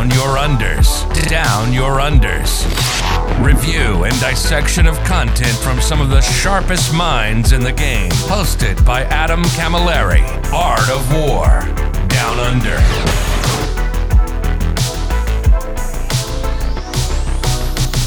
[0.00, 1.28] Down your unders.
[1.28, 2.64] Down your unders.
[3.44, 8.10] Review and dissection of content from some of the sharpest minds in the game.
[8.10, 10.22] Hosted by Adam Camilleri.
[10.54, 11.60] Art of War.
[12.08, 12.78] Down Under.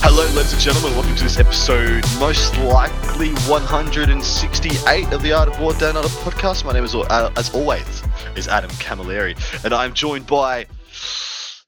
[0.02, 0.94] Hello, ladies and gentlemen.
[0.94, 6.66] Welcome to this episode, most likely 168 of the Art of War Down Under podcast.
[6.66, 8.02] My name is, uh, as always,
[8.36, 10.66] is Adam Camilleri, and I'm joined by.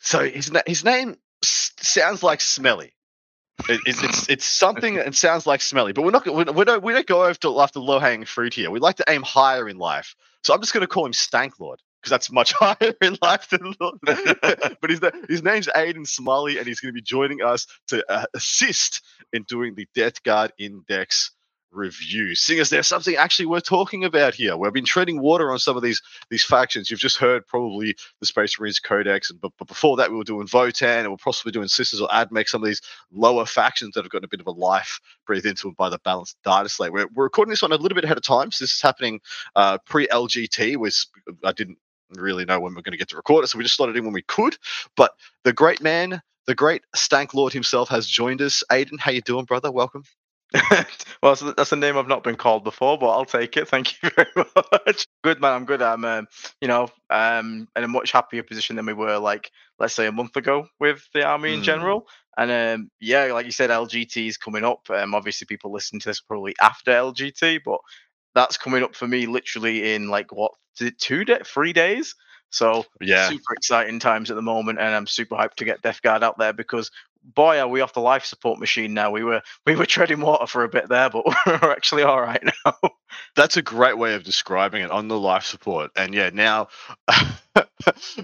[0.05, 2.93] So his na- his name s- sounds like Smelly.
[3.67, 6.83] It, it's, it's it's something that sounds like Smelly, but we're not we we don't
[6.83, 8.71] we don't go after after low hanging fruit here.
[8.71, 10.15] We like to aim higher in life.
[10.43, 13.49] So I'm just going to call him Stank Lord because that's much higher in life
[13.49, 13.73] than.
[14.03, 18.25] but his his name's Aiden Smalley, and he's going to be joining us to uh,
[18.35, 19.01] assist
[19.33, 21.31] in doing the Death Guard Index
[21.75, 22.35] review.
[22.35, 24.57] Seeing as there's something actually worth talking about here.
[24.57, 26.89] We've been treading water on some of these these factions.
[26.89, 30.23] You've just heard probably the Space Marines Codex, and but, but before that we were
[30.23, 32.81] doing Votann, and we're possibly doing Sisters or Admech, some of these
[33.11, 35.99] lower factions that have gotten a bit of a life breathed into them by the
[35.99, 36.93] balanced data slate.
[36.93, 39.19] We're, we're recording this one a little bit ahead of time, so this is happening
[39.55, 40.77] uh, pre LGT.
[40.77, 41.07] Was
[41.43, 41.77] I didn't
[42.11, 44.05] really know when we're going to get to record it, so we just slotted in
[44.05, 44.57] when we could.
[44.95, 45.11] But
[45.43, 48.63] the great man, the great Stank Lord himself, has joined us.
[48.71, 49.71] Aiden, how you doing, brother?
[49.71, 50.03] Welcome.
[51.21, 53.67] well, that's a name I've not been called before, but I'll take it.
[53.67, 55.05] Thank you very much.
[55.23, 55.81] Good man, I'm good.
[55.81, 56.27] I'm, um,
[56.61, 60.11] you know, um, in a much happier position than we were, like let's say a
[60.11, 61.63] month ago with the army in Mm.
[61.63, 62.07] general.
[62.37, 64.89] And um, yeah, like you said, LGT is coming up.
[64.89, 67.79] Um, obviously, people listening to this probably after LGT, but
[68.33, 70.51] that's coming up for me literally in like what
[70.99, 72.15] two days, three days.
[72.49, 73.31] So Yeah.
[73.31, 76.37] super exciting times at the moment, and I'm super hyped to get Death Guard out
[76.37, 76.91] there because
[77.33, 79.11] boy, are we off the life support machine now.
[79.11, 82.43] We were we were treading water for a bit there, but we're actually all right
[82.65, 82.73] now.
[83.35, 85.91] That's a great way of describing it on the life support.
[85.95, 86.67] And yeah, now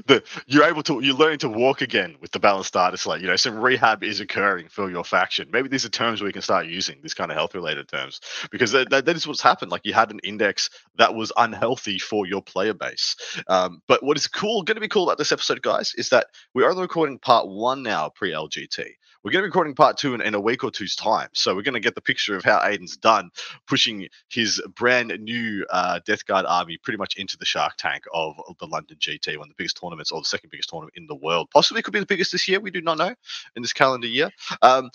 [0.06, 3.22] the you're able to you're learning to walk again with the balanced data slate.
[3.22, 5.50] You know, some rehab is occurring for your faction.
[5.52, 8.22] Maybe these are terms we can start using, these kind of health related terms,
[8.52, 9.72] because that, that, that is what's happened.
[9.72, 13.16] Like you had an index that was unhealthy for your player base.
[13.48, 16.28] Um, but what is cool, going to be cool about this episode, guys, is that
[16.54, 18.86] we're only recording part one now pre LGT.
[19.24, 21.30] We're going to be recording part two in, in a week or two's time.
[21.34, 23.30] So we're going to get the picture of how Aiden's done
[23.68, 28.36] pushing his brand new uh, Death Guard army pretty much into the Shark Tank of,
[28.60, 31.16] the London GT, one of the biggest tournaments or the second biggest tournament in the
[31.16, 31.50] world.
[31.52, 32.60] Possibly could be the biggest this year.
[32.60, 33.14] We do not know
[33.56, 34.32] in this calendar year.
[34.62, 34.90] Um,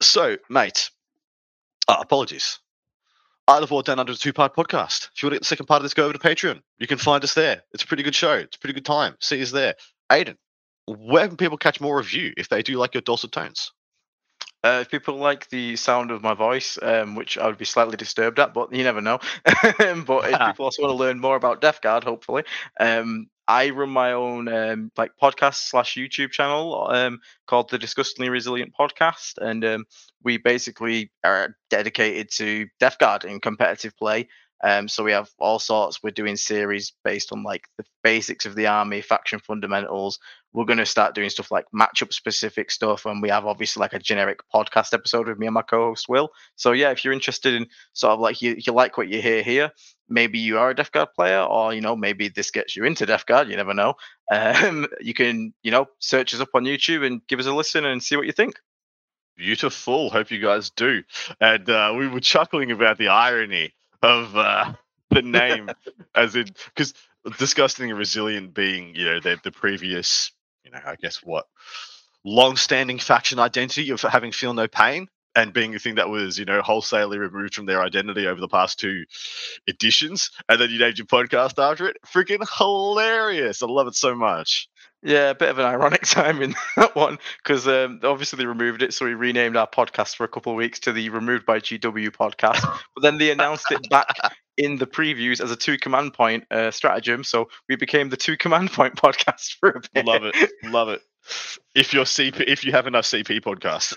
[0.00, 0.90] so, mate,
[1.88, 2.60] uh, apologies.
[3.46, 5.10] Art of War Down Under a two part podcast.
[5.14, 6.62] If you want to get the second part of this, go over to Patreon.
[6.78, 7.62] You can find us there.
[7.72, 8.34] It's a pretty good show.
[8.34, 9.16] It's a pretty good time.
[9.20, 9.74] See us there.
[10.10, 10.36] Aiden,
[10.86, 13.72] where can people catch more of you if they do like your dulcet tones?
[14.64, 17.96] Uh, if people like the sound of my voice, um, which I would be slightly
[17.96, 19.18] disturbed at, but you never know.
[19.44, 22.44] But if people also want to learn more about Death Guard, hopefully,
[22.78, 28.30] um, I run my own um, like podcast slash YouTube channel um, called the Disgustingly
[28.30, 29.84] Resilient Podcast, and um,
[30.22, 34.28] we basically are dedicated to Death Guard in competitive play.
[34.62, 36.02] Um, so we have all sorts.
[36.02, 40.18] We're doing series based on like the basics of the army, faction fundamentals.
[40.52, 43.94] We're going to start doing stuff like matchup specific stuff, and we have obviously like
[43.94, 46.30] a generic podcast episode with me and my co-host Will.
[46.56, 49.42] So yeah, if you're interested in sort of like you, you like what you hear
[49.42, 49.70] here,
[50.08, 53.06] maybe you are a Death Guard player, or you know maybe this gets you into
[53.06, 53.48] Death Guard.
[53.48, 53.94] You never know.
[54.32, 57.84] Um, you can you know search us up on YouTube and give us a listen
[57.84, 58.54] and see what you think.
[59.36, 60.08] Beautiful.
[60.08, 61.02] Hope you guys do.
[61.38, 64.72] And uh, we were chuckling about the irony of uh,
[65.10, 65.70] the name,
[66.14, 66.94] as in because
[67.38, 70.32] disgusting and resilient being, you know, the the previous,
[70.64, 71.46] you know, I guess what
[72.24, 76.44] long-standing faction identity of having feel no pain and being a thing that was, you
[76.44, 79.04] know, wholesalely removed from their identity over the past two
[79.66, 81.96] editions, and then you named your podcast after it.
[82.06, 83.62] Freaking hilarious!
[83.62, 84.68] I love it so much.
[85.02, 88.82] Yeah, a bit of an ironic time in that one because um, obviously they removed
[88.82, 91.58] it, so we renamed our podcast for a couple of weeks to the Removed by
[91.58, 92.62] GW podcast.
[92.94, 94.14] But then they announced it back
[94.56, 98.36] in the previews as a two command point uh, stratagem, so we became the two
[98.36, 100.06] command point podcast for a bit.
[100.06, 101.02] Love it, love it.
[101.74, 103.96] If you're CP, if you have enough CP podcasts.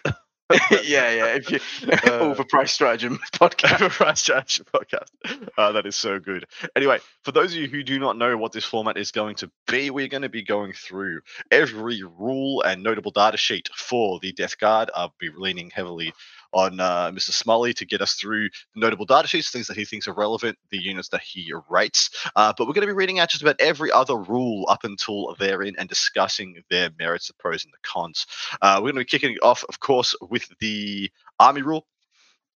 [0.84, 1.36] yeah, yeah.
[1.36, 1.60] If you
[2.06, 3.78] Uh, overpriced stratagem podcast.
[3.78, 5.10] Overpriced Strategy podcast.
[5.58, 6.46] Uh, that is so good.
[6.76, 9.50] Anyway, for those of you who do not know what this format is going to
[9.68, 11.22] be, we're going to be going through
[11.52, 14.92] every rule and notable data sheet for the Death Guard.
[14.94, 16.14] I'll be leaning heavily
[16.54, 17.32] on uh, Mr.
[17.32, 20.78] Smalley to get us through notable data sheets, things that he thinks are relevant, the
[20.78, 22.10] units that he rates.
[22.36, 25.36] Uh, but we're going to be reading out just about every other rule up until
[25.40, 28.26] therein and discussing their merits, the pros, and the cons.
[28.62, 31.10] Uh, we're going to be kicking off, of course, with the
[31.40, 31.88] army rule,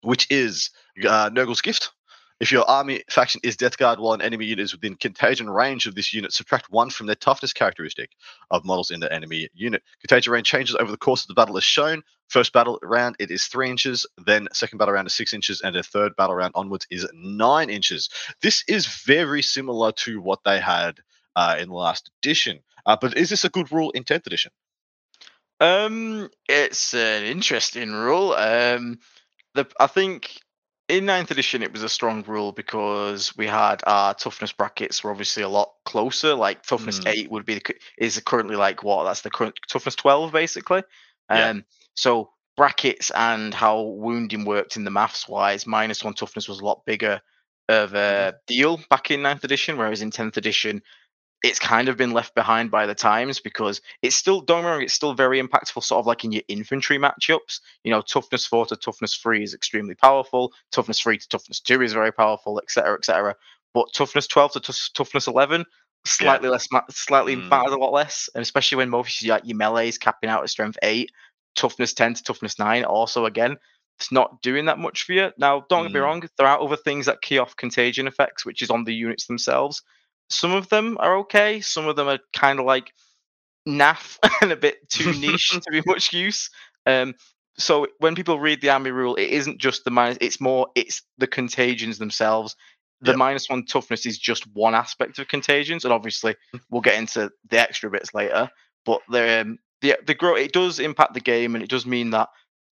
[0.01, 0.69] which is
[1.07, 1.91] uh, Nurgle's gift.
[2.39, 5.87] If your army faction is Death Guard while an enemy unit is within contagion range
[5.87, 8.11] of this unit, subtract one from their toughness characteristic
[8.51, 9.81] of models in the enemy unit.
[10.01, 12.03] Contagion range changes over the course of the battle as shown.
[12.29, 14.05] First battle round, it is three inches.
[14.23, 17.71] Then second battle round is six inches, and the third battle round onwards is nine
[17.71, 18.09] inches.
[18.41, 20.99] This is very similar to what they had
[21.35, 22.59] uh, in the last edition.
[22.85, 24.51] Uh, but is this a good rule in 10th edition?
[25.59, 28.33] Um, it's an interesting rule.
[28.33, 28.99] Um,
[29.55, 30.39] the I think
[30.89, 35.11] in ninth edition it was a strong rule because we had our toughness brackets were
[35.11, 36.33] obviously a lot closer.
[36.33, 37.07] Like toughness Mm.
[37.07, 40.83] eight would be the, is currently like what that's the current toughness twelve basically.
[41.29, 41.49] Yeah.
[41.49, 46.59] Um, so brackets and how wounding worked in the maths wise, minus one toughness was
[46.59, 47.21] a lot bigger
[47.69, 50.81] of a deal back in ninth edition, whereas in tenth edition
[51.43, 54.93] it's kind of been left behind by the times because it's still don't wrong, it's
[54.93, 57.59] still very impactful, sort of like in your infantry matchups.
[57.83, 60.51] You know, toughness four to toughness three is extremely powerful.
[60.71, 63.35] Toughness three to toughness two is very powerful, etc., etc.
[63.73, 65.65] But toughness twelve to tou- toughness eleven,
[66.05, 67.49] slightly less, ma- slightly Mm.
[67.49, 70.49] matters a lot less, and especially when most of your, your is capping out at
[70.49, 71.11] strength eight.
[71.55, 73.57] Toughness ten to toughness nine, also again,
[73.99, 75.31] it's not doing that much for you.
[75.37, 76.03] Now, don't get me Mm.
[76.03, 79.25] wrong, there are other things that key off contagion effects, which is on the units
[79.27, 79.81] themselves
[80.29, 81.62] some of them are okay.
[81.62, 82.91] Some of them are kind of like
[83.68, 86.50] naff and a bit too niche to be much use.
[86.85, 87.15] Um,
[87.57, 91.01] so when people read the army rule, it isn't just the minus; it's more it's
[91.18, 92.56] the contagions themselves.
[93.01, 93.15] The Yep.
[93.15, 96.35] minus one toughness is just one aspect of contagions, and obviously
[96.69, 98.50] we'll get into the extra bits later.
[98.85, 102.12] But the um, the the grow it does impact the game, and it does mean
[102.12, 102.30] that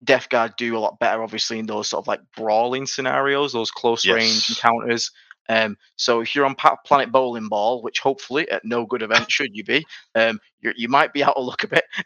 [0.03, 3.71] Death Guard do a lot better, obviously, in those sort of like brawling scenarios, those
[3.71, 5.11] close range encounters.
[5.49, 9.49] Um, so if you're on Planet Bowling Ball, which hopefully at no good event should
[9.55, 9.85] you be,
[10.15, 11.83] um, you you might be out of luck a bit.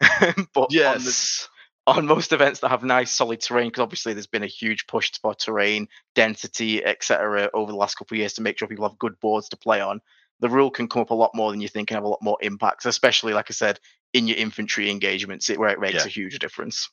[0.54, 1.48] but on, the, Yes.
[1.86, 5.12] on most events that have nice solid terrain, because obviously there's been a huge push
[5.20, 8.98] for terrain density, etc., over the last couple of years to make sure people have
[8.98, 10.00] good boards to play on.
[10.40, 12.22] The rule can come up a lot more than you think and have a lot
[12.22, 13.78] more impacts, especially like I said
[14.12, 16.04] in your infantry engagements, where it makes Yeah.
[16.06, 16.88] a huge difference.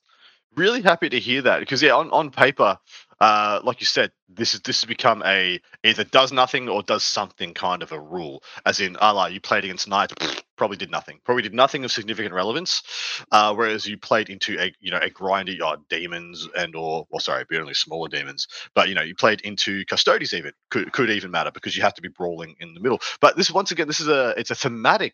[0.57, 2.77] Really happy to hear that because yeah, on, on paper,
[3.21, 7.05] uh, like you said, this is this has become a either does nothing or does
[7.05, 8.43] something kind of a rule.
[8.65, 10.13] As in, ah, la, you played against knights,
[10.57, 12.83] probably did nothing, probably did nothing of significant relevance.
[13.31, 17.21] Uh, whereas you played into a you know a grindy uh, demons and or well,
[17.21, 21.09] sorry, be only smaller demons, but you know you played into Custodes even could could
[21.09, 22.99] even matter because you have to be brawling in the middle.
[23.21, 25.13] But this once again, this is a it's a thematic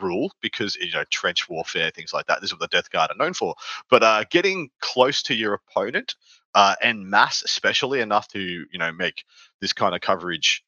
[0.00, 3.10] rule because you know trench warfare things like that this is what the death guard
[3.10, 3.54] are known for.
[3.90, 6.16] But uh getting close to your opponent
[6.54, 9.24] uh and mass especially enough to you know make
[9.60, 10.64] this kind of coverage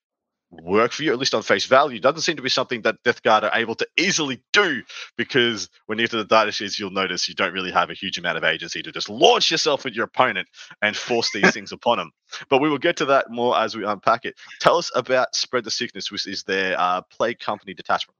[0.50, 3.22] work for you at least on face value doesn't seem to be something that death
[3.22, 4.82] guard are able to easily do
[5.16, 7.94] because when you get to the data sheets you'll notice you don't really have a
[7.94, 10.46] huge amount of agency to just launch yourself at your opponent
[10.82, 12.10] and force these things upon them
[12.50, 14.34] but we will get to that more as we unpack it.
[14.60, 18.18] Tell us about spread the sickness which is their uh Plague Company detachment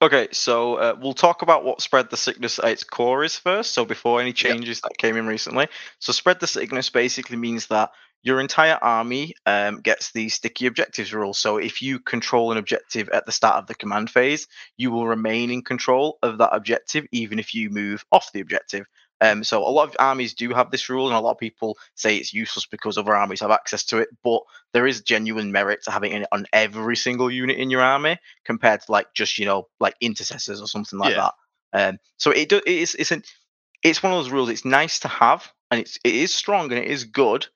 [0.00, 3.72] Okay, so uh, we'll talk about what spread the sickness at its core is first.
[3.72, 5.66] So before any changes that came in recently,
[5.98, 7.90] so spread the sickness basically means that
[8.22, 11.34] your entire army um, gets the sticky objectives rule.
[11.34, 14.46] So if you control an objective at the start of the command phase,
[14.76, 18.86] you will remain in control of that objective even if you move off the objective.
[19.20, 21.76] Um, so a lot of armies do have this rule, and a lot of people
[21.94, 24.08] say it's useless because other armies have access to it.
[24.22, 24.42] But
[24.72, 28.82] there is genuine merit to having it on every single unit in your army compared
[28.82, 31.30] to like just you know like intercessors or something like Yeah.
[31.72, 31.88] that.
[31.88, 33.22] Um, so it do, it is it's an
[33.82, 34.48] it's one of those rules.
[34.50, 37.46] It's nice to have, and it's it is strong and it is good,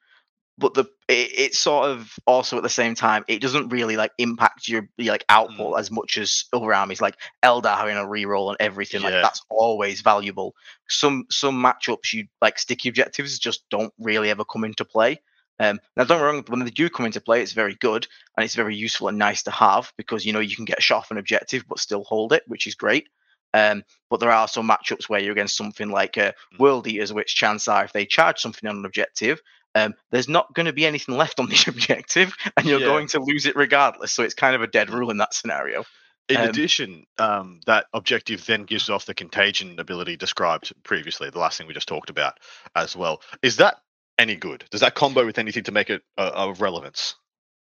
[0.59, 4.13] but the it, it's sort of also at the same time it doesn't really like
[4.19, 8.49] impact your, your like output as much as other armies like Eldar having a reroll
[8.49, 10.55] and everything like that's always valuable.
[10.89, 15.21] Some some matchups you like sticky objectives just don't really ever come into play.
[15.59, 18.07] Um, now don't get wrong, when they do come into play, it's very good
[18.37, 20.99] and it's very useful and nice to have because you know you can get shot
[20.99, 23.09] off an objective but still hold it, which is great.
[23.55, 27.35] Um, but there are some matchups where you're against something like uh, World Eaters, which
[27.35, 29.41] chance are if they charge something on an objective,
[29.75, 32.87] um, there's not going to be anything left on the objective, and you're Yeah.
[32.87, 34.12] going to lose it regardless.
[34.12, 35.85] So it's kind of a dead rule in that scenario.
[36.29, 41.38] In Um, addition, um, that objective then gives off the contagion ability described previously, the
[41.38, 42.41] last thing we just talked about
[42.76, 43.23] as well.
[43.43, 43.76] Is that
[44.19, 44.64] any good?
[44.73, 47.17] Does that combo with anything to make it uh, of relevance?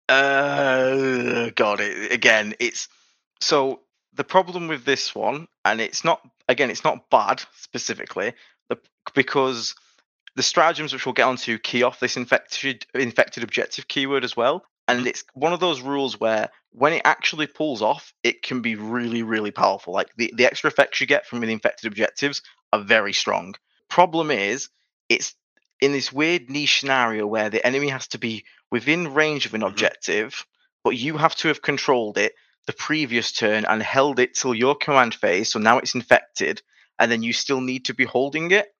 [0.07, 2.87] Uh, God, it, again, it's
[3.41, 3.81] so
[4.13, 8.33] the problem with this one, and it's not again, it's not bad specifically,
[8.69, 8.77] the,
[9.15, 9.75] because
[10.35, 14.63] the stratagems which we'll get onto key off this infected infected objective keyword as well,
[14.87, 18.75] and it's one of those rules where when it actually pulls off, it can be
[18.75, 19.93] really, really powerful.
[19.93, 22.41] Like the the extra effects you get from the infected objectives
[22.73, 23.55] are very strong.
[23.89, 24.69] Problem is,
[25.09, 25.35] it's
[25.81, 29.61] in this weird niche scenario where the enemy has to be within range of an
[29.61, 29.67] Mhm.
[29.67, 30.45] objective,
[30.83, 32.33] but you have to have controlled it
[32.67, 35.51] the previous turn and held it till your command phase.
[35.51, 36.61] So now it's infected,
[36.99, 38.73] and then you still need to be holding it,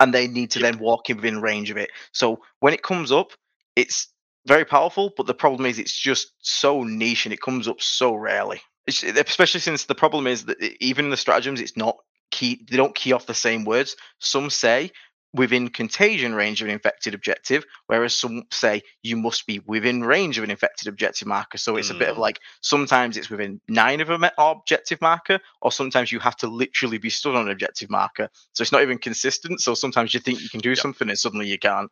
[0.00, 1.90] and they need to then walk in within range of it.
[2.12, 3.32] So when it comes up,
[3.76, 4.08] it's
[4.46, 8.14] very powerful, but the problem is it's just so niche and it comes up so
[8.14, 8.62] rarely.
[8.86, 11.98] It's, especially since the problem is that even in the stratagems, it's not
[12.30, 12.64] key.
[12.68, 13.94] They don't key off the same words.
[14.18, 14.90] Some say
[15.32, 20.38] within contagion range of an infected objective, whereas some say you must be within range
[20.38, 21.58] of an infected objective marker.
[21.58, 22.20] So it's a bit of Mm.
[22.20, 26.48] like sometimes it's within nine of a me- objective marker, or sometimes you have to
[26.48, 28.28] literally be stood on an objective marker.
[28.54, 29.60] So it's not even consistent.
[29.60, 30.78] So sometimes you think you can do Yep.
[30.78, 31.90] something and suddenly you can't.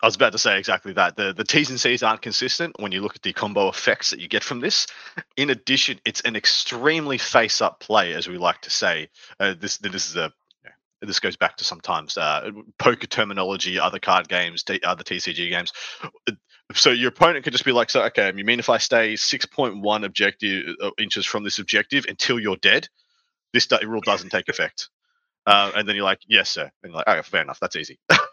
[0.00, 1.16] I was about to say exactly that.
[1.16, 4.20] The the T's and C's aren't consistent when you look at the combo effects that
[4.20, 4.86] you get from this.
[5.36, 9.08] In addition, it's an extremely face up play, as we like to say.
[9.40, 10.32] Uh, this this is a
[11.00, 15.72] this goes back to sometimes uh, poker terminology, other card games, other TCG games.
[16.74, 19.46] So your opponent could just be like, "So okay, you mean if I stay six
[19.46, 22.88] point one objective uh, inches from this objective until you're dead,
[23.52, 24.90] this rule doesn't take effect."
[25.46, 27.60] Uh, and then you're like, "Yes, sir." And you're like, "Okay, fair enough.
[27.60, 27.98] That's easy."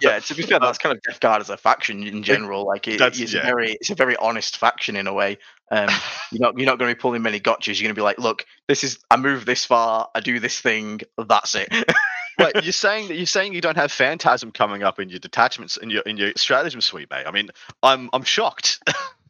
[0.00, 2.66] Yeah, to be fair, that's kind of Death Guard as a faction in general.
[2.66, 3.40] Like it, it's yeah.
[3.40, 5.38] a very, it's a very honest faction in a way.
[5.70, 5.88] Um,
[6.32, 7.78] you're not, you're not going to be pulling many gotchas.
[7.80, 10.60] You're going to be like, look, this is, I move this far, I do this
[10.60, 11.68] thing, that's it.
[12.38, 15.76] Wait, you're saying that you're saying you don't have phantasm coming up in your detachments
[15.76, 17.26] in your in your stratagem suite, mate.
[17.28, 18.82] I mean, I'm I'm shocked.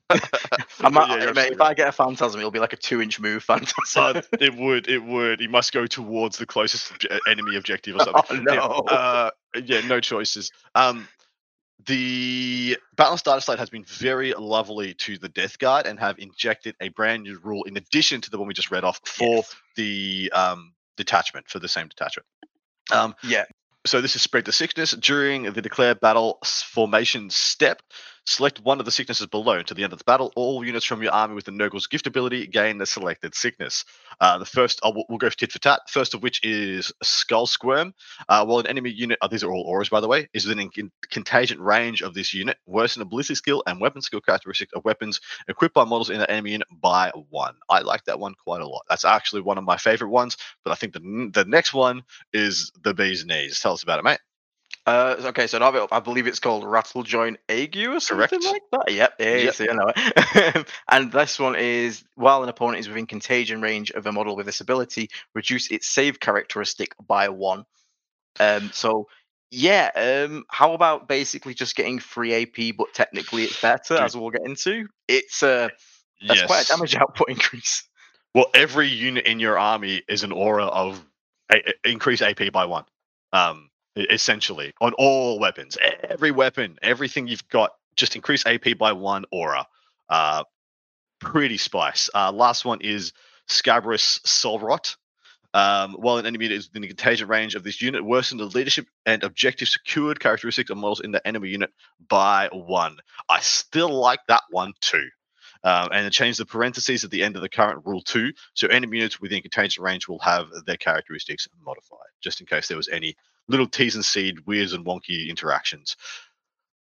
[0.08, 0.20] I
[0.80, 3.42] But might, yeah, mate, if I get a phantasm, it'll be like a two-inch move
[3.42, 3.74] phantasm.
[3.96, 5.40] Uh, it would it would.
[5.40, 8.44] He must go towards the closest enemy objective or something.
[8.48, 8.60] oh no!
[8.88, 9.30] Uh,
[9.64, 10.50] yeah, no choices.
[10.74, 11.08] Um,
[11.86, 16.76] the balanced data slate has been very lovely to the Death Guard and have injected
[16.80, 19.56] a brand new rule in addition to the one we just read off for Yes.
[19.76, 22.26] the um, detachment for the same detachment.
[22.92, 23.44] Um, yeah,
[23.86, 27.82] so this is spread the sickness during the declared battle formation step.
[28.26, 29.62] Select one of the sicknesses below.
[29.62, 32.06] To the end of the battle, all units from your army with the Nurgle's gift
[32.06, 33.84] ability gain the selected sickness.
[34.20, 35.80] Uh, the first, uh, we'll, go tit for tat.
[35.88, 37.92] First of which is Skull Squirm.
[38.28, 40.70] Uh, while an enemy unit, oh, these are all auras by the way, is within
[40.70, 44.84] con- contagion range of this unit, worsen the ballistic skill and weapon skill characteristic of
[44.84, 47.54] weapons equipped by models in the enemy unit by one.
[47.68, 48.84] I like that one quite a lot.
[48.88, 50.36] That's actually one of my favorite ones.
[50.64, 52.02] But I think the the next one
[52.32, 53.60] is the bee's knees.
[53.60, 54.20] Tell us about it, mate.
[54.86, 55.92] Uh, okay, so I have it up.
[55.92, 58.44] I believe it's called Rattle Joint Ague or something Correct.
[58.44, 58.92] like that.
[58.92, 59.60] Yep, yeah, Yep.
[59.74, 60.68] know it.
[60.90, 64.44] and this one is while an opponent is within contagion range of a model with
[64.44, 67.64] this ability, reduce its save characteristic by one.
[68.38, 69.08] Um, so
[69.50, 69.90] yeah,
[70.26, 74.44] um, how about basically just getting free AP, but technically it's better, as we'll get
[74.44, 74.88] into.
[75.08, 75.68] It's uh,
[76.26, 77.84] that's quite a damage output increase.
[78.34, 81.02] Well, every unit in your army is an aura of
[81.50, 82.84] a, increase AP by one.
[83.32, 85.76] Um, essentially on all weapons,
[86.08, 89.66] every weapon, everything you've got, just increase AP by one aura.
[90.08, 90.44] Uh,
[91.20, 92.10] pretty spice.
[92.14, 93.12] Uh, last one is
[93.48, 94.96] Scabrous Soulrot.
[95.54, 98.88] Um, while an enemy is within the contagion range of this unit, worsen the leadership
[99.06, 101.70] and objective secured characteristics of models in the enemy unit
[102.08, 102.96] by one.
[103.28, 105.08] I still like that one too.
[105.62, 108.98] Um, and change the parentheses at the end of the current rule two, so enemy
[108.98, 113.16] units within contagion range will have their characteristics modified, just in case there was any
[113.48, 115.96] little T's and seed, weird and wonky interactions.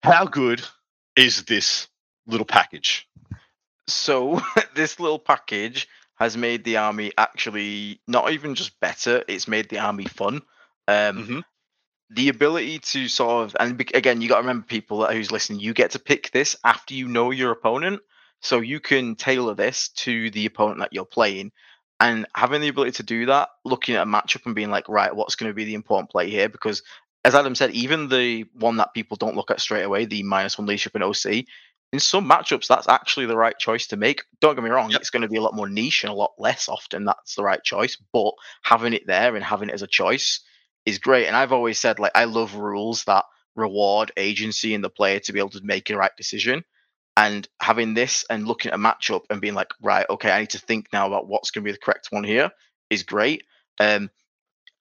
[0.04, 0.62] How good
[1.16, 1.88] is this
[2.28, 3.08] little package?
[3.88, 4.42] So
[4.76, 9.80] this little package has made the army actually not even just better; it's made the
[9.80, 10.42] army fun.
[10.88, 11.44] Um, Mhm.
[12.12, 15.74] The ability to sort of, and again, you got to remember, people who's listening, you
[15.74, 18.02] get to pick this after you know your opponent,
[18.42, 21.52] so you can tailor this to the opponent that you're playing.
[22.00, 25.14] And having the ability to do that, looking at a matchup and being like, right,
[25.14, 26.48] what's going to be the important play here?
[26.48, 26.82] Because
[27.26, 30.58] as Adam said, even the one that people don't look at straight away, the minus
[30.58, 31.46] one leadership and OC,
[31.92, 34.24] in some matchups, that's actually the right choice to make.
[34.40, 35.02] Don't get me wrong, Yep.
[35.02, 37.44] it's going to be a lot more niche and a lot less often that's the
[37.44, 37.98] right choice.
[38.14, 40.42] But having it there and having it as a choice
[40.86, 41.26] is great.
[41.28, 43.26] And I've always said, like, I love rules that
[43.56, 46.64] reward agency in the player to be able to make the right decision.
[47.20, 50.52] And having this and looking at a matchup and being like, right, okay, I need
[50.52, 52.52] to think now about what's going to be the correct one here
[52.90, 53.44] is great.
[53.80, 54.10] Um,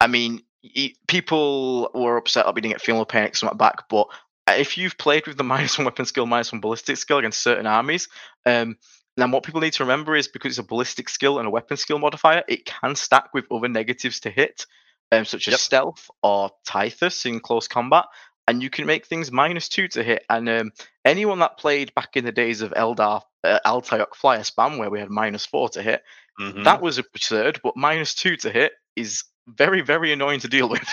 [0.01, 4.09] I mean, y- people were upset that we didn't get No Pain X back, but
[4.49, 7.67] if you've played with the minus one weapon skill, minus one ballistic skill against certain
[7.67, 8.09] armies,
[8.47, 8.77] um,
[9.17, 11.77] then what people need to remember is because it's a ballistic skill and a weapon
[11.77, 14.67] skill modifier, it can stack with other negatives to hit,
[15.13, 15.61] um, such as Yep.
[15.61, 18.07] stealth or Tythus in close combat,
[18.49, 20.25] and you can make things minus two to hit.
[20.29, 20.73] And um,
[21.05, 24.99] anyone that played back in the days of Eldar, uh, Alaitoc Flyer Spam, where we
[24.99, 26.03] had minus four to hit,
[26.41, 26.65] Mhm.
[26.65, 30.89] that was absurd, but minus two to hit is very, very annoying to deal with.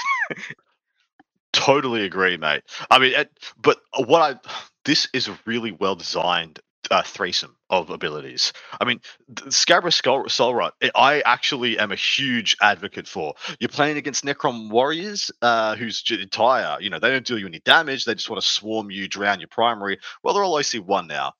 [1.54, 2.64] totally agree, mate.
[2.92, 3.14] I mean,
[3.58, 4.50] but what I
[4.84, 6.60] this is really well designed
[6.92, 8.54] uh, threesome of abilities.
[8.80, 9.02] I mean,
[9.50, 13.34] Scabrous Skull, Rot, I actually am a huge advocate for.
[13.60, 17.60] You're playing against Necron warriors, uh, whose entire, you know, they don't deal you any
[17.60, 18.06] damage.
[18.06, 20.00] They just want to swarm you, drown your primary.
[20.24, 21.34] Well, they're all OC1 now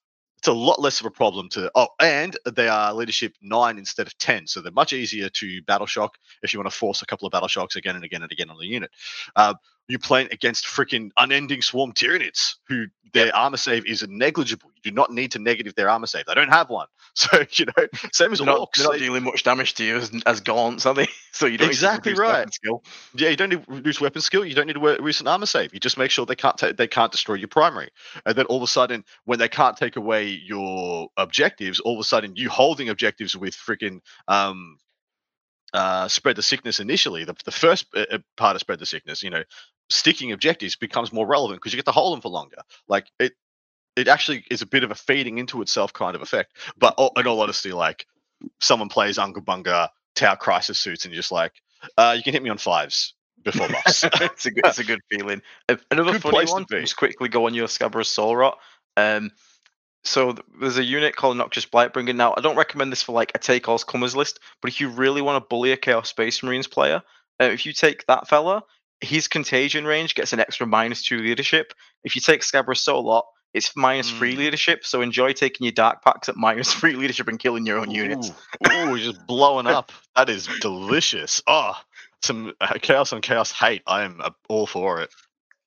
[0.46, 4.06] it's a lot less of a problem to oh and they are leadership nine instead
[4.06, 7.06] of 10 so they're much easier to battle shock if you want to force a
[7.08, 8.92] couple of battle shocks again and again and again on the unit
[9.36, 9.56] uh,
[9.88, 13.36] you're playing against freaking unending swarm Tyranids, who their yep.
[13.36, 14.70] armor save is negligible.
[14.76, 16.26] You do not need to negative their armor save.
[16.26, 16.88] They don't have one.
[17.18, 20.12] So, you know, same as they're not, They're not dealing much damage to you as,
[20.26, 21.08] as gaunts, are they?
[21.32, 22.54] So you don't exactly right.
[22.54, 22.84] skill.
[23.14, 24.44] Yeah, you don't need to reduce weapon skill.
[24.46, 25.74] You don't need to reduce an armor save.
[25.74, 27.90] You just make sure they can't ta- they can't destroy your primary.
[28.26, 32.00] And then all of a sudden, when they can't take away your objectives, all of
[32.00, 34.00] a sudden you holding objectives with freaking
[34.30, 34.78] um,
[35.74, 39.24] uh, spread the sickness initially, the, the first uh, uh, part of spread the sickness,
[39.24, 39.44] you know,
[39.90, 42.58] sticking objectives becomes more relevant because you get to hold them for longer.
[42.88, 43.34] Like it,
[43.96, 46.58] it actually is a bit of a feeding into itself kind of effect.
[46.78, 48.06] But in all honesty, like
[48.60, 51.54] someone plays Unga Bunga Tau Crisis suits and you're just like,
[51.98, 53.14] uh, you can hit me on fives
[53.44, 54.04] before boss.
[54.04, 55.42] it's, a good, it's a good feeling.
[55.92, 58.58] Another good funny one, just quickly go on your Scabrous Soul Rot.
[58.98, 59.32] Um,
[60.04, 62.16] so there's a unit called Noxious Blightbringer.
[62.16, 64.90] Now, I don't recommend this for like a take all comers list, but if you
[64.90, 67.02] really want to bully a Chaos Space Marines player,
[67.42, 68.64] uh, if you take that fella,
[69.02, 71.74] his contagion range gets an extra minus two leadership.
[72.04, 74.18] If you take Scabrous Rot, it's minus mm.
[74.18, 74.86] three leadership.
[74.86, 77.96] So enjoy taking your dark pacts at minus three leadership and killing your own ooh,
[77.96, 78.32] units.
[78.72, 79.92] ooh, just blowing up.
[80.16, 81.42] That is delicious.
[81.48, 81.74] Oh,
[82.22, 83.84] some uh, chaos on chaos hate.
[83.88, 85.10] I am uh, all for it.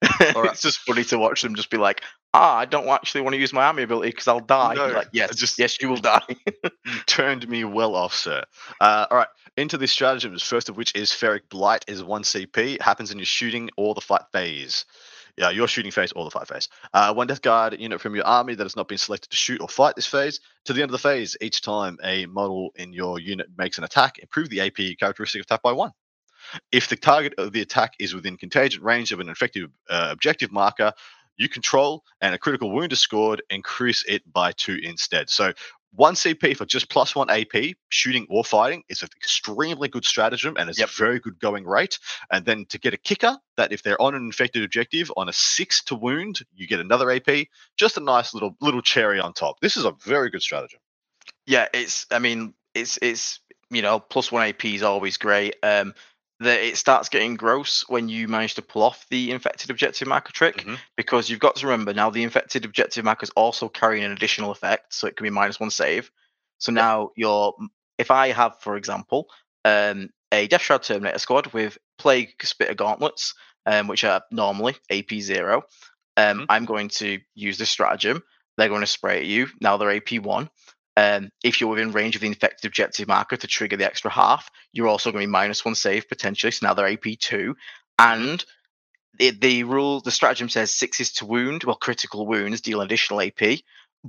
[0.20, 2.02] it's just funny to watch them just be like,
[2.38, 4.74] ah, I don't actually want to use my army ability because I'll die.
[4.74, 6.22] No, like, yes, just yes, you will die.
[7.06, 8.44] turned me well off, sir.
[8.80, 10.38] Uh, all right, into this stratagem.
[10.38, 12.74] First of which is Ferric Blight is one CP.
[12.74, 14.84] It happens in your shooting or the fight phase.
[15.36, 16.68] Yeah, your shooting phase or the fight phase.
[16.92, 19.60] Uh, one Death Guard unit from your army that has not been selected to shoot
[19.60, 20.40] or fight this phase.
[20.64, 23.84] To the end of the phase, each time a model in your unit makes an
[23.84, 25.92] attack, improve the AP characteristic of attack by one.
[26.72, 30.50] If the target of the attack is within contagion range of an effective uh, objective
[30.50, 30.92] marker,
[31.38, 35.30] you control and a critical wound is scored, increase it by two instead.
[35.30, 35.52] So
[35.92, 40.56] one CP for just plus one AP, shooting or fighting, is an extremely good stratagem
[40.58, 40.90] and it's yep.
[40.90, 41.98] a very good going rate.
[42.30, 45.32] And then to get a kicker, that if they're on an infected objective on a
[45.32, 47.46] six to wound, you get another AP.
[47.76, 49.60] Just a nice little little cherry on top.
[49.60, 50.80] This is a very good stratagem.
[51.46, 52.06] Yeah, it's.
[52.10, 55.56] I mean, it's it's you know plus one AP is always great.
[55.62, 55.94] Um,
[56.40, 60.32] that it starts getting gross when you manage to pull off the infected objective marker
[60.32, 60.74] trick mm-hmm.
[60.96, 64.50] because you've got to remember now the infected objective marker is also carrying an additional
[64.50, 66.10] effect so it can be minus one save.
[66.58, 67.54] So now you're
[67.98, 69.28] if i have for example
[69.64, 73.34] um, a death shroud terminator squad with plague spitter gauntlets
[73.66, 75.62] um, which are normally ap 0 um,
[76.16, 76.44] mm-hmm.
[76.48, 78.22] i'm going to use this stratagem.
[78.56, 79.46] They're going to spray at you.
[79.60, 80.50] Now they're ap 1
[80.98, 84.50] um, if you're within range of the infected objective marker to trigger the extra half,
[84.72, 86.50] you're also going to be minus one save potentially.
[86.50, 87.54] So now they're AP two.
[88.00, 88.44] And
[89.16, 93.60] the, the rule, the stratagem says sixes to wound, well, critical wounds deal additional AP,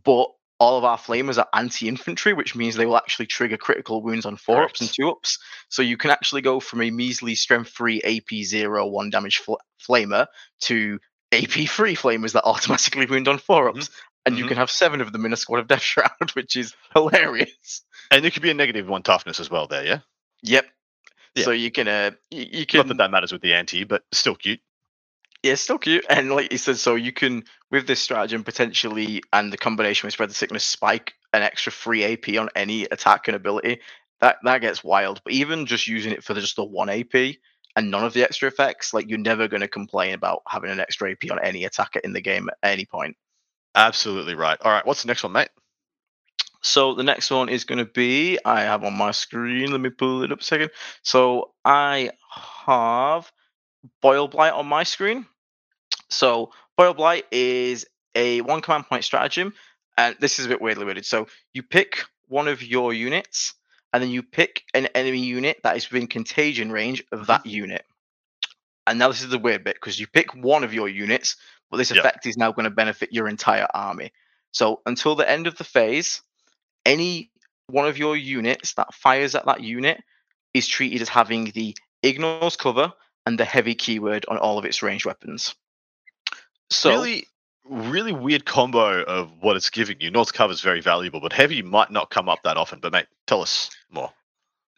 [0.04, 4.26] but all of our flamers are anti-infantry, which means they will actually trigger critical wounds
[4.26, 5.38] on four ups and two ups.
[5.70, 9.62] So you can actually go from a measly strength three AP zero one damage fl-
[9.88, 10.26] flamer
[10.62, 11.00] to
[11.32, 13.90] AP three flamers that automatically wound on four ups.
[13.90, 14.44] Mm-hmm and mm-hmm.
[14.44, 17.82] you can have seven of them in a squad of Death Shroud, which is hilarious.
[18.12, 19.68] And it could be a negative one toughness as well.
[19.68, 20.00] There, yeah.
[20.44, 20.66] Yep.
[21.36, 21.44] Yeah.
[21.44, 22.80] So you can, uh, you, you can.
[22.80, 24.60] Not that that matters with the anti, but still cute.
[25.44, 26.06] Yeah, still cute.
[26.10, 30.14] And like you said, so you can with this stratagem potentially, and the combination with
[30.14, 33.80] spread the sickness, spike an extra free AP on any attack and ability.
[34.22, 35.22] That that gets wild.
[35.24, 37.36] But even just using it for the, just the one AP
[37.76, 40.80] and none of the extra effects, like you're never going to complain about having an
[40.80, 43.16] extra AP on any attacker in the game at any point.
[43.76, 44.58] Absolutely right.
[44.62, 45.50] All right, what's the next one, mate?
[46.62, 49.72] So the next one is going to be I have on my screen.
[49.72, 50.72] Let me pull it up a second.
[51.04, 52.12] So I
[52.66, 53.32] have
[54.02, 55.26] Boil Blight on my screen.
[56.10, 59.54] So Boil Blight is a one command point stratagem,
[59.98, 61.06] and this is a bit weirdly worded.
[61.06, 63.54] So you pick one of your units,
[63.94, 67.50] and then you pick an enemy unit that is within contagion range of that mm-hmm.
[67.50, 67.86] unit.
[68.86, 71.38] And now this is the weird bit because you pick one of your units,
[71.70, 74.12] but this effect is now going to benefit your entire army.
[74.52, 76.22] So until the end of the phase,
[76.86, 77.32] any
[77.68, 80.02] one of your units that fires at that unit
[80.54, 82.92] is treated as having the ignores cover
[83.26, 85.54] and the heavy keyword on all of its ranged weapons.
[86.72, 87.28] So really,
[87.66, 90.10] really weird combo of what it's giving you.
[90.10, 92.80] North cover is very valuable, but heavy might not come up that often.
[92.80, 94.12] But mate, tell us more.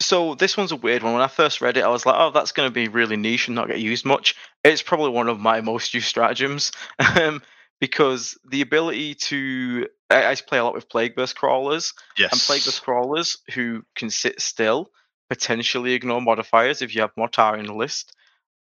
[0.02, 1.14] So this one's a weird one.
[1.14, 3.48] When I first read it, I was like, "Oh, that's going to be really niche
[3.48, 6.72] and not get used much." It's probably one of my most used stratagems
[7.20, 7.42] um,
[7.80, 12.32] because the ability to I, I play a lot with plague burst crawlers Yes.
[12.32, 14.90] and plague burst crawlers who can sit still,
[15.30, 18.14] potentially ignore modifiers if you have Mortar in the list.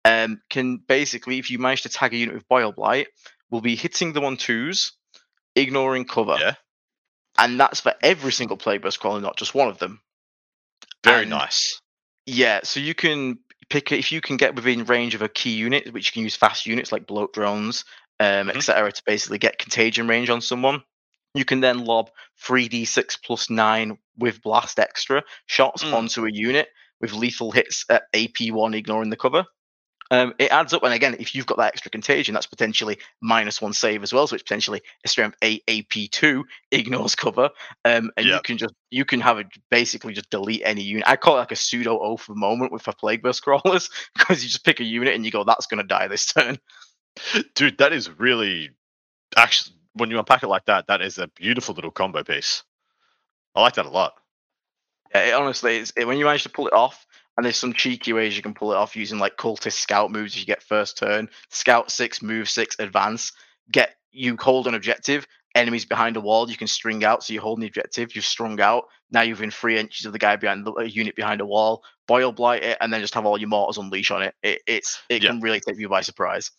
[0.05, 3.09] Um, can basically, if you manage to tag a unit with Boil Blight,
[3.51, 4.93] will be hitting them on twos,
[5.55, 6.37] ignoring cover.
[6.39, 6.55] Yeah.
[7.39, 10.01] And that's for every single plague burst crawler, not just one of them.
[11.05, 11.81] Very and- nice.
[12.27, 13.39] Yeah, so you can
[13.71, 16.37] pick if you can get within range of a key unit, which you can use
[16.37, 17.85] fast units like bloat drones,
[18.19, 18.57] um, Mhm.
[18.57, 20.83] etc., to basically get contagion range on someone.
[21.35, 25.93] You can then lob 3d6 plus 9 with blast extra shots Mm.
[25.93, 26.69] onto a unit
[27.01, 29.45] with lethal hits at AP1, ignoring the cover.
[30.11, 33.61] Um, it adds up, and again, if you've got that extra contagion, that's potentially minus
[33.61, 34.27] one save as well.
[34.27, 37.51] So it's potentially a strength eight AP two ignores cover,
[37.85, 41.05] um, and you can just you can have it basically just delete any unit.
[41.07, 44.43] I call it like a pseudo oath of moment with a plague burst crawlers because
[44.43, 46.59] you just pick a unit and you go, that's going to die this turn.
[47.55, 48.71] Dude, that is really
[49.37, 52.63] actually when you unpack it like that, that is a beautiful little combo piece.
[53.55, 54.13] I like that a lot.
[55.15, 57.73] Yeah, it, honestly, it's, it, when you manage to pull it off, and there's some
[57.73, 60.35] cheeky ways you can pull it off using like cultist scout moves.
[60.35, 63.33] If you get first turn, scout six, move six, advance.
[63.71, 65.27] Get you hold an objective.
[65.55, 67.23] Enemies behind a wall, you can string out.
[67.25, 68.15] So you hold the objective.
[68.15, 68.85] You've strung out.
[69.11, 71.83] Now you're within three inches of the guy behind the a unit behind a wall.
[72.07, 74.35] Boil blight it, and then just have all your mortars unleash on it.
[74.43, 75.31] it it's it Yeah.
[75.31, 76.51] can really take you by surprise.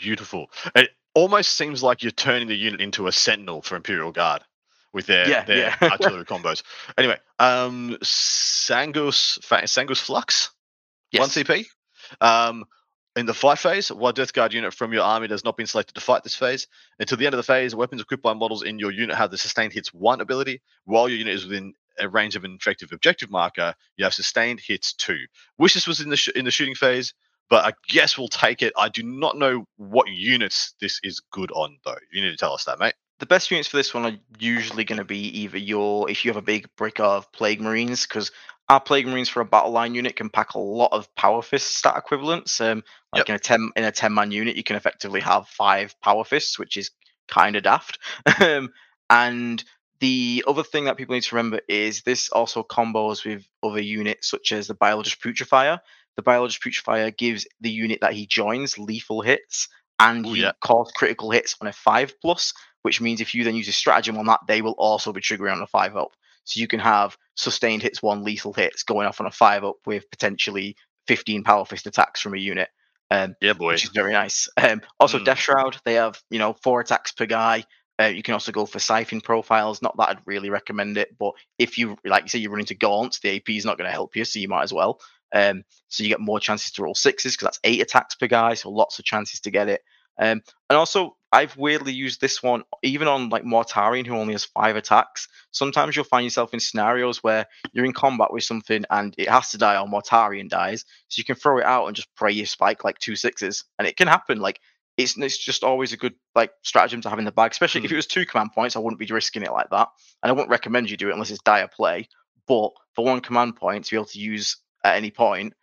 [0.00, 0.50] Beautiful.
[0.74, 4.42] It almost seems like you're turning the unit into a sentinel for Imperial Guard
[4.92, 5.76] with their Yeah, their yeah.
[5.82, 6.62] artillery combos.
[6.96, 10.50] Anyway, um, Sangus Sangus Flux,
[11.12, 11.66] one CP.
[12.20, 12.64] Um,
[13.16, 15.94] in the fight phase, while Death Guard unit from your army has not been selected
[15.94, 16.68] to fight this phase,
[17.00, 19.38] until the end of the phase, weapons equipped by models in your unit have the
[19.38, 20.62] sustained hits one ability.
[20.84, 24.60] While your unit is within a range of an effective objective marker, you have sustained
[24.60, 25.18] hits two.
[25.58, 27.12] Wish this was in the sh- in the shooting phase,
[27.50, 28.72] but I guess we'll take it.
[28.78, 31.98] I do not know what units this is good on, though.
[32.12, 32.94] You need to tell us that, mate.
[33.18, 36.30] The best units for this one are usually going to be either your if you
[36.30, 38.30] have a big brick of plague marines because
[38.68, 41.76] our plague marines for a battle line unit can pack a lot of power fist
[41.76, 45.20] stat equivalents um like in a 10 in a 10 man unit you can effectively
[45.20, 46.90] have five power fists which is
[47.28, 47.98] kind of daft.
[48.40, 48.70] Um
[49.10, 49.64] and
[50.00, 54.30] the other thing that people need to remember is this also combos with other units
[54.30, 55.80] such as the biologus putrifier.
[56.16, 59.68] The biologus putrifier gives the unit that he joins lethal hits
[60.00, 60.52] and Ooh, you yeah.
[60.60, 64.16] cause critical hits on a five plus which means if you then use a stratagem
[64.18, 66.12] on that, they will also be triggering on a five up.
[66.44, 69.76] So you can have sustained hits, one lethal hits going off on a five up
[69.84, 70.76] with potentially
[71.08, 72.68] 15 power fist attacks from a unit,
[73.10, 73.72] um, Yeah, boy.
[73.72, 74.48] which is very nice.
[74.56, 75.24] Um, also, Mm.
[75.24, 77.64] Death Shroud, they have you know four attacks per guy.
[78.00, 79.82] Uh, you can also go for siphon profiles.
[79.82, 82.76] Not that I'd really recommend it, but if you like you say you're running to
[82.76, 85.00] gaunts, the AP is not going to help you, so you might as well.
[85.32, 88.54] Um, so you get more chances to roll sixes because that's eight attacks per guy,
[88.54, 89.82] so lots of chances to get it.
[90.18, 94.44] Um, and also, I've weirdly used this one even on like Mortarion, who only has
[94.46, 95.28] five attacks.
[95.50, 99.50] Sometimes you'll find yourself in scenarios where you're in combat with something and it has
[99.50, 100.84] to die or Mortarion dies.
[101.08, 103.64] So you can throw it out and just pray you spike like two sixes.
[103.78, 104.40] And it can happen.
[104.40, 104.60] Like
[104.96, 107.90] it's it's just always a good like stratagem to have in the bag, especially if
[107.90, 107.94] Hmm.
[107.94, 108.74] it was two command points.
[108.74, 109.88] I wouldn't be risking it like that.
[110.22, 112.08] And I wouldn't recommend you do it unless it's dire play.
[112.46, 115.54] But for one command point to be able to use at any point,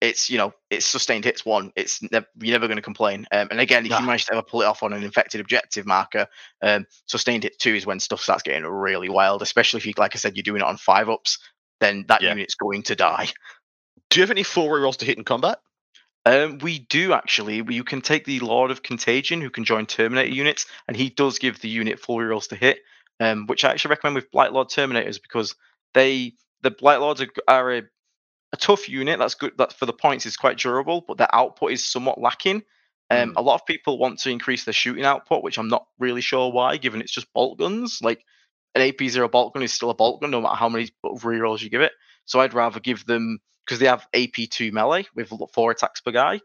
[0.00, 1.72] it's you know it's sustained hits one.
[1.76, 3.26] It's nev- you're never going to complain.
[3.32, 4.00] Um, and again, if Yeah.
[4.00, 6.26] you manage to ever pull it off on an infected objective marker,
[6.62, 9.42] um, sustained hit two is when stuff starts getting really wild.
[9.42, 11.38] Especially if you, like I said, you're doing it on five ups,
[11.80, 12.30] then that Yeah.
[12.30, 13.28] unit's going to die.
[14.08, 15.60] Do you have any full rerolls to hit in combat?
[16.26, 17.62] Um, we do actually.
[17.68, 21.38] You can take the Lord of Contagion, who can join Terminator units, and he does
[21.38, 22.80] give the unit full rerolls to hit.
[23.20, 25.54] Um, which I actually recommend with Blight Lord Terminators because
[25.92, 27.82] they the Blight Lords are, are a,
[28.52, 29.18] a tough unit.
[29.18, 29.52] That's good.
[29.58, 32.62] That for the points is quite durable, but their output is somewhat lacking.
[33.10, 36.20] Um, a lot of people want to increase their shooting output, which I'm not really
[36.20, 37.98] sure why, given it's just bolt guns.
[38.02, 38.24] Like
[38.76, 41.60] an AP zero bolt gun is still a bolt gun, no matter how many rerolls
[41.60, 41.92] you give it.
[42.26, 46.12] So I'd rather give them because they have AP two melee with four attacks per
[46.12, 46.40] guy, and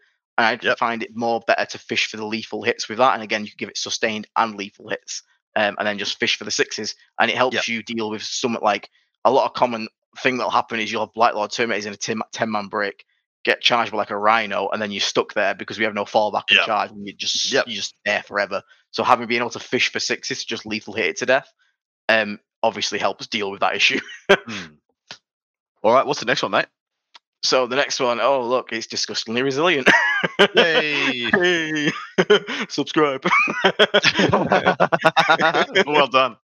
[0.47, 0.77] I'd Yep.
[0.79, 3.13] find it more better to fish for the lethal hits with that.
[3.13, 5.21] And again, you can give it sustained and lethal hits,
[5.55, 7.67] um, and then just fish for the sixes, and it helps Yep.
[7.67, 8.89] you deal with something like
[9.23, 9.87] a lot of common
[10.19, 13.05] thing that'll happen is you'll have Blight Lord Terminators in a 10, 10 man break,
[13.43, 16.05] get charged by like a rhino, and then you're stuck there because we have no
[16.05, 16.65] fallback Yep.
[16.65, 17.67] charge, and you just Yep.
[17.67, 18.61] you're just there forever.
[18.91, 21.51] So having been able to fish for sixes, just lethal hit it to death,
[22.09, 23.99] um, obviously helps deal with that issue.
[24.29, 24.75] Hmm.
[25.83, 26.65] All right, what's the next one, mate?
[27.45, 29.87] So the next one, oh look, it's disgustingly resilient.
[30.55, 31.29] Yay!
[31.35, 31.91] Hey,
[32.69, 33.23] subscribe.
[35.85, 36.37] well done.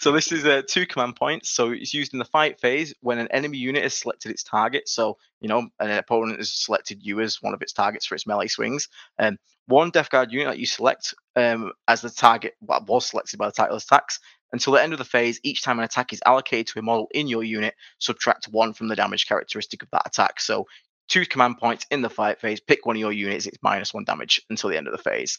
[0.00, 1.48] so this is uh, two command points.
[1.50, 4.88] So it's used in the fight phase when an enemy unit has selected its target.
[4.88, 8.26] So you know an opponent has selected you as one of its targets for its
[8.26, 8.88] melee swings.
[9.18, 13.06] And um, one Death Guard unit that you select um, as the target well, was
[13.06, 14.20] selected by the title attacks
[14.52, 15.40] until the end of the phase.
[15.42, 18.88] Each time an attack is allocated to a model in your unit, subtract one from
[18.88, 20.40] the damage characteristic of that attack.
[20.40, 20.66] So
[21.08, 22.60] two command points in the fight phase.
[22.60, 23.46] Pick one of your units.
[23.46, 25.38] It's minus one damage until the end of the phase.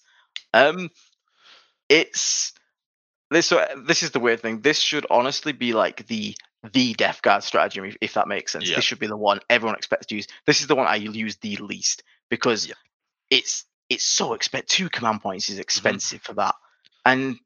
[0.54, 0.90] Um,
[1.88, 2.54] it's
[3.32, 3.48] this.
[3.48, 4.62] So this is the weird thing.
[4.62, 6.36] This should honestly be like the
[6.74, 8.70] the Death Guard strategy, if, if that makes sense.
[8.70, 10.28] This should be the one everyone expects to use.
[10.46, 12.72] This is the one I use the least because
[13.30, 14.68] it's it's so expensive.
[14.68, 15.62] Two command points is mm-hmm.
[15.62, 16.34] expensive mm-hmm.
[16.34, 16.56] for that,
[17.06, 17.38] and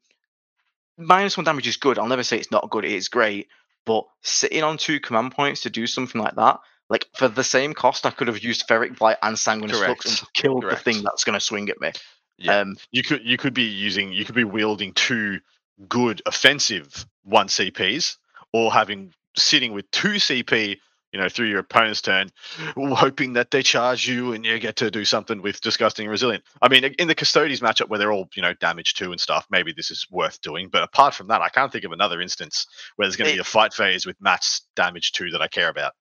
[0.98, 1.98] minus one damage is good.
[1.98, 2.84] I'll never say it's not good.
[2.84, 3.48] It is great,
[3.86, 7.74] but sitting on two command points to do something like that, like for the same
[7.74, 10.84] cost, I could have used Ferric Blight and Sanguinous Flux and killed Correct.
[10.84, 11.92] the thing that's going to swing at me.
[12.36, 12.60] Yeah.
[12.60, 15.40] Um, you could you could be using you could be wielding two
[15.88, 18.16] good offensive one CPs
[18.52, 20.78] or having sitting with two CP
[21.14, 22.28] you know, through your opponent's turn,
[22.76, 26.42] hoping that they charge you and you get to do something with disgusting resilient.
[26.60, 29.46] I mean, in the Custodes matchup where they're all, you know, damage two and stuff,
[29.48, 30.70] maybe this is worth doing.
[30.70, 33.40] But apart from that, I can't think of another instance where there's going to be
[33.40, 35.92] a fight phase with max damage two that I care about.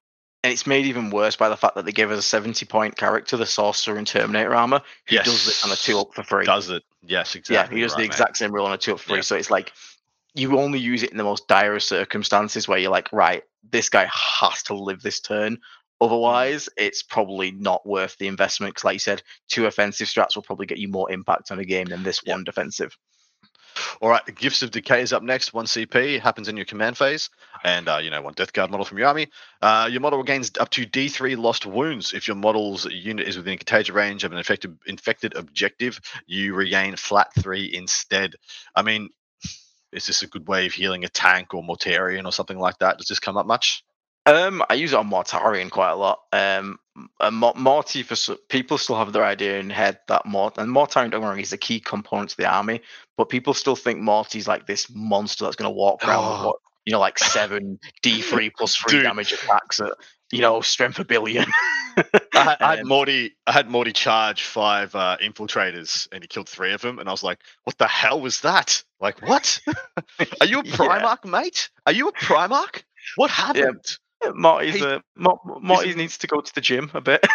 [0.43, 2.97] And it's made even worse by the fact that they give us a 70 point
[2.97, 5.26] character, the Sorcerer in Terminator armor, who yes.
[5.26, 6.43] does it on a two up for free.
[6.43, 6.82] Does it?
[7.04, 7.78] Yes, exactly.
[7.78, 9.17] Yeah, he does right, the exact same rule on a two up for free.
[9.17, 9.21] Yeah.
[9.21, 9.71] So it's like
[10.36, 14.10] you only use it in the most dire circumstances where you're like, right, this guy
[14.12, 15.56] has to live this turn.
[15.56, 15.60] Mm.
[16.02, 20.43] Otherwise, it's probably not worth the investment because, like you said, two offensive strats will
[20.43, 22.98] probably get you more impact on a game than this one defensive.
[24.02, 25.54] All right, Gifts of Decay is up next.
[25.54, 27.30] One CP happens in your command phase,
[27.63, 29.30] and uh, you know one Death Guard model from your army.
[29.62, 33.58] Uh, your model gains up to D3 lost wounds if your model's unit is within
[33.58, 36.00] contagion range of an infected infected objective.
[36.28, 38.36] You regain flat three instead.
[38.76, 39.10] I mean,
[39.93, 42.97] is this a good way of healing a tank or Mortarion or something like that?
[42.97, 43.84] Does this come up much?
[44.25, 46.19] Um, I use it on Mortarion quite a lot.
[46.32, 46.79] Um,
[47.32, 51.41] Morty for people still have their idea in head that Mort and Mortarion, don't worry,
[51.41, 52.82] is a key component to the army,
[53.17, 56.32] but people still think Morty's like this monster that's going to walk around oh.
[56.32, 59.03] with what you know, like seven D three plus three Dude.
[59.03, 59.91] damage attacks at
[60.34, 61.46] you know strength a billion.
[61.98, 63.36] I, had, I, had, Morty.
[63.46, 66.98] I had Morty charge five uh, infiltrators, and he killed three of them.
[66.98, 68.84] And I was like, "What the hell was that?
[69.00, 69.60] Like, what?
[70.41, 71.32] Are you a Primarch, yeah.
[71.32, 71.69] mate?
[71.86, 72.84] Are you a Primarch?
[73.15, 74.32] What happened?" Yeah.
[74.34, 77.26] Morty's a, Morty needs to go to the gym a bit.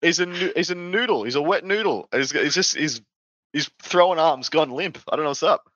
[0.00, 1.24] he's a he's a noodle.
[1.24, 2.08] He's a wet noodle.
[2.12, 3.02] He's, he's just he's
[3.52, 4.98] he's throwing arms, gone limp.
[5.10, 5.70] I don't know what's up.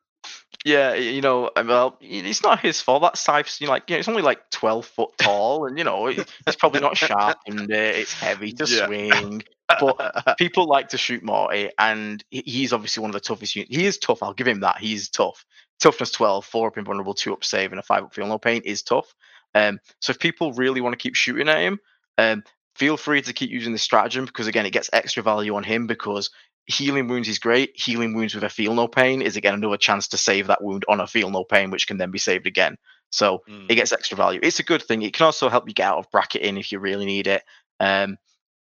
[0.64, 3.02] Yeah, you know, well, it's not his fault.
[3.02, 5.84] That scythe's, you know, like, you know, it's only like twelve foot tall, and you
[5.84, 8.86] know, it's probably not sharp and uh, it's heavy to yeah.
[8.86, 9.42] swing.
[9.80, 13.56] But people like to shoot Morty, and he's obviously one of the toughest.
[13.56, 13.74] Units.
[13.74, 14.22] He is tough.
[14.22, 14.78] I'll give him that.
[14.78, 15.46] He's tough.
[15.78, 18.62] Toughness twelve, four up invulnerable, two up save, and a five up feel no pain
[18.64, 19.14] is tough.
[19.54, 21.78] Um, so if people really want to keep shooting at him,
[22.18, 22.42] um,
[22.76, 25.86] feel free to keep using the stratagem because again, it gets extra value on him
[25.86, 26.30] because
[26.70, 27.72] healing wounds is great.
[27.74, 30.84] Healing wounds with a feel no pain is again another chance to save that wound
[30.88, 32.76] on a feel no pain, which can then be saved again.
[33.10, 33.66] So mm.
[33.68, 34.40] it gets extra value.
[34.42, 35.02] It's a good thing.
[35.02, 37.42] It can also help you get out of bracketing if you really need it.
[37.80, 38.16] Um,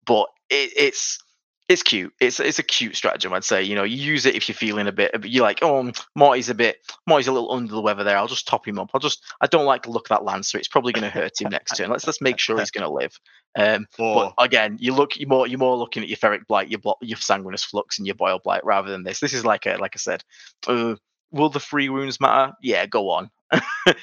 [0.06, 1.18] but it, it's
[1.68, 2.12] it's cute.
[2.20, 3.62] It's it's a cute stratagem, I'd say.
[3.62, 5.12] You know, you use it if you're feeling a bit.
[5.24, 6.76] You're like, oh, Morty's a bit.
[7.06, 8.18] Morty's a little under the weather there.
[8.18, 8.90] I'll just top him up.
[8.92, 9.22] I'll just.
[9.40, 10.58] I don't like the look of that lancer.
[10.58, 11.88] It's probably going to hurt him next turn.
[11.88, 13.18] Let's let's make sure he's going to live.
[13.56, 15.18] Um, but again, you look.
[15.18, 15.46] You're more.
[15.46, 18.64] You're more looking at your ferric blight, your your sanguinous flux, and your boil blight
[18.64, 19.20] rather than this.
[19.20, 20.22] This is like a like I said.
[20.66, 20.96] Uh,
[21.30, 22.52] will the free wounds matter?
[22.62, 23.30] Yeah, go on.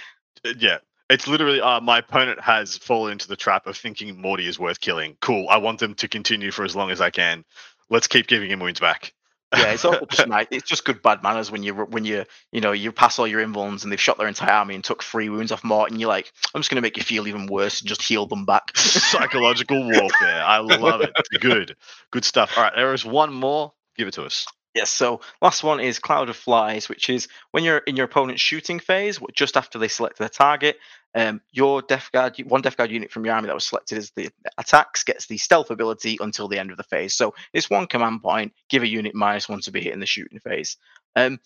[0.43, 0.79] Uh, yeah,
[1.11, 4.79] it's literally uh, my opponent has fallen into the trap of thinking Morty is worth
[4.79, 5.17] killing.
[5.21, 5.47] Cool.
[5.49, 7.43] I want them to continue for as long as I can.
[7.89, 9.13] Let's keep giving him wounds back.
[9.53, 10.47] yeah, it's also just nice.
[10.51, 13.45] It's just good bad manners when you when you you know you pass all your
[13.45, 15.99] invulns and they've shot their entire army and took three wounds off Morton.
[15.99, 18.45] You're like, I'm just going to make you feel even worse and just heal them
[18.45, 18.71] back.
[18.77, 20.43] Psychological warfare.
[20.43, 21.11] I love it.
[21.41, 21.75] Good,
[22.11, 22.57] good stuff.
[22.57, 23.73] All right, there is one more.
[23.97, 24.47] Give it to us.
[24.73, 24.89] Yes.
[24.89, 28.79] So last one is Cloud of Flies, which is when you're in your opponent's shooting
[28.79, 30.77] phase, just after they select their target,
[31.13, 34.11] um, your Death Guard, one Death Guard unit from your army that was selected as
[34.11, 37.15] the attacks gets the stealth ability until the end of the phase.
[37.15, 40.05] So it's one command point, give a unit minus one to be hit in the
[40.05, 40.77] shooting phase.
[41.17, 41.39] Um,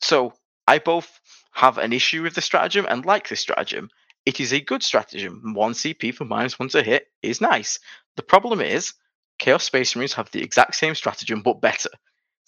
[0.00, 0.32] so
[0.66, 1.20] I both
[1.52, 3.90] have an issue with the stratagem and like this stratagem.
[4.26, 5.54] It is a good stratagem.
[5.54, 7.78] One CP for minus one to hit is nice.
[8.16, 8.94] The problem is
[9.38, 11.90] Chaos Space Marines have the exact same stratagem but better.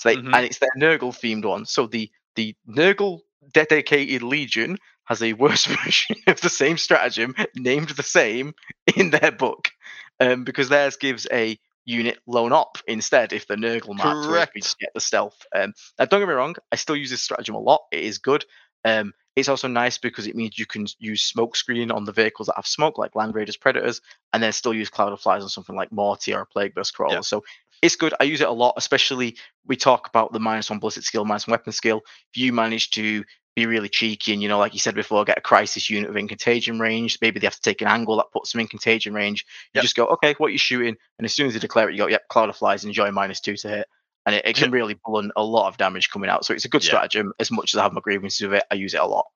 [0.02, 0.34] So they, mm-hmm.
[0.34, 1.64] and it's their Nurgle themed one.
[1.64, 3.20] So the the Nurgle
[3.52, 8.54] dedicated Legion has a worse version of the same stratagem named the same
[8.96, 9.70] in their book,
[10.18, 14.54] um, because theirs gives a unit lone op instead if the Nurgle marks Correct.
[14.54, 15.36] to get the stealth.
[15.54, 17.82] Um, now, don't get me wrong, I still use this stratagem a lot.
[17.92, 18.44] It is good.
[18.84, 22.46] Um, it's also nice because it means you can use smoke screen on the vehicles
[22.46, 24.00] that have smoke, like Land Raiders, Predators,
[24.32, 26.94] and then still use Cloud of Flies on something like Morty or a Plague Burst
[26.94, 27.14] Crawler.
[27.14, 27.20] Yeah.
[27.20, 27.42] So
[27.82, 28.14] it's good.
[28.20, 31.46] I use it a lot, especially we talk about the minus one ballistic skill, minus
[31.46, 32.02] one weapon skill.
[32.32, 35.36] If you manage to be really cheeky and, you know, like you said before, get
[35.36, 38.52] a crisis unit within contagion range, maybe they have to take an angle that puts
[38.52, 39.44] them in contagion range.
[39.74, 39.82] You Yep.
[39.82, 40.96] just go, okay, what you shooting?
[41.18, 43.40] And as soon as they declare it, you go, yep, Cloud of Flies, enjoy minus
[43.40, 43.88] two to hit.
[44.24, 46.44] And it, it can really blunt a lot of damage coming out.
[46.44, 46.90] So it's a good Yeah.
[46.90, 47.32] stratagem.
[47.40, 49.26] As much as I have my grievances with it, I use it a lot.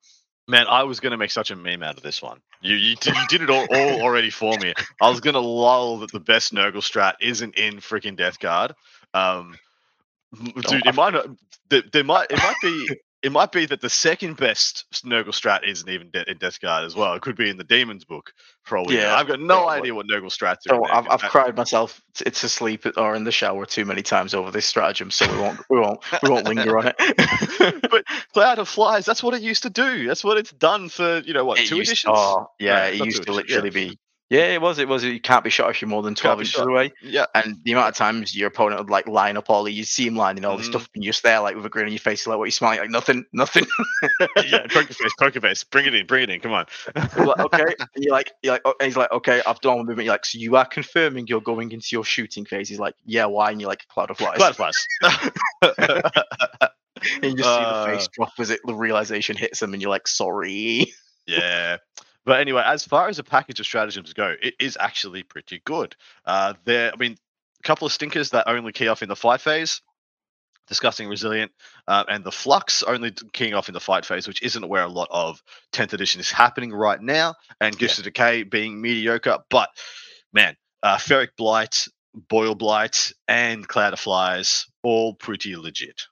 [0.49, 2.41] Man, I was gonna make such a meme out of this one.
[2.61, 4.75] You you did, you did it all, all already for me.
[5.01, 8.73] I was gonna lull that the best Nurgle strat isn't in freaking Death Guard.
[9.13, 9.57] Um,
[10.35, 11.27] dude, it might not.
[11.69, 12.89] There, there might it might be
[13.27, 16.85] it might be that the second best Nurgle strat isn't even de- in Death Guard
[16.85, 17.15] as well.
[17.15, 18.33] It could be in the Demons book.
[18.65, 18.97] Probably.
[18.97, 19.79] Yeah, I've got no probably.
[19.81, 20.77] idea what Nurgle strats are.
[20.77, 24.33] in I've, I've I- cried myself to sleep or in the shower too many times
[24.33, 27.81] over this stratagem, so we won't we won't we won't linger on it.
[27.91, 30.07] but Cloud of Flies, that's what it used to do.
[30.07, 32.15] That's what it's done for, you know, what, It two used- editions?
[32.17, 33.57] Oh, yeah, Right, it used to editions, yeah.
[33.57, 33.99] literally be.
[34.29, 34.81] Yeah, it was.
[34.81, 35.05] It was.
[35.05, 36.93] You can't be shot if you're more than twelve inches away.
[37.01, 37.27] Yeah.
[37.33, 40.05] And the amount of times your opponent would like line up all the, you see
[40.05, 40.71] him lining all this Mhm.
[40.71, 42.51] stuff, and you're just there like with a grin on your face, like what you
[42.51, 43.65] smiling like nothing, nothing.
[44.45, 45.63] yeah, poker face, poker face.
[45.63, 46.41] Bring it in, bring it in.
[46.41, 46.67] Come on.
[46.97, 49.85] Like, okay, and you're like, you're like, oh, and he's like, okay, I've done my
[49.85, 50.07] movement.
[50.07, 52.69] You're like, so you are confirming you're going into your shooting phase.
[52.69, 53.53] He's like, yeah, why?
[53.53, 54.39] And you're like, cloud of flies.
[54.39, 54.87] Cloud of Flies.
[57.23, 59.81] and you just see the Uh, face drop as it the realization hits him, and
[59.81, 60.93] you're like, sorry.
[61.27, 61.77] yeah.
[62.27, 65.95] But anyway, as far as a package of stratagems go, it is actually pretty good.
[66.27, 67.17] Uh, there, I mean,
[67.61, 69.81] a couple of stinkers that only key off in the fight phase.
[70.67, 71.53] Disgusting Resilient,
[71.87, 74.89] uh, and the Flux only keying off in the fight phase, which isn't where a
[74.89, 75.41] lot of
[75.73, 79.39] 10th edition is happening right now, and Gifts of Decay being mediocre.
[79.49, 79.71] But
[80.33, 81.87] man, uh, Ferric Blight,
[82.29, 86.03] Boil Blight, and Cloud of Flies, all pretty legit.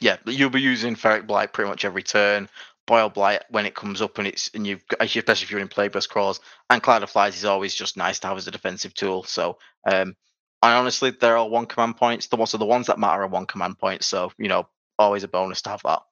[0.00, 2.48] Yeah, you'll be using Ferric Blight pretty much every turn.
[2.90, 5.68] Boil Blight when it comes up and it's and you've got- especially if you're in
[5.68, 8.50] Plague Burst Crawls and Cloud of Flies is always just nice to have as a
[8.50, 9.22] defensive tool.
[9.22, 10.16] So um
[10.60, 12.26] and honestly they're all one command points.
[12.26, 14.02] The ones are the ones that matter are one command point.
[14.02, 14.66] So, you know,
[14.98, 16.02] always a bonus to have that.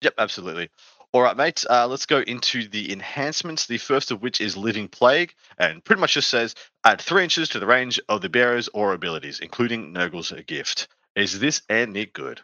[0.00, 0.70] Yep, absolutely.
[1.12, 1.66] All right, mate.
[1.68, 3.66] Uh, let's go into the enhancements.
[3.66, 7.50] The first of which is Living Plague, and pretty much just says add three inches
[7.50, 10.88] to the range of the bearer's or abilities, including Nurgle's gift.
[11.14, 12.40] Is this any good?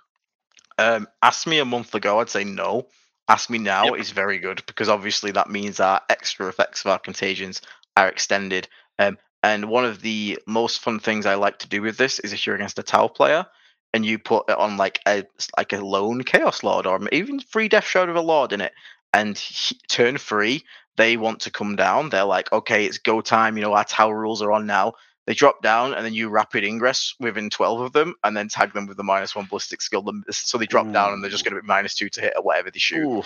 [0.79, 2.87] Um, ask me a month ago, I'd say no.
[3.31, 3.95] Ask me now Yep.
[3.95, 7.62] is very good because obviously that means our extra effects of our contagions
[7.97, 8.69] are extended.
[9.01, 12.35] Um, and one of the most fun things I like to do with this is
[12.35, 13.47] if you're against a Tau player
[13.95, 15.25] and you put it on like a
[15.59, 18.75] like a lone Chaos Lord or even free Death Shroud of a Lord in it,
[19.14, 20.64] and he, turn three
[20.99, 22.11] they want to come down.
[22.11, 23.59] They're like, okay, it's go time.
[23.59, 24.95] You know, our Tau rules are on now.
[25.31, 28.73] They drop down, and then you rapid ingress within 12 of them, and then tag
[28.73, 30.05] them with the minus one ballistic skill.
[30.33, 32.43] So they drop down, and they're just going to be minus two to hit or
[32.43, 33.25] whatever they shoot,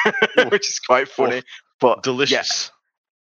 [0.48, 1.42] which is quite funny.
[1.80, 2.70] But delicious.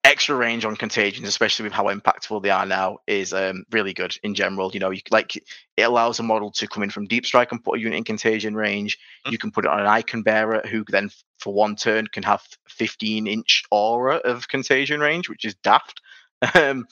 [0.02, 4.18] extra range on contagions, especially with how impactful they are now, is um, really good
[4.24, 4.72] in general.
[4.74, 7.62] You know, you like it allows a model to come in from deep strike and
[7.62, 8.98] put a unit in contagion range.
[9.24, 9.30] Mm.
[9.30, 12.42] You can put it on an icon bearer who then, for one turn, can have
[12.70, 16.00] 15 inch aura of contagion range, which is daft.
[16.54, 16.86] Um,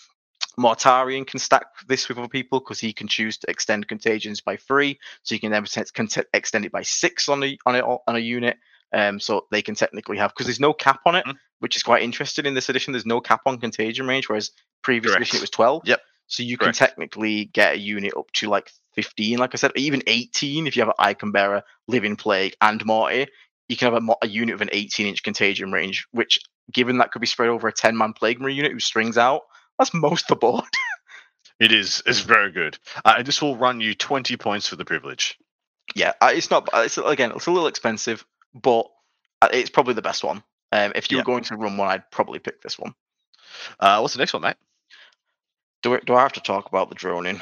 [0.58, 4.56] Mortarion can stack this with other people because he can choose to extend contagions by
[4.56, 5.64] three, so you can then
[6.32, 8.58] extend it by six on a on a on a unit.
[8.92, 11.36] Um, so they can technically have because there's no cap on it, Mhm.
[11.58, 12.92] which is quite interesting in this edition.
[12.92, 15.22] There's no cap on contagion range, whereas previous Correct.
[15.22, 15.82] edition it was 12.
[15.86, 16.00] Yep.
[16.28, 16.78] So you Correct.
[16.78, 20.76] can technically get a unit up to like 15, like I said, even 18 if
[20.76, 23.26] you have an Icon Bearer, Living Plague, and Morty.
[23.68, 26.38] You can have a, a unit of an 18 inch contagion range, which,
[26.72, 29.42] given that could be spread over a 10 man Plague Marine unit who strings out,
[29.78, 30.64] that's most the board.
[31.60, 32.02] It is.
[32.04, 32.76] It's very good.
[33.04, 35.38] Uh, this will run you 20 points for the privilege.
[35.94, 36.68] yeah, uh, it's not.
[36.74, 38.90] uh, It's again, it's a little expensive, but
[39.40, 40.42] uh, it's probably the best one.
[40.72, 41.20] Um, if you Yeah.
[41.20, 42.94] were going to run one, I'd probably pick this one.
[43.78, 44.56] Uh, what's the next one, mate?
[45.84, 46.04] Do it?
[46.06, 47.40] Do I have to talk about the droning?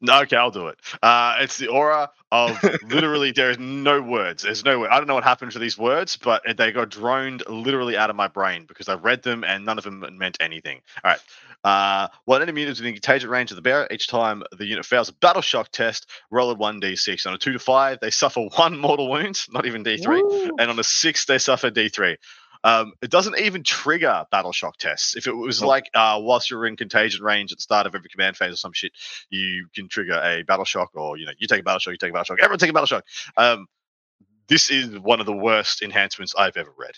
[0.00, 0.78] No, okay, I'll do it.
[1.02, 3.32] Uh, it's the aura of literally.
[3.32, 4.42] there is no words.
[4.42, 4.86] There's no.
[4.86, 8.16] I don't know what happened to these words, but they got droned literally out of
[8.16, 10.80] my brain because I read them and none of them meant anything.
[11.04, 11.20] All right.
[11.64, 14.66] Uh, while an enemy unit is within contagion range of the bearer, each time the
[14.66, 17.26] unit fails a battle shock test, roll a one d6.
[17.26, 20.78] On a two to five, they suffer one mortal wound, not even d3, and on
[20.78, 22.16] a six, they suffer d3.
[22.64, 25.14] Um, it doesn't even trigger battle shock tests.
[25.16, 25.68] If it was Nope.
[25.68, 28.56] like uh, whilst you're in contagion range at the start of every command phase or
[28.56, 28.92] some shit,
[29.30, 31.98] you can trigger a battle shock, or you know, you take a battle shock, you
[31.98, 33.04] take a battle shock, everyone take a battle shock.
[33.36, 33.66] Um,
[34.48, 36.94] this is one of the worst enhancements I've ever read.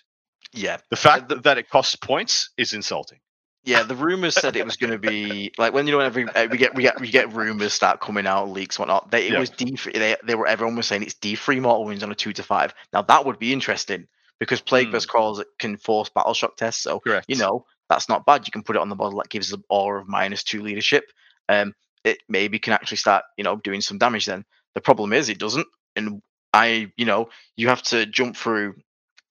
[0.52, 3.18] Yeah, The fact the- that it costs points is insulting.
[3.64, 6.46] Yeah, the rumors said it was going to be like when you know every uh,
[6.48, 9.10] we get we get we get rumors start coming out, leaks whatnot.
[9.10, 9.40] They, it Yeah.
[9.40, 12.14] was D they they were everyone was saying it's D three mortal wounds on a
[12.14, 12.72] two to five.
[12.92, 14.06] Now that would be interesting
[14.38, 14.92] because plague Hmm.
[14.92, 16.82] burst crawls can force battle shock tests.
[16.82, 17.26] So Correct.
[17.28, 18.46] you know that's not bad.
[18.46, 21.04] You can put it on the model that gives the aura of minus two leadership.
[21.48, 21.74] Um,
[22.04, 24.26] it maybe can actually start you know doing some damage.
[24.26, 25.66] Then the problem is it doesn't,
[25.96, 26.22] and
[26.52, 28.74] I you know you have to jump through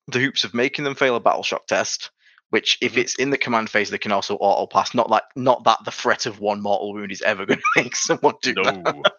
[0.08, 2.10] the hoops of making them fail a battle shock test.
[2.50, 2.98] Which, if Mhm.
[2.98, 4.94] it's in the command phase, they can also auto pass.
[4.94, 7.96] Not like, not that the threat of one mortal wound is ever going to make
[7.96, 8.76] someone do that.
[8.84, 9.02] No.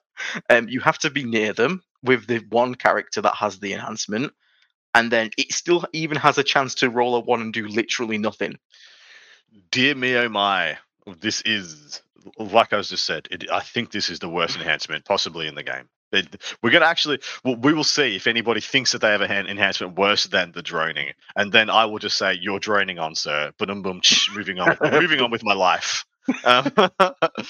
[0.49, 4.33] Um, you have to be near them with the one character that has the enhancement,
[4.97, 8.19] and then it still even has a chance to roll a one and do literally
[8.19, 8.57] nothing.
[9.71, 10.77] Dear me, oh my.
[11.19, 12.01] This is,
[12.37, 15.55] like I was just said, it, I think this is the worst enhancement possibly in
[15.55, 15.89] the game.
[16.11, 19.21] It- we're going to actually, well, we will see if anybody thinks that they have
[19.21, 21.13] a hand enhancement worse than the droning.
[21.35, 23.51] And then I will just say, you're droning on, sir.
[23.59, 24.01] Boom, boom,
[24.35, 26.05] moving on, moving on with my life.
[26.43, 26.71] Um,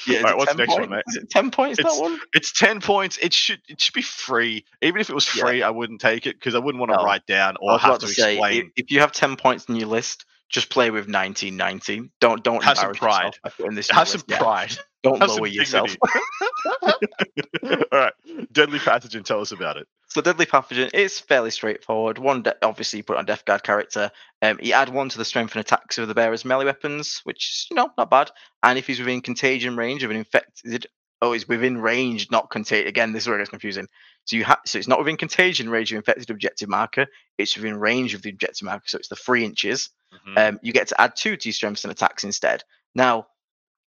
[0.07, 1.15] Yeah, right, what's 10 the next one, points?
[1.15, 1.23] mate?
[1.23, 2.19] It ten points It's- that one?
[2.33, 3.17] It's ten points.
[3.17, 4.65] It should it should be free.
[4.81, 5.43] Even if it was Yeah.
[5.43, 7.03] free, I wouldn't take it because I wouldn't want to No.
[7.03, 8.71] write down or have to to say, explain.
[8.75, 12.11] if you have ten points in your list, just play with nineteen nineteen.
[12.19, 13.33] Don't don't Have some yourself pride.
[13.43, 14.25] this in your Have some list.
[14.29, 14.77] Yeah, pride.
[15.11, 15.95] Don't Have lower yourself.
[17.63, 18.13] All right,
[18.51, 19.23] deadly pathogen.
[19.23, 19.87] Tell us about it.
[20.09, 22.17] So Deadly Pathogen is fairly straightforward.
[22.17, 24.09] One, de- obviously, you put on Death Guard character.
[24.41, 27.49] Um, you add one to the strength and attacks of the bearer's melee weapons, which
[27.49, 28.31] is, you know, not bad.
[28.63, 30.87] And if he's within contagion range of an infected,
[31.21, 32.87] oh, he's within range, not contagion.
[32.87, 33.87] Again, this is where it gets confusing.
[34.23, 37.07] So you have, so it's not within contagion range of infected objective marker.
[37.37, 39.89] It's within range of the objective marker, so it's the three inches.
[40.25, 40.37] Mhm.
[40.37, 42.63] Um, you get to add two to your strengths and attacks instead.
[42.95, 43.27] Now,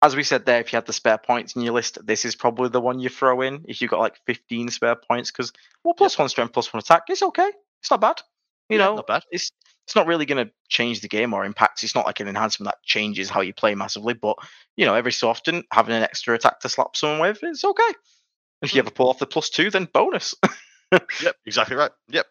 [0.03, 2.34] as we said there, if you had the spare points in your list, this is
[2.34, 3.64] probably the one you throw in.
[3.68, 5.53] If you've got like 15 spare points, because
[5.84, 7.51] well, plus one strength, plus one attack, it's okay.
[7.82, 8.20] It's not bad.
[8.68, 9.24] You Yeah, know, not bad.
[9.30, 9.51] it's
[9.86, 11.82] it's not really going to change the game or impact.
[11.82, 14.36] It's not like an enhancement that changes how you play massively, but
[14.76, 17.92] you know, every so often having an extra attack to slap someone with, it's okay.
[18.62, 18.86] If you Hmm.
[18.86, 20.34] ever pull off the plus two, then bonus.
[21.20, 21.90] Yep, exactly right.
[22.09, 22.26] Yep.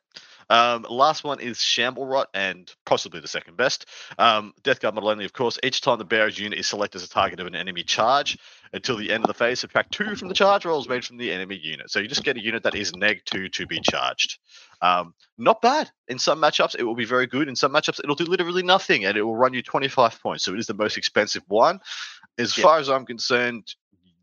[0.50, 3.86] Um, last one is Shamble Rot, and possibly the second best.
[4.18, 5.60] Um, Death Guard model only, of course.
[5.64, 8.38] Each time the bearer's unit is selected as a target of an enemy charge,
[8.74, 11.32] until the end of the phase, subtract two from the charge rolls made from the
[11.32, 11.89] enemy unit.
[11.89, 14.39] So you just get a unit that is neg two to be charged.
[14.82, 15.91] Um, not bad.
[16.08, 17.47] In some matchups, it will be very good.
[17.47, 20.43] In some matchups, it'll do literally nothing, and it will run you 25 points.
[20.45, 21.80] So it is the most expensive one.
[22.38, 22.64] As Yeah.
[22.64, 23.76] far as I'm concerned,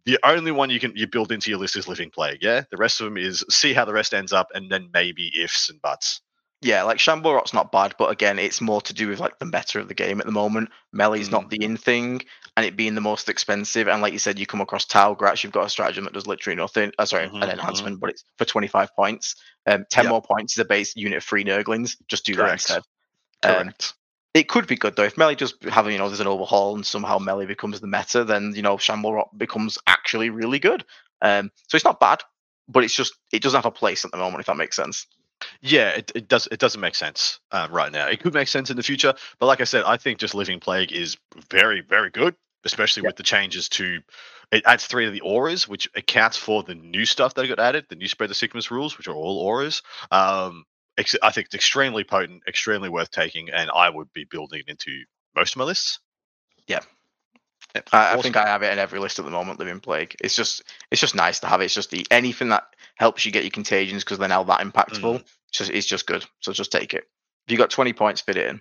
[0.07, 2.39] the only one you can you build into your list is Living Plague.
[2.43, 5.31] Yeah, the rest of them is see how the rest ends up, and then maybe
[5.39, 6.21] ifs and buts.
[6.63, 9.45] yeah, like Shamble Rot's not bad, but again, it's more to do with like the
[9.47, 10.71] meta of the game at the moment.
[10.95, 11.33] Melee's Mm.
[11.33, 12.23] not the in thing,
[12.57, 13.89] and it being the most expensive.
[13.89, 16.57] And like you said, you come across Talgratz, you've got a stratagem that does literally
[16.57, 16.93] nothing.
[16.99, 19.35] Uh, sorry, Mhm, an enhancement, but it's for 25 points.
[19.67, 20.11] Um, 10 Yep.
[20.11, 21.97] more points is a base unit of three Nurglings.
[22.09, 22.53] Just do that Correct.
[22.53, 22.83] instead.
[23.43, 23.95] Um, Correct.
[24.37, 25.05] It could be good though.
[25.05, 28.23] If Melee does have, you know, there's an overhaul and somehow Melee becomes the meta,
[28.23, 30.85] then, you know, Shamble becomes actually really good.
[31.23, 32.23] Um, so it's not bad,
[32.69, 35.07] but it's just, it doesn't have a place at the moment, if that makes sense.
[35.61, 36.49] yeah, it, it does.
[36.51, 38.09] It doesn't make sense um, right now.
[38.09, 40.61] It could make sense in the future, but like I said, I think just Living
[40.61, 41.17] Plague is
[41.51, 42.35] very, very good,
[42.65, 44.01] especially with the changes to.
[44.53, 47.87] It adds three of the auras, which accounts for the new stuff that got added,
[47.89, 49.83] the new spread the sickness rules, which are all auras.
[50.13, 50.65] Um,
[50.99, 54.71] ex- I think it's extremely potent, extremely worth taking, and I would be building it
[54.71, 56.01] into most of my lists.
[56.67, 56.81] Yeah.
[57.75, 57.89] Yep.
[57.93, 59.59] I, I think I have it in every list at the moment.
[59.59, 60.17] Living Plague.
[60.21, 61.67] It's just it's just nice to have it.
[61.67, 65.01] It's just the anything that helps you get your contagions because they're now that impactful.
[65.01, 65.25] Mm-hmm.
[65.49, 66.25] It's just it's just good.
[66.41, 67.05] So just take it.
[67.47, 68.61] If you got twenty points, fit it in.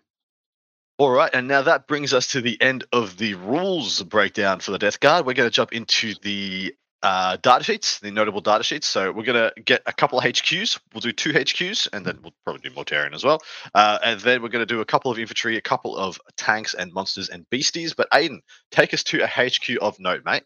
[0.98, 4.72] All right, and now that brings us to the end of the rules breakdown for
[4.72, 5.26] the Death Guard.
[5.26, 6.74] We're going to jump into the
[7.06, 8.88] uh, data sheets, the notable data sheets.
[8.88, 10.80] So we're going to get a couple of HQs.
[10.92, 13.44] We'll do two HQs, and then we'll probably do Mortarion as well.
[13.76, 16.74] Uh, and then we're going to do a couple of infantry, a couple of tanks
[16.74, 17.94] and monsters and beasties.
[17.94, 18.40] But Aiden,
[18.72, 20.46] take us to a HQ of note, mate.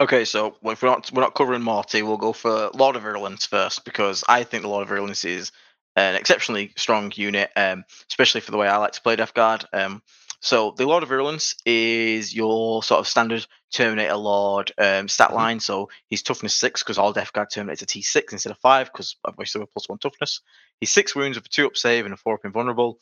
[0.00, 3.46] Okay, so if we're not we're not covering Morty, we'll go for Lord of Virulence
[3.46, 5.52] first because I think the Lord of Virulence is
[5.94, 9.64] an exceptionally strong unit, um, especially for the way I like to play Death Guard.
[9.72, 10.02] Um,
[10.40, 15.34] so the Lord of Virulence is your sort of standard Terminator Lord um, stat Mhm.
[15.34, 15.60] line.
[15.60, 18.90] So he's toughness six because all Death Guard Terminators are T six instead of five
[18.92, 20.40] because obviously we're plus one toughness.
[20.80, 22.98] He's six wounds with a two up save and a four up invulnerable.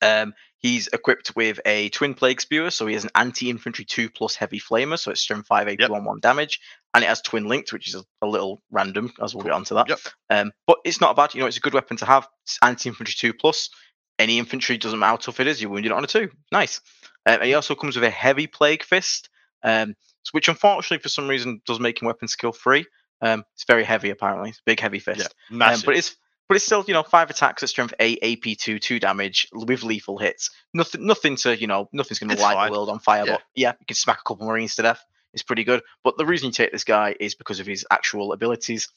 [0.00, 4.34] Um, he's equipped with a twin plague spewer, so he has an anti-infantry two plus
[4.34, 5.90] heavy flamer, so it's strength five, AP Yep.
[5.90, 6.58] one one damage,
[6.92, 9.76] and it has twin linked, which is a, a little random, as we'll get onto
[9.76, 9.88] that.
[9.88, 9.98] Yep.
[10.30, 11.34] Um, but it's not bad.
[11.34, 12.26] You know, it's a good weapon to have.
[12.44, 13.70] It's anti-infantry two plus.
[14.18, 15.62] Any infantry doesn't matter how tough it is.
[15.62, 16.30] You're wounded on a two.
[16.50, 16.80] Nice.
[17.24, 19.28] Um, and he also comes with a heavy plague fist,
[19.62, 19.94] um,
[20.32, 22.86] which unfortunately for some reason does make him weapon skill free.
[23.20, 24.50] Um, it's very heavy apparently.
[24.50, 25.34] It's a big heavy fist.
[25.50, 26.16] Yeah, Um, but it's
[26.48, 29.84] but it's still you know five attacks at strength eight, AP two, two damage with
[29.84, 30.50] lethal hits.
[30.74, 32.66] Nothing, nothing to you know, nothing's going to light fine.
[32.70, 33.24] the world on fire.
[33.24, 33.32] Yeah.
[33.32, 35.04] But yeah, you can smack a couple marines to death.
[35.32, 35.82] It's pretty good.
[36.04, 38.88] But the reason you take this guy is because of his actual abilities.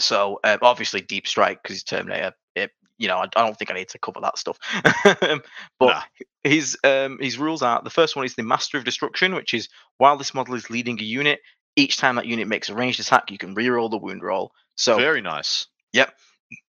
[0.00, 2.32] So um, obviously deep strike because he's Terminator.
[2.54, 4.58] It, you know, I, I don't think I need to cover that stuff.
[5.04, 5.40] but
[5.80, 6.02] Nah.
[6.44, 9.68] his um, his rules are the first one is the Master of Destruction, which is
[9.98, 11.40] while this model is leading a unit,
[11.76, 14.52] each time that unit makes a ranged attack, you can reroll the wound roll.
[14.76, 15.66] So Very nice.
[15.92, 16.14] Yep.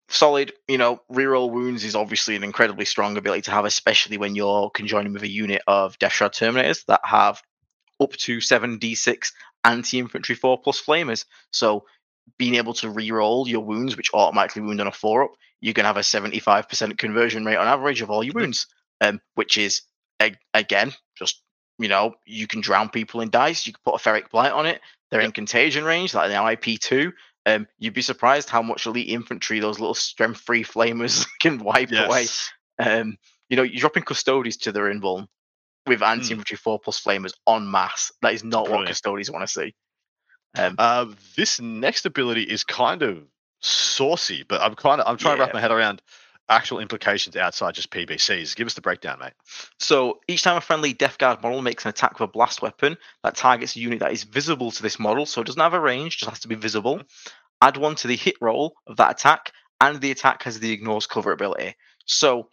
[0.09, 4.37] Solid, you know, reroll wounds is obviously an incredibly strong ability to have, especially when
[4.37, 7.43] you're conjoining with a unit of Death Shroud Terminators that have
[8.01, 9.33] up to 7d6
[9.65, 11.25] anti infantry 4 plus flamers.
[11.51, 11.87] So
[12.39, 15.85] being able to reroll your wounds, which automatically wound on a 4 up, you can
[15.85, 18.67] have a 75% conversion rate on average of all your wounds,
[19.01, 19.83] um, which is,
[20.53, 21.43] again, just,
[21.79, 24.67] you know, you can drown people in dice, you can put a Ferric Blight on
[24.67, 27.13] it, they're in contagion range, like now AP2.
[27.47, 31.93] Um, you'd be surprised how much elite infantry those little strength free flamers can wipe
[31.93, 32.27] away.
[32.79, 33.17] Um,
[33.49, 35.29] you know, you're dropping Custodes to their invuln
[35.87, 38.11] with anti infantry four plus flamers en masse.
[38.23, 38.89] That is not what Brilliant.
[38.89, 39.75] Custodes want to see.
[40.57, 43.23] Um, Uh, this next ability is kind of
[43.61, 46.03] saucy, but I'm kind of I'm trying to wrap my head around
[46.49, 48.55] actual implications outside just PBCs.
[48.55, 49.33] Give us the breakdown, mate.
[49.81, 52.97] So each time a friendly Death Guard model makes an attack with a blast weapon
[53.25, 55.81] that targets a unit that is visible to this model, so it doesn't have a
[55.81, 57.03] range, just has to be visible,
[57.61, 61.07] add one to the hit roll of that attack, and the attack has the ignores
[61.07, 61.75] cover ability.
[62.05, 62.49] So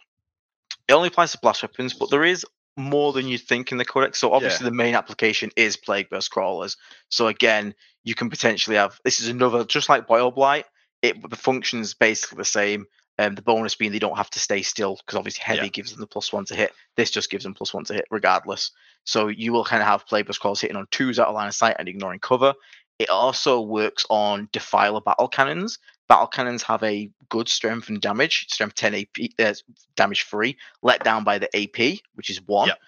[0.88, 2.44] it only applies to blast weapons, but there is
[2.76, 4.18] more than you'd think in the codex.
[4.18, 6.76] So obviously the main application is Plague Burst Crawlers.
[7.08, 10.66] So again, you can potentially have this is another just like Boil Blight.
[11.02, 12.86] It the functions basically the same.
[13.16, 15.68] Um, the bonus being they don't have to stay still because obviously heavy Yeah.
[15.68, 16.72] gives them the plus one to hit.
[16.96, 18.72] This just gives them plus one to hit regardless.
[19.04, 21.46] So you will kind of have Plague Burst Crawlers hitting on twos out of line
[21.46, 22.54] of sight and ignoring cover.
[22.98, 25.78] It also works on Defiler battle cannons.
[26.08, 29.54] Battle cannons have a good strength and damage, strength 10 AP, uh,
[29.96, 32.68] damage free, let down by the AP, which is one.
[32.68, 32.78] Yep.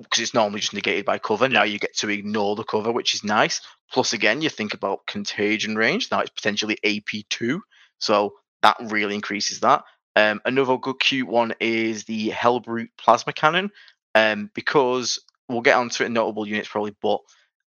[0.00, 1.48] Because it's normally just negated by cover.
[1.48, 3.60] Now you get to ignore the cover, which is nice.
[3.90, 6.08] Plus, again, you think about contagion range.
[6.10, 7.60] Now it's potentially AP2.
[7.98, 9.82] So that really increases that.
[10.14, 13.70] Um, another good cute one is the Hellbrute Plasma Cannon.
[14.14, 17.20] Um, because we'll get onto it in notable units probably, but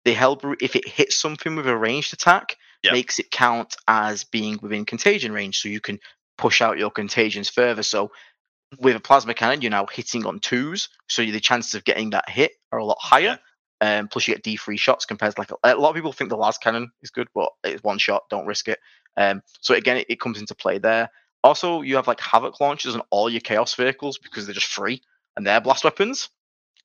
[0.05, 2.93] the Hellbrute, if it hits something with a ranged attack, Yep.
[2.93, 5.61] makes it count as being within contagion range.
[5.61, 5.99] So you can
[6.39, 7.83] push out your contagions further.
[7.83, 8.11] So
[8.79, 12.29] with a plasma cannon, you're now hitting on twos, so the chances of getting that
[12.29, 13.39] hit are a lot higher.
[13.81, 16.31] Um, plus, you get D3 shots compared to like a, a lot of people think
[16.31, 18.25] the lascannon is good, but it's one shot.
[18.31, 18.79] Don't risk it.
[19.17, 21.11] Um, so again, it, it comes into play there.
[21.43, 25.03] Also, you have like havoc launchers on all your chaos vehicles because they're just free
[25.37, 26.29] and they're blast weapons.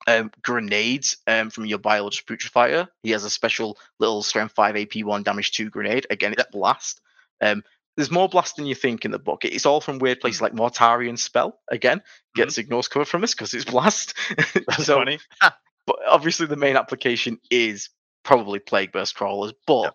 [0.06, 2.86] Um, grenades um, from your biologus putrifier.
[3.02, 6.06] He has a special little strength five AP one damage two grenade.
[6.10, 7.00] Again, it's a blast.
[7.40, 7.64] Um,
[7.96, 9.44] there's more blast than you think in the book.
[9.44, 11.58] It's all from weird places like Mortarion spell.
[11.70, 12.02] Again,
[12.34, 14.14] gets ignores cover from this because it's blast.
[14.54, 15.18] That's So- funny.
[15.86, 17.88] but obviously the main application is
[18.22, 19.94] probably plague burst crawlers but Yep.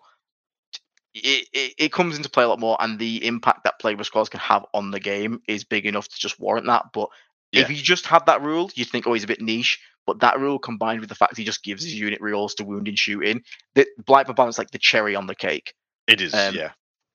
[1.14, 4.10] it, it, it comes into play a lot more and the impact that plague burst
[4.10, 7.10] crawlers can have on the game is big enough to just warrant that but
[7.52, 10.38] if you just had that rule you'd think oh he's a bit niche but that
[10.40, 13.42] rule combined with the fact he just gives his unit rerolls to wound and shooting
[13.74, 15.74] the blight Barbarian is like the cherry on the cake
[16.06, 16.34] It is.
[16.34, 16.70] Um, yeah.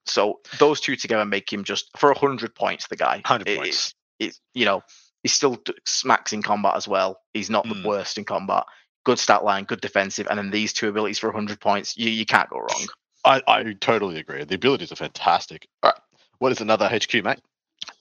[0.06, 3.94] so those two together make him just for 100 points the guy 100 It- points.
[4.20, 4.82] it's you know
[5.24, 7.20] he still smacks in combat as well.
[7.34, 7.82] He's not Mm.
[7.82, 8.64] the worst in combat.
[9.04, 11.98] Good stat line, good defensive, and then these two abilities for 100 points.
[11.98, 12.88] You you can't go wrong.
[13.26, 14.44] I, I totally agree.
[14.44, 15.68] The abilities are fantastic.
[15.84, 16.00] All right.
[16.38, 17.40] What is another HQ, mate?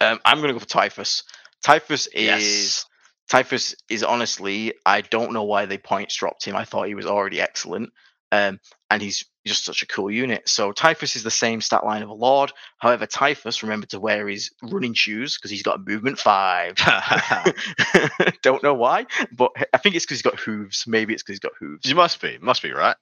[0.00, 1.22] Um, I'm going to go for Typhus.
[1.64, 2.86] Typhus is Yes.
[3.28, 6.56] Typhus is honestly I don't know why they points dropped him.
[6.56, 7.90] I thought he was already excellent.
[8.32, 8.58] Um,
[8.90, 10.48] and he's just such a cool unit.
[10.48, 12.52] So Typhus is the same stat line of a Lord.
[12.78, 16.74] However, Typhus remember to wear his running shoes because he's got movement five.
[18.42, 20.84] Don't know why, but I think it's because he's got hooves.
[20.86, 21.88] Maybe it's because he's got hooves.
[21.88, 22.38] you must be.
[22.40, 22.96] Must be, right?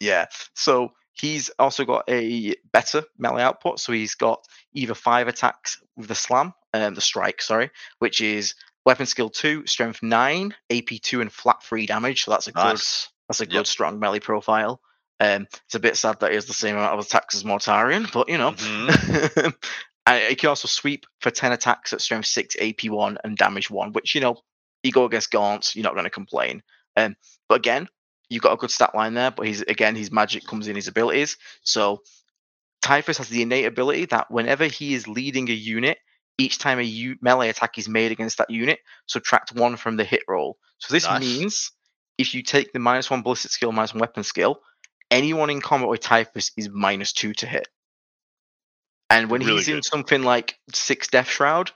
[0.00, 0.26] Yeah.
[0.54, 3.78] So he's also got a better melee output.
[3.78, 4.44] So he's got
[4.74, 8.54] either five attacks with the slam, um, the strike, sorry, which is
[8.86, 12.24] weapon skill two, strength nine, AP two, and flat three damage.
[12.24, 12.62] So that's a good,
[13.28, 13.66] that's a good Yep.
[13.66, 14.80] strong melee profile.
[15.20, 18.10] Um, it's a bit sad that he has the same amount of attacks as Mortarion,
[18.12, 18.52] but you know.
[18.56, 19.54] Mhm.
[20.06, 23.92] and he can also sweep for 10 attacks at strength 6, AP1, and damage 1,
[23.92, 24.36] which, you know,
[24.82, 26.62] you go against Gaunts, you're not going to complain.
[26.96, 27.16] Um,
[27.48, 27.86] but again,
[28.30, 30.88] you've got a good stat line there, but he's again, his magic comes in his
[30.88, 31.36] abilities.
[31.62, 32.02] So
[32.80, 35.98] Typhus has the innate ability that whenever he is leading a unit,
[36.40, 40.04] each time a u- melee attack is made against that unit, subtract one from the
[40.04, 40.58] hit roll.
[40.78, 41.20] So this Nice.
[41.20, 41.72] means
[42.18, 44.60] if you take the minus one ballistic skill, minus one weapon skill,
[45.10, 47.68] anyone in combat with Typhus is minus two to hit.
[49.10, 51.72] And when Really he's in something like six Death Shroud,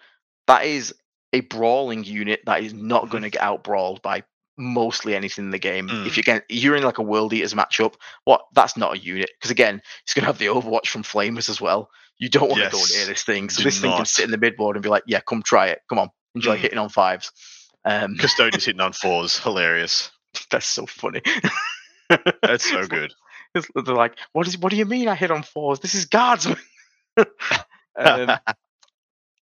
[0.46, 0.94] that is
[1.32, 3.10] a brawling unit that is not Mhm.
[3.10, 4.22] going to get out brawled by
[4.56, 5.88] mostly anything in the game.
[5.88, 6.06] Mm.
[6.06, 7.94] If you get you're in like a World Eaters matchup,
[8.24, 11.48] what that's not a unit because again, it's going to have the Overwatch from Flamers
[11.48, 11.90] as well.
[12.18, 12.94] You don't want to go Yes.
[12.96, 13.50] near this thing.
[13.50, 15.42] So Do this thing can sit in the mid board and be like, yeah, come
[15.42, 15.80] try it.
[15.88, 16.60] Come on, enjoy Mm.
[16.60, 17.32] hitting on fives.
[17.84, 19.38] Um, Custodian's hitting on fours.
[19.38, 20.10] Hilarious.
[20.50, 21.20] that's so funny.
[22.42, 23.12] That's so good.
[23.54, 24.58] It's- They're like, what is?
[24.58, 25.80] What do you mean I hit on fours?
[25.80, 26.58] This is guardsman.
[27.18, 27.26] um,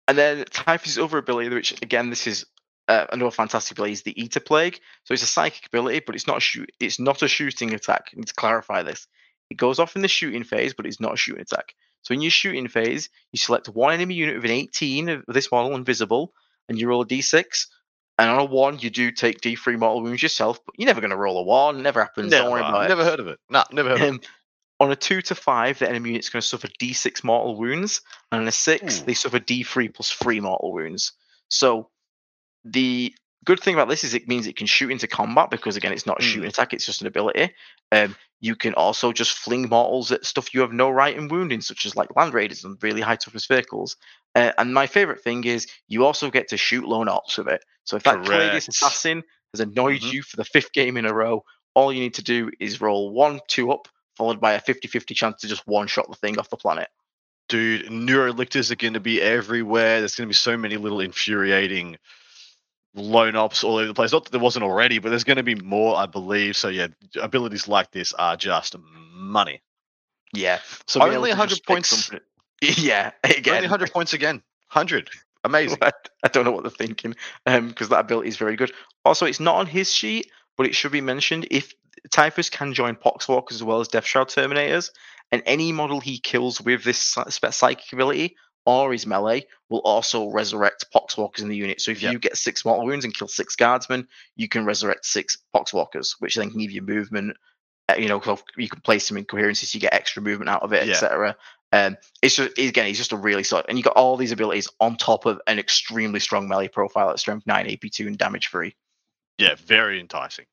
[0.08, 2.46] and then Typhus' other ability, which again, this is
[2.88, 4.80] uh, another fantastic ability, is the Eater Plague.
[5.04, 6.72] So it's a psychic ability, but it's not a shoot.
[6.80, 8.10] It's not a shooting attack.
[8.14, 9.08] I need to clarify this.
[9.52, 11.74] It goes off in the shooting phase, but it's not a shooting attack.
[12.02, 15.52] So in your shooting phase, you select one enemy unit with an 18 of this
[15.52, 16.34] model, invisible,
[16.68, 17.68] and you roll a d6.
[18.18, 21.12] And on a one, you do take d3 mortal wounds yourself, but you're never going
[21.12, 21.82] to roll a one.
[21.84, 22.32] Never happens.
[22.32, 22.90] never, Don't worry about it.
[22.90, 23.40] never heard of it.
[23.50, 24.10] No, never heard of it.
[24.10, 24.22] Um,
[24.82, 28.42] on a two to five, the enemy unit's going to suffer d6 mortal wounds, and
[28.42, 29.06] on a six, Ooh.
[29.06, 31.14] they suffer d3 plus three mortal wounds.
[31.50, 31.90] So
[32.66, 33.14] the
[33.50, 36.06] good thing about this is it means it can shoot into combat because again, it's
[36.06, 37.52] not a shooting attack; it's just an ability.
[37.92, 41.60] Um, you can also just fling mortals at stuff you have no right in wounding,
[41.60, 43.98] such as like land raiders and really high toughness vehicles.
[44.36, 47.66] Uh, and my favorite thing is you also get to shoot lone ops with it.
[47.86, 48.68] So if that Correct.
[48.68, 50.14] assassin has annoyed Mhm.
[50.14, 51.44] you for the fifth game in a row,
[51.74, 55.16] all you need to do is roll one, two up, followed by a 50 50
[55.16, 56.90] chance to just one shot the thing off the planet.
[57.48, 60.02] Dude, neurolictors are going to be everywhere.
[60.02, 61.98] There's going to be so many little infuriating
[62.96, 64.12] lone ops all over the place.
[64.12, 66.58] Not that there wasn't already, but there's going to be more, I believe.
[66.58, 66.88] So yeah,
[67.20, 69.62] abilities like this are just money.
[70.34, 70.60] Yeah.
[70.88, 72.12] So Only able 100 points.
[72.62, 73.12] Yeah.
[73.24, 74.36] Only Again, 100 points again.
[74.72, 75.10] 100.
[75.46, 75.78] Amazing.
[75.82, 75.92] I,
[76.28, 77.16] don't know what they're thinking
[77.46, 78.74] um, because that ability is very good.
[79.06, 81.74] Also, it's not on his sheet, but it should be mentioned if
[82.12, 84.92] Typhus can join Poxwalkers as well as Death Shroud Terminators,
[85.32, 87.18] and any model he kills with this
[87.52, 88.36] psychic ability
[88.70, 91.82] or his melee will also resurrect Poxwalkers in the unit.
[91.82, 92.12] So if Yep.
[92.14, 96.36] you get six mortal wounds and kill six guardsmen, you can resurrect six Poxwalkers, which
[96.36, 97.38] then can give you movement.
[97.90, 98.22] uh, You know,
[98.58, 100.94] you can place them in coherency, so you get extra movement out of it, Yeah.
[100.94, 101.36] etc.
[101.72, 104.68] Um, it's just again, he's just a really solid, and you got all these abilities
[104.80, 108.48] on top of an extremely strong melee profile at strength nine, AP two, and damage
[108.48, 108.76] free.
[109.38, 110.46] Yeah, very enticing.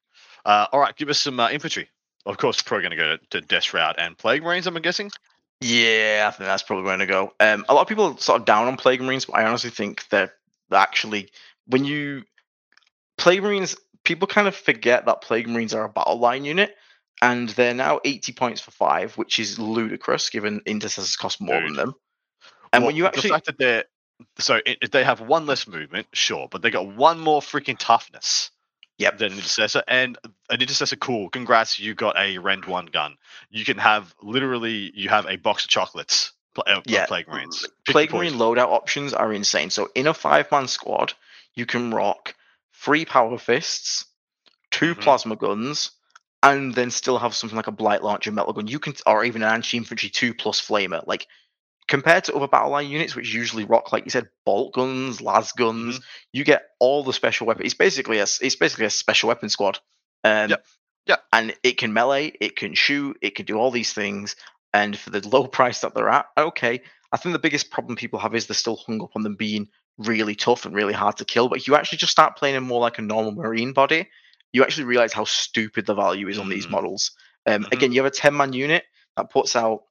[0.45, 1.89] Uh, all right, give us some uh, infantry.
[2.25, 5.11] Of course, probably going to go to Death Shroud and Plague Marines, I'm guessing.
[5.61, 7.33] Yeah, I think that's probably going to go.
[7.41, 9.71] Um, a lot of people are sort of down on Plague Marines, but I honestly
[9.71, 10.33] think they're
[10.69, 11.31] they're actually
[11.67, 12.25] when you
[13.17, 16.75] Plague Marines, people kind of forget that Plague Marines are a battle line unit,
[17.23, 21.75] and they're now 80 points for five, which is ludicrous given intercessors cost more than
[21.75, 21.95] them.
[22.73, 23.85] And Well, when you actually the fact that they're
[24.39, 28.51] so they have one less movement, sure, but they got one more freaking toughness.
[28.99, 29.19] Yep.
[29.19, 30.17] Than an intercessor, and
[30.49, 31.29] an intercessor, cool.
[31.29, 33.17] Congrats, you got a rend one gun.
[33.51, 36.33] You can have literally, you have a box of chocolates.
[36.67, 37.67] uh, Yeah, plague marines.
[37.85, 39.69] Pick Plague Marine loadout options are insane.
[39.69, 41.13] So in a five man squad,
[41.55, 42.35] you can rock
[42.73, 44.07] three power fists,
[44.71, 45.03] 2 Mhm.
[45.03, 45.91] plasma guns,
[46.43, 48.67] and then still have something like a blight launcher, melta gun.
[48.67, 51.07] You can, or even an anti infantry two plus flamer.
[51.07, 51.27] Like
[51.89, 55.53] compared to other battle line units, which usually rock, like you said, bolt guns, las
[55.53, 56.01] guns,
[56.33, 57.67] you get all the special weapons.
[57.67, 59.79] It's basically a, it's basically a special weapon squad.
[60.25, 60.65] Um, Yep.
[61.07, 61.25] Yep.
[61.33, 64.35] And it can melee, it can shoot, it can do all these things.
[64.75, 66.83] And for the low price that they're at, okay.
[67.13, 69.69] I think the biggest problem people have is they're still hung up on them being
[69.99, 71.49] really tough and really hard to kill.
[71.49, 74.09] But if you actually just start playing them more like a normal marine body,
[74.53, 76.71] you actually realize how stupid the value is on these Mm.
[76.71, 77.13] models.
[77.47, 77.73] Um, Mhm.
[77.73, 78.85] Again, you have a 10 man unit
[79.17, 79.85] that puts out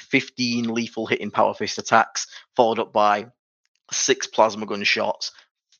[0.00, 2.26] 15 lethal hitting power fist attacks,
[2.56, 3.26] followed up by
[3.92, 5.32] six plasma gun shots,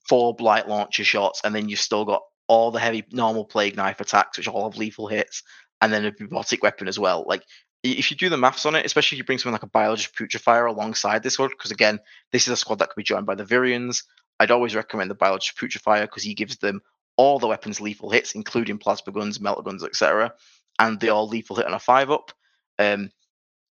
[0.09, 4.01] four blight launcher shots, and then you've still got all the heavy normal plague knife
[4.01, 5.43] attacks, which all have lethal hits,
[5.81, 7.25] and then a bubotic weapon as well.
[7.27, 7.43] Like
[7.83, 10.11] if you do the maths on it, especially if you bring something like a biologus
[10.11, 11.99] putrifier alongside this one, because again,
[12.33, 14.05] this is a squad that could be joined by the Virions.
[14.41, 16.81] I'd always recommend the biologus putrifier because he gives them
[17.17, 20.33] all the weapons lethal hits, including plasma guns, melta guns, etc.
[20.79, 22.33] And they all lethal hit on a five up.
[22.79, 23.11] Um,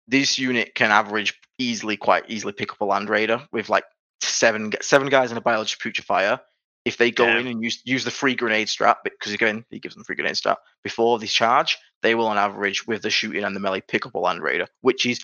[0.07, 3.85] this unit can average easily, quite easily pick up a land raider with like
[4.21, 6.39] seven seven guys in a biologus putrifier.
[6.85, 7.39] If they go Yeah.
[7.39, 10.35] in and use use the free grenade strat, because again he gives them free grenade
[10.35, 14.05] strat before they charge, they will on average with the shooting and the melee pick
[14.05, 15.23] up a land raider, which is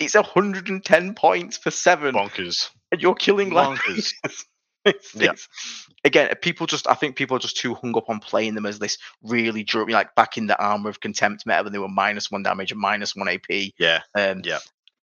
[0.00, 2.70] it's 110 points for seven, bonkers.
[2.90, 4.12] and you're killing land Bonkers.
[4.24, 4.44] raiders.
[4.84, 5.32] It's- Yeah.
[5.32, 5.48] it's-
[6.04, 8.80] Again, people just I think people are just too hung up on playing them as
[8.80, 12.28] this really dur- like back in the armor of contempt meta when they were minus
[12.30, 13.72] one damage and minus one AP.
[13.78, 14.58] Yeah, Um, Yeah.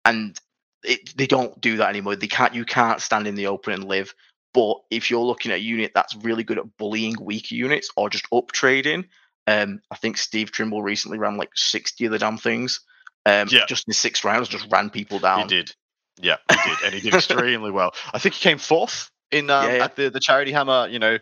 [0.07, 0.39] And
[0.85, 2.17] it, they don't do that anymore.
[2.17, 2.55] They can't.
[2.55, 4.15] You can't stand in the open and live.
[4.55, 8.09] But if you're looking at a unit that's really good at bullying weaker units or
[8.09, 9.05] just up trading,
[9.47, 12.81] um, I think Steve Trimble recently ran like 60 of the damn things.
[13.27, 13.67] Um, Yeah.
[13.69, 15.43] just in six rounds, just ran people down.
[15.43, 15.75] he did.
[16.21, 17.93] Yeah, he did, and he did extremely well.
[18.15, 19.85] I think he came fourth in um, Yeah, yeah.
[19.85, 21.19] at the the charity hammer, you know,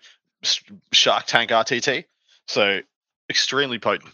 [0.92, 2.04] Shark Tank RTT.
[2.46, 2.80] So
[3.28, 4.12] extremely potent.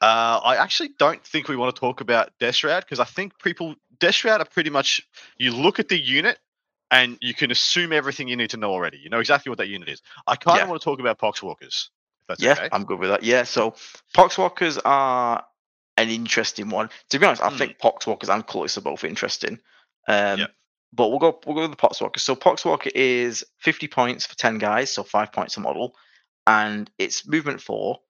[0.00, 3.38] Uh, I actually don't think we want to talk about Death Shroud because I think
[3.42, 5.06] people Death Shroud are pretty much
[5.38, 6.38] you look at the unit
[6.90, 8.98] and you can assume everything you need to know already.
[8.98, 10.02] You know exactly what that unit is.
[10.26, 10.70] I kind of Yeah.
[10.70, 11.88] want to talk about Poxwalkers.
[12.20, 12.68] If that's yeah, okay.
[12.72, 13.22] I'm good with that.
[13.22, 13.74] Yeah, so
[14.14, 15.44] Poxwalkers are
[15.96, 16.90] an interesting one.
[17.10, 17.56] To be honest, I Hmm.
[17.56, 19.58] think Poxwalkers and Cultists are both interesting.
[20.06, 20.46] Um, Yeah.
[20.92, 22.18] But we'll go we'll go with the Poxwalker.
[22.18, 25.94] So Poxwalker is 50 points for 10 guys, so five points a model,
[26.46, 28.00] and it's movement four,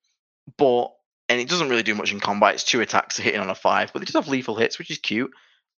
[0.56, 0.92] but
[1.28, 2.54] and it doesn't really do much in combat.
[2.54, 4.98] It's two attacks hitting on a five, but they just have lethal hits, which is
[4.98, 5.30] cute.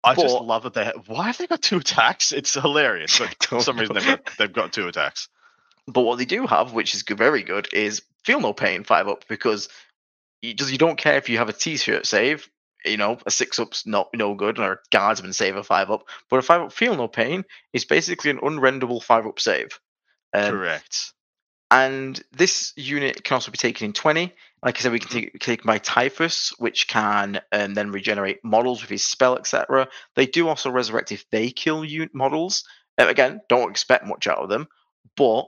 [0.02, 0.84] I just love that they.
[0.84, 2.32] Have, why have they got two attacks?
[2.32, 3.18] It's hilarious.
[3.18, 5.28] But for some reason they've got, they've got two attacks.
[5.86, 9.26] But what they do have, which is very good, is feel no pain five up
[9.28, 9.68] because
[10.40, 12.48] you just you don't care if you have a t-shirt save.
[12.84, 16.08] You know, a six up's not no good, or a guardsman save a five up.
[16.28, 19.78] But a five up feel no pain is basically an unrenderable five up save.
[20.32, 21.12] Um, Correct.
[21.70, 24.32] and this unit can also be taken in 20.
[24.62, 28.82] Like I said, we can take taken by Typhus, which can um, then regenerate models
[28.82, 29.88] with his spell, etc.
[30.16, 32.64] They do also resurrect if they kill you models.
[32.98, 34.68] Uh, again, don't expect much out of them.
[35.16, 35.46] But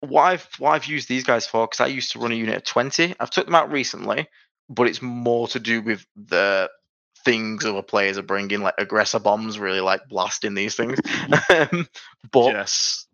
[0.00, 2.56] what I've what I've used these guys for, because I used to run a unit
[2.56, 3.14] of 20.
[3.18, 4.28] I've took them out recently,
[4.74, 6.70] but it's more to do with the
[7.24, 10.98] things other players are bringing, like aggressor bombs, really like blasting these things.
[11.50, 11.86] Um,
[12.30, 13.06] but yes.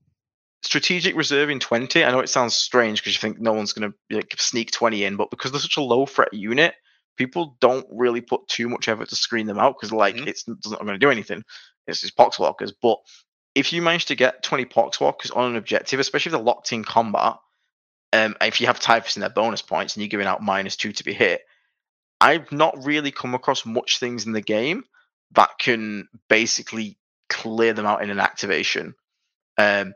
[0.63, 3.93] strategic reserve in 20 i know it sounds strange because you think no one's going
[3.93, 6.75] to like, sneak 20 in but because they're such a low threat unit
[7.17, 10.27] people don't really put too much effort to screen them out because like Mhm.
[10.27, 11.43] it's not going to do anything
[11.87, 12.99] it's just poxwalkers but
[13.55, 16.85] if you manage to get 20 poxwalkers on an objective especially if they're locked in
[16.85, 17.37] combat
[18.13, 20.93] um, if you have typhus in their bonus points and you're giving out minus two
[20.93, 21.43] to be hit
[22.21, 24.85] i've not really come across much things in the game
[25.33, 26.99] that can basically
[27.29, 28.95] clear them out in an activation
[29.59, 29.95] um,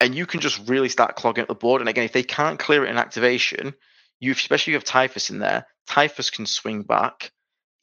[0.00, 1.80] and you can just really start clogging up the board.
[1.80, 3.72] And again, if they can't clear it in activation,
[4.20, 7.30] you especially if you have Typhus in there, Typhus can swing back.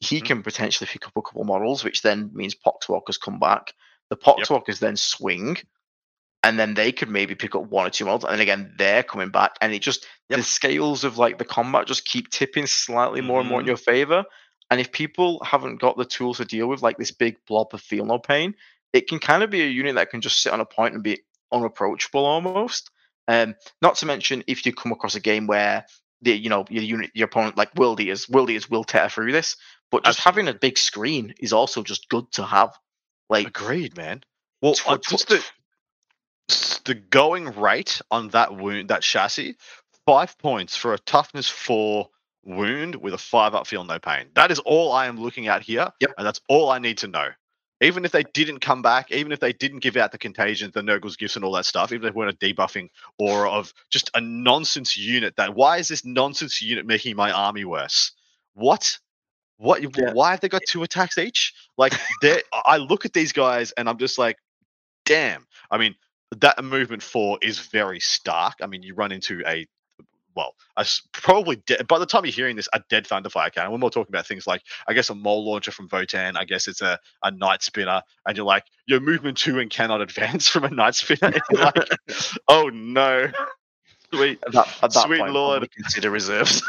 [0.00, 0.26] He Mhm.
[0.26, 3.72] can potentially pick up a couple models, which then means Poxwalkers come back.
[4.10, 5.56] The Poxwalkers then swing,
[6.42, 9.02] and then they could maybe pick up one or two models, and then again they're
[9.02, 13.20] coming back, and it just the scales of like the combat just keep tipping slightly
[13.20, 13.68] more and more in Mhm.
[13.68, 14.24] your favor.
[14.70, 17.80] And if people haven't got the tools to deal with like this big blob of
[17.80, 18.54] feel no pain,
[18.92, 21.02] it can kind of be a unit that can just sit on a point and
[21.02, 21.20] be
[21.52, 22.90] unapproachable almost.
[23.28, 25.84] Um, not to mention if you come across a game where
[26.22, 29.32] the you know your unit your opponent like world eaters, world eaters will tear through
[29.32, 29.56] this,
[29.90, 32.70] but just having a big screen is also just good to have.
[33.28, 34.22] Like Agreed, man.
[34.62, 35.44] Well, tw- uh, tw- just the
[36.84, 39.56] the going rate on that wound, that chassis,
[40.06, 42.08] five points for a toughness four
[42.44, 44.26] wound with a five up feel no pain.
[44.34, 46.12] That is all I am looking at here, Yep.
[46.18, 47.28] and that's all I need to know.
[47.82, 50.82] Even if they didn't come back, even if they didn't give out the contagions, the
[50.82, 52.88] Nurgle's gifts, and all that stuff, even if they weren't a debuffing
[53.18, 57.64] or of just a nonsense unit, that why is this nonsense unit making my army
[57.64, 58.12] worse?
[58.54, 58.98] What?
[59.56, 59.82] What?
[59.82, 60.12] Yeah.
[60.12, 61.54] Why have they got two attacks each?
[61.78, 61.94] Like,
[62.66, 64.36] I look at these guys and I'm just like,
[65.06, 65.46] damn.
[65.70, 65.94] I mean,
[66.38, 68.54] that movement four is very stark.
[68.62, 69.66] I mean, you run into a
[70.36, 73.72] well, a probably de- by the time you're hearing this, a dead Thunderfire cannon.
[73.72, 76.36] We're more talking about things like, I guess, a mole launcher from Votann.
[76.36, 80.00] I guess it's a, a night spinner, and you're like, your movement two and cannot
[80.00, 81.32] advance from a night spinner.
[81.50, 81.74] Like,
[82.48, 83.30] oh no,
[84.14, 84.38] sweet.
[84.46, 85.68] at that, at that Sweet point, Lord.
[85.76, 86.62] consider reserves.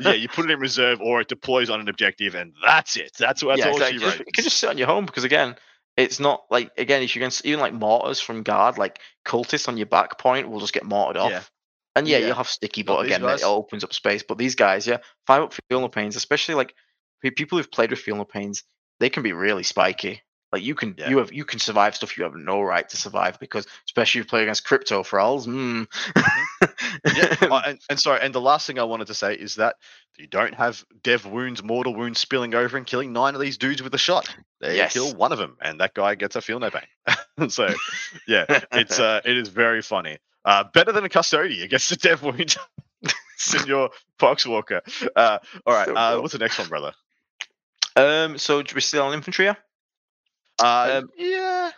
[0.00, 3.12] Yeah, you put it in reserve, or it deploys on an objective, and that's it.
[3.18, 3.98] That's, what that's all exactly.
[3.98, 4.20] she wrote.
[4.20, 5.56] it can just sit on your home because again,
[5.98, 9.76] it's not like again if you can even like mortars from guard, like cultists on
[9.76, 11.30] your back point will just get mortared off.
[11.30, 11.42] Yeah.
[11.96, 12.26] And yeah, Yeah.
[12.28, 14.22] you'll have sticky, but again, it opens up space.
[14.22, 16.74] But these guys, yeah, five up feel no pains, especially like
[17.22, 18.62] people who've played with feel no pains,
[19.00, 20.22] they can be really spiky.
[20.52, 21.10] Like you can Yeah.
[21.10, 24.24] you have you can survive stuff you have no right to survive because especially if
[24.26, 25.46] you play against Cryptothralls.
[25.46, 25.86] Mm.
[27.16, 29.76] yeah, uh, and, and sorry, and the last thing I wanted to say is that
[30.16, 33.82] you don't have dev wounds, mortal wounds spilling over and killing nine of these dudes
[33.82, 34.34] with a shot.
[34.60, 34.92] They Yes.
[34.94, 37.48] kill one of them, and that guy gets a feel no pain.
[37.50, 37.72] so,
[38.26, 40.18] yeah, it's uh, it is very funny.
[40.44, 42.56] Uh, better than a custodian against a dev wound.
[43.36, 44.80] Senor Poxwalker.
[45.14, 46.92] Uh, all right, uh, what's the next one, brother?
[47.94, 49.44] um, so we're still on infantry.
[49.44, 49.54] Yeah?
[50.58, 51.70] Uh, Um, yeah,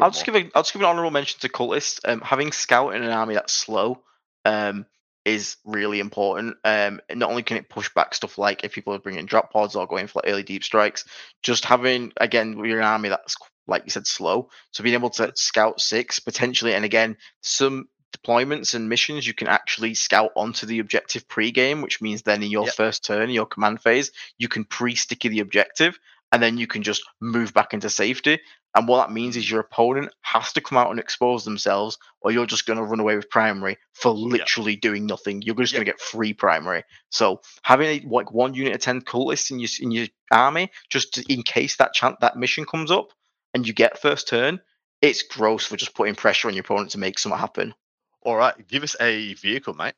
[0.00, 0.34] I'll just more.
[0.40, 2.00] give a, I'll just give an honorable mention to cultist.
[2.04, 4.02] Um, having scout in an army that's slow,
[4.44, 4.86] um,
[5.24, 6.56] is really important.
[6.64, 9.74] Um, not only can it push back stuff like if people are bringing drop pods
[9.74, 11.04] or going for like early deep strikes,
[11.42, 14.48] just having again you're an army that's like you said slow.
[14.70, 19.48] So being able to scout six potentially, and again some deployments and missions you can
[19.48, 22.74] actually scout onto the objective pre-game, which means then in your Yep.
[22.74, 25.98] first turn, your command phase, you can pre-sticky the objective.
[26.36, 28.38] And then you can just move back into safety.
[28.74, 32.30] And what that means is your opponent has to come out and expose themselves, or
[32.30, 35.40] you're just going to run away with primary for literally doing nothing.
[35.40, 36.82] You're just going to get free primary.
[37.08, 41.14] So having a, like one unit of ten cultists in your in your army, just
[41.14, 43.12] to, in case that chance that mission comes up
[43.54, 44.60] and you get first turn,
[45.00, 47.74] it's gross for just putting pressure on your opponent to make something happen.
[48.20, 49.94] All right, give us a vehicle, mate,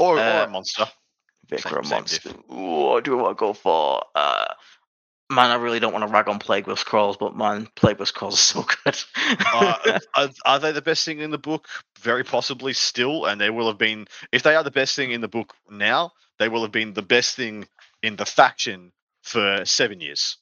[0.00, 0.86] or, or Uh, a monster.
[1.48, 2.30] Vehicle Same- or monster.
[2.48, 4.02] What do I want to go for?
[4.16, 4.46] Uh,
[5.30, 8.14] man, I really don't want to rag on Plague Burst Crawlers, but man, Plague Burst
[8.14, 8.98] Crawlers is so good.
[9.54, 11.66] uh, are, are they the best thing in the book?
[12.00, 14.06] Very possibly still, and they will have been.
[14.32, 17.02] If they are the best thing in the book now, they will have been the
[17.02, 17.66] best thing
[18.02, 20.36] in the faction for seven years.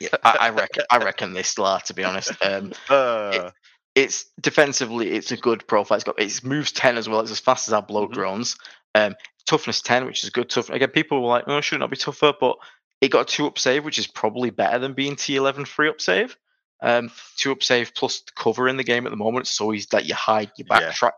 [0.00, 0.84] Yeah, I, I reckon.
[0.90, 2.30] I reckon they still are, to be honest.
[2.40, 3.50] Um, Uh,
[3.94, 5.96] it's defensively, it's a good profile.
[5.96, 7.20] It's got it moves ten as well.
[7.20, 8.14] It's as fast as our bloat Mhm.
[8.14, 8.56] drones.
[8.94, 9.16] Um,
[9.46, 10.50] toughness ten, which is good.
[10.50, 10.90] Tough again.
[10.90, 12.58] People were like, "Oh, should it not be tougher?" But
[13.00, 15.88] it got a two up save, which is probably better than being T eleven free
[15.88, 16.36] up save.
[16.80, 20.06] Um, two up save plus cover in the game at the moment, so he's that
[20.06, 20.90] you hide, you Yeah.
[20.90, 21.12] backtrack.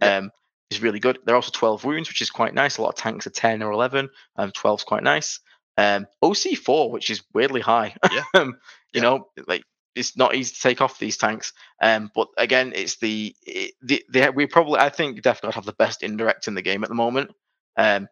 [0.00, 0.30] Um,
[0.70, 1.18] is really good.
[1.24, 2.76] They're also twelve wounds, which is quite nice.
[2.76, 4.10] A lot of tanks are ten or eleven.
[4.36, 5.40] Um, 12's quite nice.
[5.78, 7.94] Um, OC four, which is weirdly high.
[8.12, 8.24] Yeah.
[8.34, 8.58] um,
[8.92, 9.02] you Yeah.
[9.02, 9.64] know, like
[9.94, 11.52] it's not easy to take off these tanks.
[11.82, 15.64] Um, but again, it's the, it, the, the we probably I think Death Guard have
[15.64, 17.30] the best indirect in the game at the moment.
[17.76, 18.08] Um,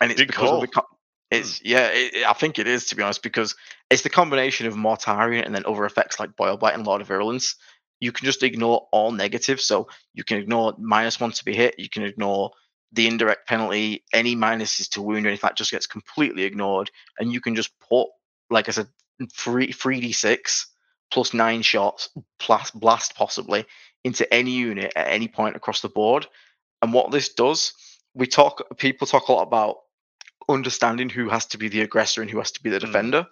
[0.00, 0.82] and it's because of the
[1.32, 1.38] Hmm.
[1.38, 3.54] it's yeah, it, it- I think it is to be honest because
[3.90, 7.08] it's the combination of Mortarion and then other effects like Boil Blight and Lord of
[7.08, 7.56] Virulence.
[8.00, 11.74] You can just ignore all negatives, so you can ignore minus one to be hit.
[11.78, 12.50] You can ignore
[12.92, 17.32] the indirect penalty, any minuses to wound or anything that just gets completely ignored, and
[17.32, 18.08] you can just put
[18.50, 18.88] like I said,
[19.32, 20.66] three three d six
[21.10, 22.08] plus nine shots
[22.38, 23.66] plus blast possibly
[24.04, 26.26] into any unit at any point across the board.
[26.82, 27.72] And what this does,
[28.14, 29.76] we talk people talk a lot about
[30.48, 32.86] understanding who has to be the aggressor and who has to be the Mm.
[32.86, 33.26] defender.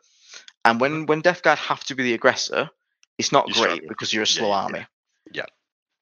[0.64, 2.70] And when when Death Guard have to be the aggressor,
[3.18, 3.88] it's not You great struggle.
[3.88, 4.86] because you're a slow yeah, army.
[5.32, 5.46] yeah.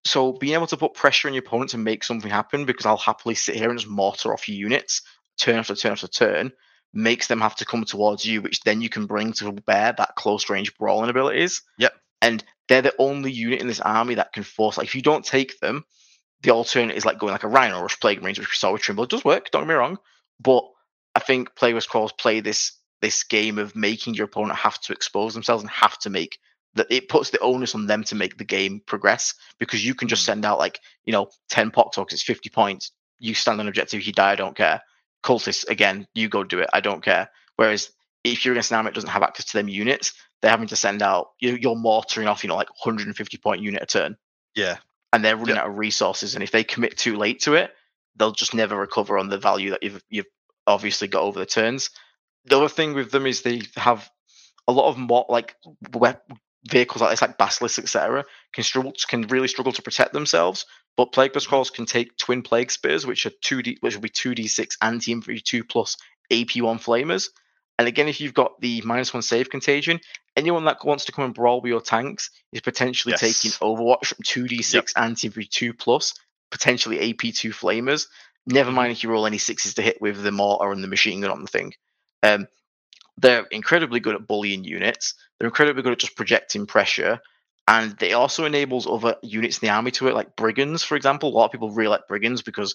[0.05, 2.97] So being able to put pressure on your opponent to make something happen, because I'll
[2.97, 5.03] happily sit here and just mortar off your units,
[5.39, 6.53] turn after turn after turn,
[6.93, 10.15] makes them have to come towards you, which then you can bring to bear that
[10.17, 11.63] close range brawling abilities.
[11.79, 11.95] Yep.
[12.23, 14.79] And they're the only unit in this army that can force.
[14.79, 15.85] Like if you don't take them,
[16.43, 18.83] the alternate is like going like a Rhino Rush Plague Marines, which we saw with
[18.83, 19.05] Trimble.
[19.05, 19.99] It does work, don't get me wrong.
[20.41, 20.65] But
[21.17, 21.89] I think Plague with
[22.19, 26.11] play this this game of making your opponent have to expose themselves and have to
[26.11, 26.39] make
[26.75, 30.09] that it puts the onus on them to make the game progress because you can
[30.09, 30.27] just Mm.
[30.27, 34.03] send out like you know 10 pock talks it's 50 points you stand on objective
[34.03, 34.83] you die i don't care
[35.23, 37.91] cultists again you go do it i don't care whereas
[38.25, 40.13] if you're against an army that doesn't have access to them units
[40.43, 43.83] they're having to send out you- you're mortaring off you know like 150 point unit
[43.83, 44.17] a turn
[44.55, 44.77] yeah,
[45.13, 45.65] and they're running Yep.
[45.65, 47.73] out of resources and if they commit too late to it
[48.17, 50.27] they'll just never recover on the value that you've you've
[50.67, 51.91] obviously got over the turns
[52.47, 54.09] the other thing with them is they have
[54.69, 55.57] a lot of more like
[56.69, 60.65] vehicles like this, like basilisks, etc., can struggle can really struggle to protect themselves.
[60.97, 64.09] But plague scrolls can take twin plague spewers, which are two d, which will be
[64.09, 65.97] two d six anti infantry two plus
[66.33, 67.29] AP one flamers.
[67.79, 70.01] And again, if you've got the minus one save contagion,
[70.35, 74.19] anyone that wants to come and brawl with your tanks is potentially taking Overwatch from
[74.25, 76.15] two d six anti infantry two plus,
[76.51, 78.07] potentially AP two flamers.
[78.47, 81.21] Never mind if you roll any sixes to hit with the mortar and the machine
[81.21, 81.75] gun on the thing.
[82.23, 82.47] Um,
[83.19, 85.15] they're incredibly good at bullying units.
[85.39, 87.19] They're incredibly good at just projecting pressure,
[87.67, 91.31] and it also enables other units in the army to it, like brigands, for example.
[91.31, 92.75] A lot of people really like brigands because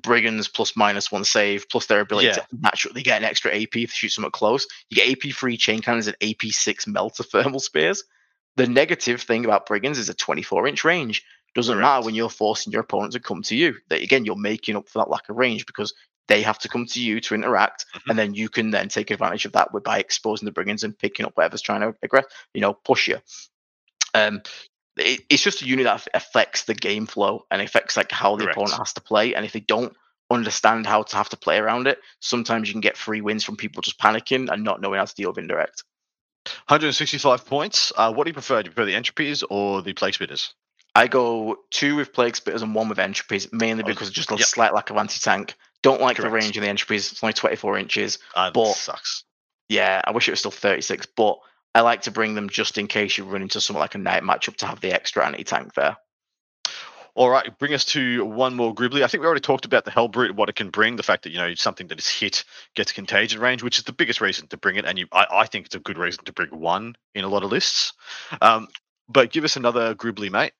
[0.00, 2.34] brigands plus minus one save plus their ability Yeah.
[2.34, 4.66] to naturally get an extra AP if they shoot something close.
[4.88, 8.04] You get AP free chain cannons and AP six melter thermal spears.
[8.56, 11.24] The negative thing about brigands is a 24 inch range.
[11.54, 13.76] Doesn't matter when you're forcing your opponent to come to you.
[13.88, 15.92] That again, you're making up for that lack of range because
[16.28, 18.02] they have to come to you to interact, Mhm.
[18.10, 20.98] and then you can then take advantage of that with by exposing the brigands and
[20.98, 22.24] picking up whatever's trying to aggress,
[22.54, 23.18] you know, push you.
[24.14, 24.42] Um,
[24.96, 28.44] it, it's just a unit that affects the game flow and affects like how the
[28.44, 28.56] Correct.
[28.56, 29.34] opponent has to play.
[29.34, 29.94] And if they don't
[30.30, 33.56] understand how to have to play around it, sometimes you can get free wins from
[33.56, 35.84] people just panicking and not knowing how to deal with indirect.
[36.68, 37.92] 165 points.
[37.96, 38.62] Uh, what do you prefer?
[38.62, 40.52] Do you prefer the entropies or the plague spitters?
[40.94, 44.30] I go two with plague spitters and one with entropies, mainly Oh, because of just
[44.30, 44.46] a yep.
[44.46, 45.54] slight lack of anti tank.
[45.82, 46.30] Don't like Correct.
[46.30, 47.10] the range of the entropies.
[47.12, 48.18] It's only 24 inches.
[48.34, 49.24] Uh, But- sucks.
[49.68, 51.38] Yeah, I wish it was still 36, but
[51.74, 54.22] I like to bring them just in case you run into something like a Knight
[54.22, 55.96] matchup to have the extra anti tank there.
[57.14, 59.02] All right, bring us to one more Gribbly.
[59.02, 61.30] I think we already talked about the Hellbrute, what it can bring, the fact that
[61.30, 64.56] you know something that is hit gets contagion range, which is the biggest reason to
[64.56, 67.24] bring it, and you, I, I think it's a good reason to bring one in
[67.24, 67.92] a lot of lists.
[68.40, 68.68] Um,
[69.08, 70.52] but give us another Gribbly, mate.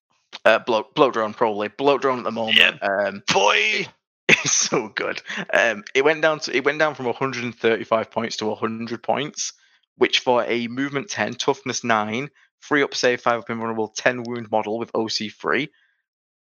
[0.44, 1.68] Uh, blow, bloat drone probably.
[1.68, 2.58] Bloat drone at the moment.
[2.58, 2.76] Yeah.
[2.80, 3.86] Um, Boy,
[4.28, 5.22] it's so good.
[5.52, 9.52] Um, it went down to it went down from 135 points to 100 points,
[9.96, 12.30] which for a movement 10, toughness 9,
[12.60, 15.70] free up save 5 up invulnerable 10 wound model with OC three,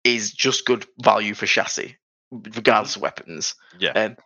[0.04, 1.98] is just good value for chassis,
[2.32, 3.56] regardless of weapons.
[3.80, 3.92] Yeah.
[3.92, 4.18] Um,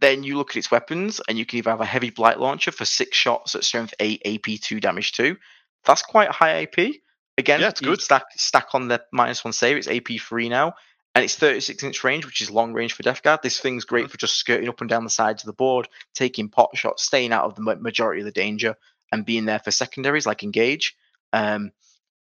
[0.00, 2.72] then you look at its weapons, and you can either have a heavy blight launcher
[2.72, 5.36] for six shots at strength 8, AP 2, damage 2.
[5.84, 6.94] That's quite high AP.
[7.38, 8.00] Again, Yeah, it's good.
[8.00, 9.76] Stack, stack on the minus one save.
[9.76, 10.74] It's AP 3 now,
[11.14, 13.40] and it's 36 inch range, which is long range for Death Guard.
[13.42, 16.48] This thing's great for just skirting up and down the sides of the board, taking
[16.48, 18.76] pot shots, staying out of the majority of the danger,
[19.10, 20.96] and being there for secondaries like Engage.
[21.32, 21.72] Um,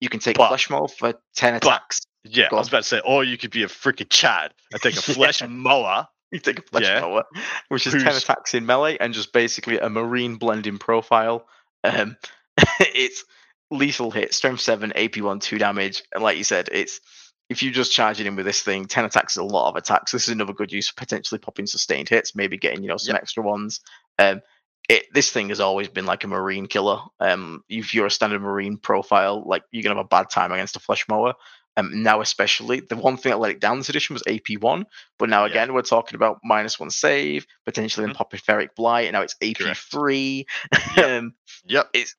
[0.00, 2.00] you can take But- Fleshmower for 10 but- attacks.
[2.24, 4.80] Yeah, Go I was about to say, or you could be a freaking Chad and
[4.80, 5.48] take a flesh Yeah.
[5.48, 6.06] mower.
[6.30, 7.00] You take a flesh Yeah.
[7.00, 7.24] mower,
[7.68, 11.46] which is ten attacks in melee and just basically a marine blending profile.
[11.82, 12.16] Um,
[12.80, 13.24] it's
[13.72, 17.00] lethal hit, strength seven, AP one, two damage, and like you said, it's
[17.48, 19.76] if you're just charge it in with this thing, ten attacks is a lot of
[19.76, 20.12] attacks.
[20.12, 23.16] This is another good use for potentially popping sustained hits, maybe getting you know some
[23.16, 23.80] extra ones.
[24.18, 24.40] Um,
[24.88, 26.98] it, this thing has always been like a marine killer.
[27.20, 30.76] Um, if you're a standard marine profile, like you're gonna have a bad time against
[30.76, 31.34] a Fleshmower.
[31.78, 34.84] Um, now especially, the one thing that let it down this edition was AP one,
[35.18, 35.50] but now Yeah.
[35.52, 38.18] again we're talking about minus one save, potentially then Mhm.
[38.18, 39.78] popping ferric blight, and now it's AP Correct.
[39.90, 40.46] three.
[40.96, 41.08] Yep.
[41.22, 41.88] um, Yep.
[41.94, 42.14] it's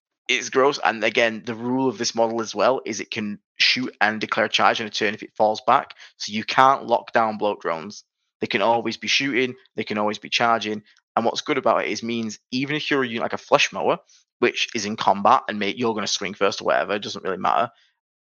[0.49, 0.79] gross.
[0.83, 4.47] And again, the rule of this model as well is it can shoot and declare
[4.47, 5.95] charge in a turn if it falls back.
[6.17, 8.03] So you can't lock down bloat drones.
[8.41, 10.83] They can always be shooting, they can always be charging.
[11.15, 13.99] And what's good about it is means even if you're a unit like a Fleshmower,
[14.39, 17.23] which is in combat and mate, you're going to swing first or whatever, it doesn't
[17.23, 17.71] really matter.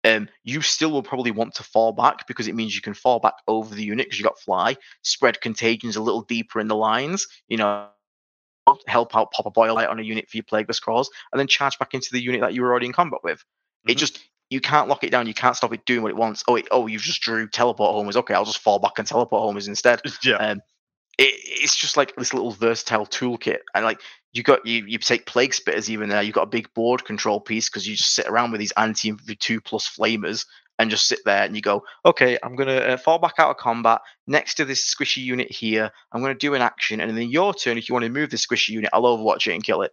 [0.03, 3.19] Um, you still will probably want to fall back because it means you can fall
[3.19, 6.75] back over the unit because you got fly, spread contagions a little deeper in the
[6.75, 7.89] lines, you know,
[8.87, 11.39] help out pop a Boil Blight on a unit for your Plague Burst crawls, and
[11.39, 13.43] then charge back into the unit that you were already in combat with.
[13.87, 13.97] It Mhm.
[13.97, 15.27] just you can't lock it down.
[15.27, 16.43] You can't stop it doing what it wants.
[16.47, 18.15] Oh, it, oh, you've just drew teleport homers.
[18.15, 20.01] Okay, I'll just fall back and teleport homers instead.
[20.23, 20.37] Yeah.
[20.37, 20.61] Um,
[21.17, 23.99] it, it's just like this little versatile toolkit, and like
[24.33, 26.21] you got you you take plague spitters even there.
[26.21, 29.09] You got a big board control piece because you just sit around with these anti
[29.09, 30.45] infantry two plus flamers
[30.79, 33.57] and just sit there and you go, okay, I'm gonna uh, fall back out of
[33.57, 35.91] combat next to this squishy unit here.
[36.11, 37.77] I'm gonna do an action, and then your turn.
[37.77, 39.91] If you want to move this squishy unit, I'll overwatch it and kill it.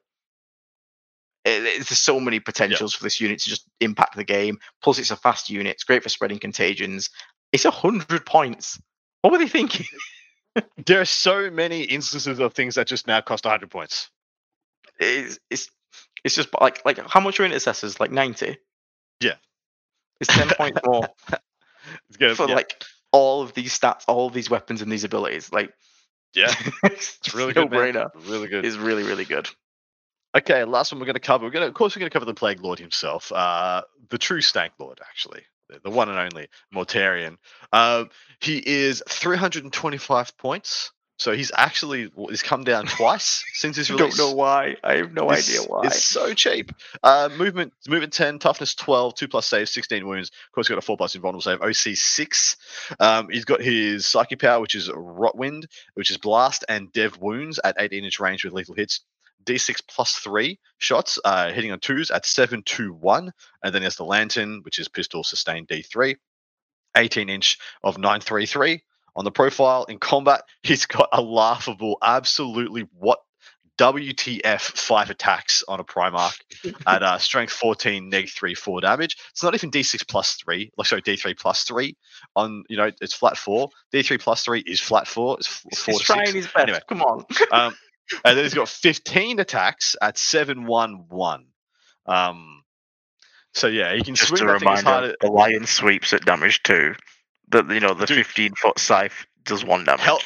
[1.44, 4.58] It- it- there's so many potentials for this unit to just impact the game.
[4.82, 5.72] Plus, it's a fast unit.
[5.74, 7.10] It's great for spreading contagions.
[7.52, 8.80] It's a hundred points.
[9.20, 9.86] What were they thinking?
[10.86, 14.08] There are so many instances of things that just now cost 100 points.
[15.00, 15.68] It's it's
[16.22, 17.98] it's just like like how much are intercessors?
[17.98, 18.58] Like ninety.
[19.20, 19.34] Yeah.
[20.20, 21.08] It's ten points more
[22.08, 25.04] It's gonna, for yeah, like all of these stats, all of these weapons, and these
[25.04, 25.52] abilities.
[25.52, 25.72] Like
[26.34, 26.52] yeah,
[26.84, 27.78] it's it's really no good.
[27.78, 28.10] brainer.
[28.26, 28.64] Really good.
[28.64, 29.48] Is really really good.
[30.36, 31.44] Okay, last one we're going to cover.
[31.44, 34.18] We're going to, of course, we're going to cover the Plague Lord himself, uh, the
[34.18, 37.36] true Stank Lord, actually, the, the one and only Mortarion.
[37.72, 38.10] Um,
[38.40, 44.16] he is 325 points, so he's actually he's come down twice since his I release.
[44.16, 44.76] don't know why.
[44.82, 45.82] I have no This idea why.
[45.84, 46.72] It's so cheap.
[47.02, 50.30] Uh, movement, movement 10, toughness 12, 2 plus save, 16 wounds.
[50.30, 52.56] Of course, he's got a 4 plus invulnerable save, OC 6.
[52.98, 57.60] Um, he's got his psychic power, which is Rotwind, which is blast and dev wounds
[57.62, 59.00] at 18 inch range with lethal hits.
[59.44, 63.30] D6 plus 3 shots, uh, hitting on twos at 7 2 1.
[63.62, 66.16] And then he has the lantern, which is pistol sustained D3.
[66.96, 68.82] 18 inch of 933
[69.16, 69.84] on the profile.
[69.84, 73.18] In combat, he's got a laughable, absolutely what
[73.78, 76.38] WTF five attacks on a Primarch
[76.86, 79.16] at uh, strength 14, neg 3, 4 damage.
[79.30, 81.96] It's not even D6 plus 3, like, sorry, D3 plus 3
[82.36, 83.68] on, you know, it's flat 4.
[83.92, 85.38] D3 plus 3 is flat 4.
[85.38, 86.34] It's 4 he's to trying 6.
[86.34, 86.56] His best.
[86.58, 87.24] Anyway, come on.
[87.50, 87.74] um,
[88.24, 91.46] and then he's got 15 attacks at 7, 1, 1.
[92.06, 92.62] Um,
[93.54, 96.94] so, yeah, he can Just swing a reminder, hard the Lion sweeps at damage 2
[97.62, 100.00] you know the fifteen foot scythe does one damage.
[100.00, 100.20] Hel-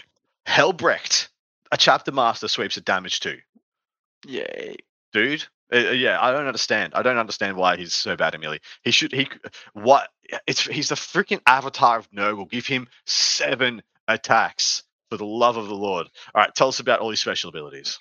[0.46, 1.28] Helbrecht,
[1.70, 3.38] a chapter master sweeps a damage too.
[4.26, 4.76] Yay.
[5.12, 6.94] Dude, uh, uh, yeah, I don't understand.
[6.94, 8.60] I don't understand why he's so bad Emily.
[8.82, 9.28] He should he
[9.72, 10.08] what
[10.46, 12.50] it's he's the freaking avatar of Nurgle.
[12.50, 16.06] Give him seven attacks for the love of the Lord.
[16.34, 17.98] All right, tell us about all his special abilities.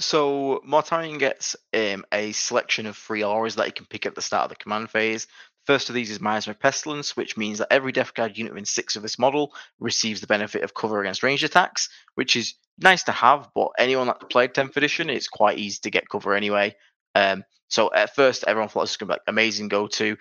[0.00, 4.22] So Mortarion gets um, a selection of three auras that he can pick at the
[4.22, 5.28] start of the command phase.
[5.66, 8.96] First of these is Miasma Pestilence, which means that every Death Guard unit within six
[8.96, 13.12] of this model receives the benefit of cover against ranged attacks, which is nice to
[13.12, 16.74] have, but anyone that played 10th edition, it's quite easy to get cover anyway.
[17.14, 20.16] Um, so at first, everyone thought this was going to be like amazing go to.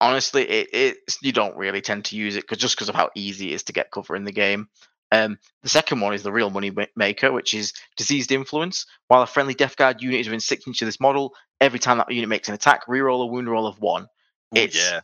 [0.00, 3.10] Honestly, it, it's you don't really tend to use it because just because of how
[3.14, 4.68] easy it is to get cover in the game.
[5.12, 8.86] Um, the second one is the real money maker, which is diseased influence.
[9.08, 11.98] While a friendly Death Guard unit is within six inches of this model, every time
[11.98, 14.08] that unit makes an attack, reroll a wound roll of one.
[14.64, 15.00] It's- yeah,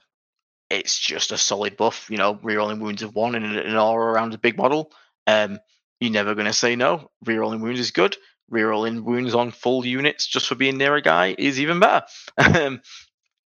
[0.70, 4.34] It's just a solid buff, you know, rerolling wounds of one and an aura around
[4.34, 4.90] a big model.
[5.26, 5.59] Um,
[6.00, 7.11] you're never going to say no.
[7.26, 8.16] Rerolling wounds is good.
[8.50, 12.05] rerolling wounds on full units just for being near a guy is even better.
[12.38, 12.82] Um,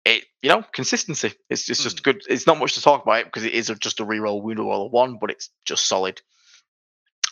[0.04, 1.34] it you know consistency.
[1.50, 2.02] It's, it's just Mm.
[2.02, 2.22] good.
[2.28, 4.86] It's not much to talk about because it is a, just a reroll wound roll
[4.86, 6.20] of one, but it's just solid.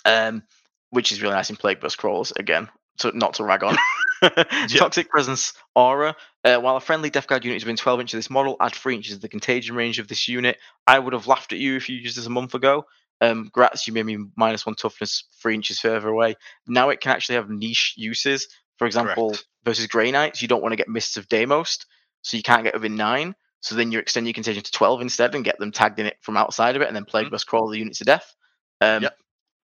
[0.04, 0.42] Um,
[0.90, 2.68] which is really nice in Plague Burst crawls again.
[2.98, 3.76] So not to rag on.
[4.68, 6.16] Toxic presence aura.
[6.42, 8.72] Uh, while a friendly Death Guard unit is within 12 inches of this model, add
[8.72, 10.58] 3 inches of the contagion range of this unit.
[10.86, 12.86] I would have laughed at you if you used this a month ago.
[13.20, 16.34] Um, Gratz, you made me minus one toughness 3 inches further away.
[16.66, 18.48] Now it can actually have niche uses.
[18.78, 19.46] For example, Correct.
[19.64, 21.78] versus Grey Knights, you don't want to get Mists of Deimos,
[22.22, 23.34] so you can't get within 9.
[23.60, 26.18] So then you extend your contagion to 12 instead and get them tagged in it
[26.20, 27.30] from outside of it, and then Plague Mhm.
[27.32, 28.34] Burst crawl the unit to death.
[28.80, 29.18] Um, Yep.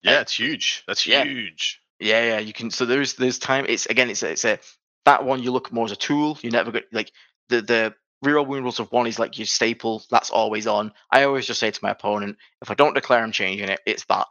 [0.03, 0.83] Yeah, it's huge.
[0.87, 1.25] That's Yeah.
[1.25, 1.82] huge.
[2.03, 2.71] Yeah, yeah, you can.
[2.71, 3.67] So there's there's time.
[3.69, 4.61] It's again, it's a, it's a
[5.07, 6.39] that one you look more as a tool.
[6.43, 7.13] You never get like
[7.51, 7.95] the the
[8.25, 10.05] reroll wound rolls of one is like your staple.
[10.11, 10.93] That's always on.
[11.11, 14.05] I always just say to my opponent, if I don't declare I'm changing it, it's
[14.07, 14.27] that.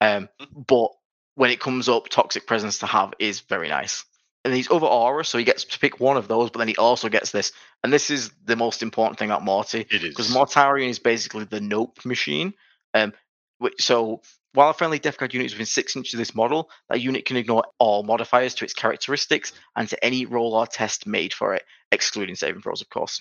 [0.00, 0.30] Um,
[0.68, 0.90] but
[1.36, 4.04] when it comes up, toxic presence to have is very nice.
[4.44, 6.76] And he's other aura, so he gets to pick one of those, but then he
[6.76, 7.52] also gets this.
[7.84, 10.10] And this is the most important thing about Morty It is.
[10.10, 12.54] because Mortarion is basically the nope machine.
[12.94, 13.14] Um,
[13.58, 14.22] which, so
[14.54, 17.24] while a friendly Death Guard unit is within six inches of this model, that unit
[17.24, 21.54] can ignore all modifiers to its characteristics and to any roll or test made for
[21.54, 23.20] it, excluding saving throws, of course.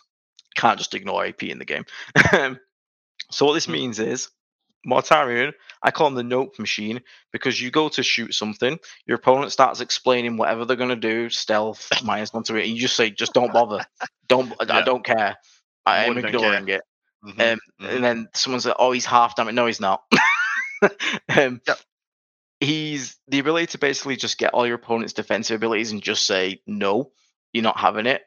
[0.56, 1.86] Can't just ignore AP in the game.
[3.32, 3.72] So what this Hmm.
[3.74, 4.30] means is
[4.86, 5.54] Mortarion,
[5.84, 7.02] I call him the nope machine
[7.32, 11.90] because you go to shoot something, your opponent starts explaining whatever they're gonna do, stealth,
[12.04, 13.86] minus one to it, and you just say, just don't bother.
[14.28, 15.38] Don't I don't care.
[15.86, 16.82] I am More than don't ignoring it.
[17.24, 17.96] Mhm, Um, mhm.
[17.96, 20.02] and then someone's like, "Oh, he's half damage." No, he's not.
[21.38, 21.78] um, Yep.
[22.60, 26.62] He's the ability to basically just get all your opponent's defensive abilities and just say
[26.68, 27.12] no,
[27.54, 28.22] you're not having it.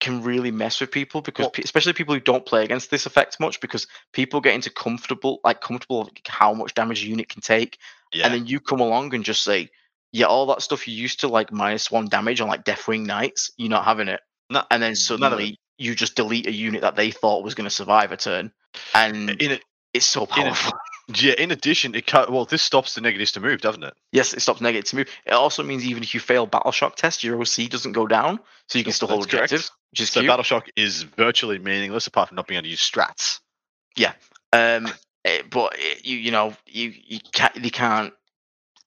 [0.00, 3.06] Can really mess with people because, Well- pe- especially people who don't play against this
[3.06, 7.42] effect much, because people get into comfortable, like comfortable, how much damage a unit can
[7.42, 7.78] take,
[8.12, 8.26] yeah.
[8.26, 9.70] and then you come along and just say,
[10.12, 13.50] "Yeah, all that stuff you used to like minus one damage on like Deathwing Knights,
[13.56, 14.20] you're not having it."
[14.50, 14.98] No, and then none of it.
[15.00, 18.52] suddenly you just delete a unit that they thought was going to survive a turn,
[18.94, 20.78] and it, it's so a- powerful.
[21.14, 21.32] Yeah.
[21.38, 22.30] In addition, it cut.
[22.30, 23.94] Well, this stops the negatives to move, doesn't it?
[24.12, 25.08] yes, it stops negative to move.
[25.26, 28.40] It also means even if you fail battle shock test, your OC doesn't go down,
[28.66, 29.44] so you can still hold That's correct.
[29.52, 30.30] objectives, which is So cute.
[30.30, 33.40] battle shock is virtually meaningless apart from not being able to use strats.
[33.96, 34.12] Yeah,
[34.52, 34.86] um,
[35.24, 38.12] eh, but it, you you know you you can't they can't.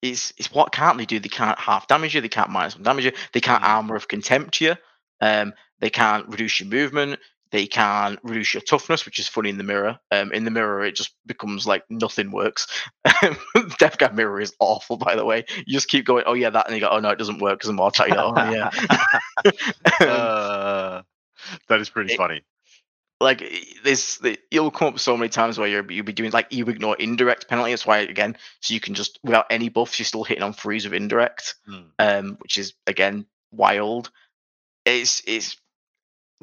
[0.00, 1.20] It's, it's what can't they do?
[1.20, 2.20] They can't half damage you.
[2.20, 3.12] They can't minus one damage you.
[3.32, 3.68] They can't Mhm.
[3.68, 4.74] armor of contempt you.
[5.20, 7.20] Um, they can't reduce your movement.
[7.52, 9.98] They can reduce your toughness, which is funny in the mirror.
[10.10, 12.66] Um, in the mirror, it just becomes like nothing works.
[13.78, 15.44] Death mirror is awful, by the way.
[15.66, 17.58] You just keep going, oh yeah, that, and you go, oh no, it doesn't work
[17.58, 18.14] because I'm more tight.
[18.16, 18.70] Oh yeah.
[20.00, 21.02] Um, uh,
[21.68, 22.42] that is pretty it- funny.
[23.20, 23.42] like
[23.84, 26.64] this the, it'll come up so many times where you're, you'll be doing like you
[26.66, 30.24] ignore indirect penalty that's why again so you can just without any buffs you're still
[30.24, 31.80] hitting on freeze with indirect Hmm.
[31.98, 34.10] um which is again wild
[34.84, 35.56] it's it's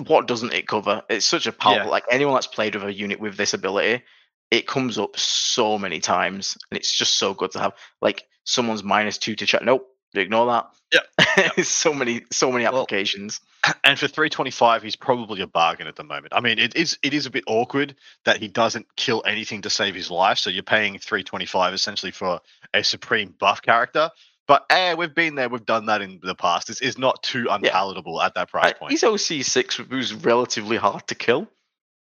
[0.08, 1.92] what doesn't it cover it's such a powerful Yeah.
[1.92, 4.04] like anyone that's played with a unit with this ability
[4.52, 8.84] it comes up so many times and it's just so good to have like someone's
[8.84, 11.02] minus two to check nope ignore that Yeah,
[11.58, 13.42] Yep, so many so many Well, applications
[13.84, 16.34] And for 325, he's probably a bargain at the moment.
[16.34, 17.96] I mean, it is it is a bit awkward
[18.26, 20.38] that he doesn't kill anything to save his life.
[20.40, 22.40] So you're paying 325 essentially for
[22.74, 24.10] a supreme buff character.
[24.50, 26.72] But eh, we've been there, we've done that in the past.
[26.72, 28.92] It's, it's not too unpalatable at that price Uh, point.
[28.92, 31.48] He's OC six, who's relatively hard to kill.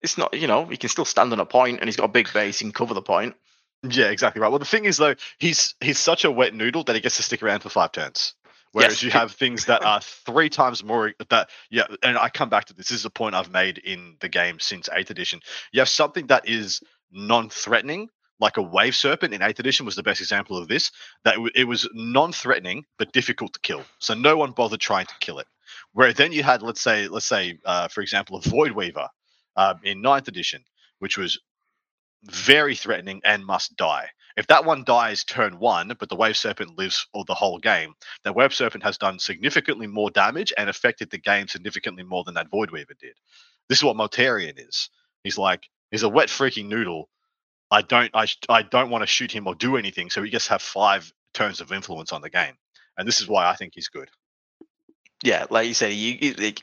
[0.02, 2.08] It's not, you know, he can still stand on a point, and he's got a
[2.08, 2.60] big base.
[2.60, 3.36] He can cover the point.
[3.84, 4.48] Yeah, exactly right.
[4.48, 7.24] Well, the thing is though, he's he's such a wet noodle that he gets to
[7.24, 8.36] stick around for five turns.
[8.72, 9.04] Whereas Yes.
[9.04, 12.74] you have things that are three times more that yeah, and I come back to
[12.74, 12.88] this.
[12.88, 15.42] This is a point I've made in the game since eighth edition.
[15.74, 18.10] You have something that is non-threatening,
[18.40, 20.92] like a wave serpent in eighth edition was the best example of this.
[21.24, 25.40] That it was non-threatening but difficult to kill, so no one bothered trying to kill
[25.40, 25.48] it.
[25.94, 29.08] Where then you had, let's say, let's say, uh, for example, a void weaver
[29.56, 30.64] um, in ninth edition,
[31.00, 31.40] which was
[32.24, 34.10] very threatening and must die.
[34.38, 37.94] If that one dies turn one, but the wave serpent lives all the whole game,
[38.24, 42.36] the wave serpent has done significantly more damage and affected the game significantly more than
[42.36, 43.16] that void weaver did.
[43.68, 44.90] This is what Mortarion is.
[45.24, 47.10] He's like he's a wet freaking noodle.
[47.72, 50.48] I don't I, I don't want to shoot him or do anything, so we just
[50.50, 52.56] have five turns of influence on the game,
[52.98, 54.10] and this is why I think he's good.
[55.24, 56.62] Yeah, like you said, you, you like,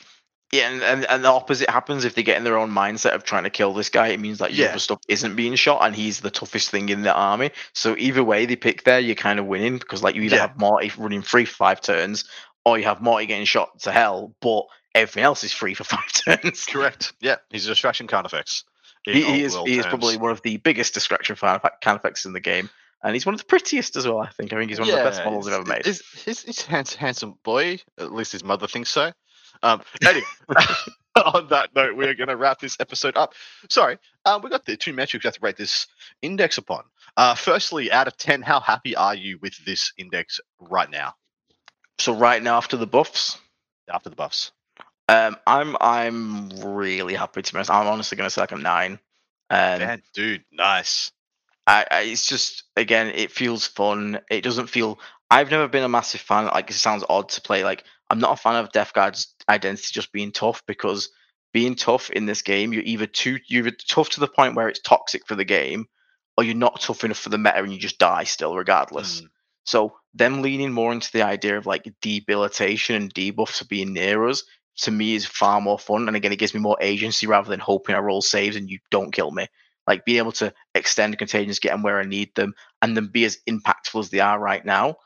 [0.52, 3.24] yeah, and, and and the opposite happens if they get in their own mindset of
[3.24, 4.08] trying to kill this guy.
[4.08, 4.70] It means that your Yeah.
[4.70, 7.50] other stuff isn't being shot, and he's the toughest thing in the army.
[7.74, 10.42] So either way they pick there, you're kind of winning because like you either Yeah.
[10.48, 12.24] have Morty running free for five turns,
[12.64, 14.64] or you have Morty getting shot to hell, but
[14.94, 16.64] everything else is free for five turns.
[16.64, 17.12] Correct.
[17.20, 18.64] Yeah, he's a distraction Carnifex.
[18.75, 18.75] in
[19.06, 22.32] He, he is, he is probably one of the biggest distraction fan kind effects in
[22.32, 22.68] the game.
[23.02, 24.18] and he's one of the prettiest as well.
[24.18, 24.52] I think.
[24.52, 25.86] I think he's one of the best models I've ever made.
[25.86, 27.78] He's, he's, he's a handsome boy.
[27.98, 29.12] At least his mother thinks so.
[29.62, 30.26] Um, anyway,
[31.16, 33.32] on that note, we're going to wrap this episode up.
[33.70, 35.86] Sorry, um, we got the two metrics we have to rate this
[36.20, 36.82] index upon.
[37.16, 41.14] Uh, firstly, out of 10, how happy are you with this index right now?
[41.98, 43.38] So right now, after the buffs,
[43.88, 44.52] After the buffs.
[45.08, 47.70] Um, I'm I'm really happy to be honest.
[47.70, 48.98] I'm honestly going to say like a nine.
[49.50, 51.12] Um, Man, dude, nice.
[51.66, 54.20] I, I, it's just again, it feels fun.
[54.30, 54.98] It doesn't feel.
[55.30, 56.46] I've never been a massive fan.
[56.46, 57.64] Like it sounds odd to play.
[57.64, 61.10] Like I'm not a fan of Death Guard's identity just being tough because
[61.52, 64.80] being tough in this game, you're either too you're tough to the point where it's
[64.80, 65.86] toxic for the game,
[66.36, 69.20] or you're not tough enough for the meta and you just die still, regardless.
[69.20, 69.26] Mm.
[69.64, 74.44] So them leaning more into the idea of like debilitation and debuffs being near us
[74.78, 76.08] to me is far more fun.
[76.08, 78.78] And again, it gives me more agency rather than hoping I roll saves and you
[78.90, 79.46] don't kill me.
[79.86, 83.24] Like being able to extend contagions, get them where I need them, and then be
[83.24, 84.96] as impactful as they are right now.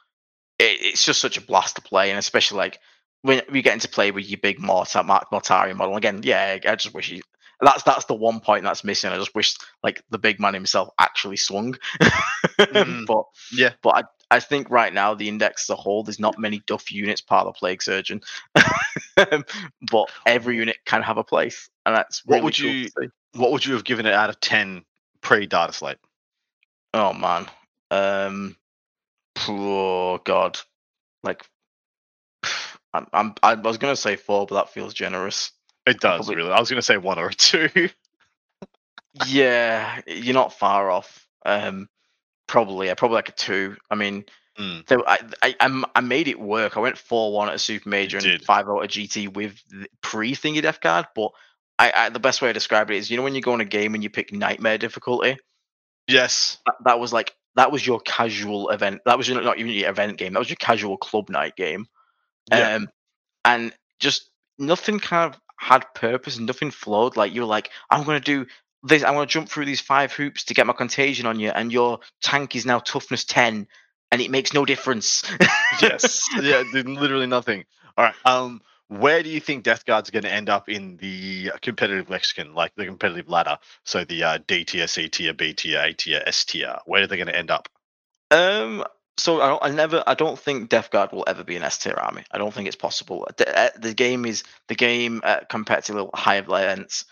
[0.59, 2.79] It, it's just such a blast to play, and especially like
[3.23, 6.21] when we get into play with your big Mortar, Mortari model again.
[6.23, 7.23] Yeah, I just wish he.
[7.61, 9.11] That's that's the one point that's missing.
[9.11, 11.77] I just wish like the big man himself actually swung.
[12.61, 13.07] Mhm.
[13.07, 13.71] but Yeah.
[13.83, 16.93] but I, I think right now the index as a whole, there's not many duff
[16.93, 18.21] units part of the plague surgeon,
[19.17, 22.89] but every unit can have a place, and that's What would cool you-
[23.35, 24.85] What would you have given it out of 10
[25.21, 25.99] pre data slate?
[26.95, 27.47] Oh man,
[27.91, 28.57] um,
[29.49, 30.59] oh god,
[31.23, 31.45] like
[32.93, 35.53] I'm, I'm I was gonna say four, but that feels generous.
[35.87, 36.53] It does, Probably- really.
[36.53, 37.89] I was going to say one or a two.
[39.27, 41.27] Yeah, you're not far off.
[41.45, 41.89] Um,
[42.51, 43.77] probably, yeah, probably like a two.
[43.91, 44.25] I mean,
[44.59, 44.85] Mm.
[44.89, 46.77] there, I, I, I made it work.
[46.77, 49.57] I went four one at a super major and five out at GT with
[50.03, 51.07] pre thingy Death Guard.
[51.15, 51.31] But
[51.79, 53.61] I, I, the best way to describe it is, you know, when you go in
[53.63, 55.39] a game and you pick nightmare difficulty,
[56.09, 56.59] Yes.
[56.67, 59.01] that, that was like that was your casual event.
[59.07, 60.33] That was your, not even your event game.
[60.35, 61.87] That was your casual club night game.
[62.51, 62.75] Yeah.
[62.75, 62.89] Um,
[63.45, 66.39] and just nothing kind of had purpose.
[66.39, 67.17] Nothing flowed.
[67.17, 68.47] Like you were like, I'm gonna do
[68.83, 69.03] this.
[69.05, 72.01] I'm gonna jump through these five hoops to get my contagion on you, and your
[72.23, 73.67] tank is now toughness ten,
[74.11, 75.23] and it makes no difference.
[75.83, 76.29] yes.
[76.41, 77.65] yeah, literally nothing.
[77.97, 78.15] All right.
[78.25, 82.55] Um, where do you think Death Guard's going to end up in the competitive lexicon,
[82.55, 83.59] like the competitive ladder?
[83.85, 86.77] So the uh, D tier, C tier, B tier, A tier, S tier.
[86.87, 87.69] Where are they going to end up?
[88.31, 88.85] Um.
[89.17, 90.03] So I, don't, I never.
[90.07, 92.25] I don't think Death Guard will ever be an S tier army.
[92.33, 93.29] I don't think it's possible.
[93.37, 97.05] The, uh, the game is the game to the higher events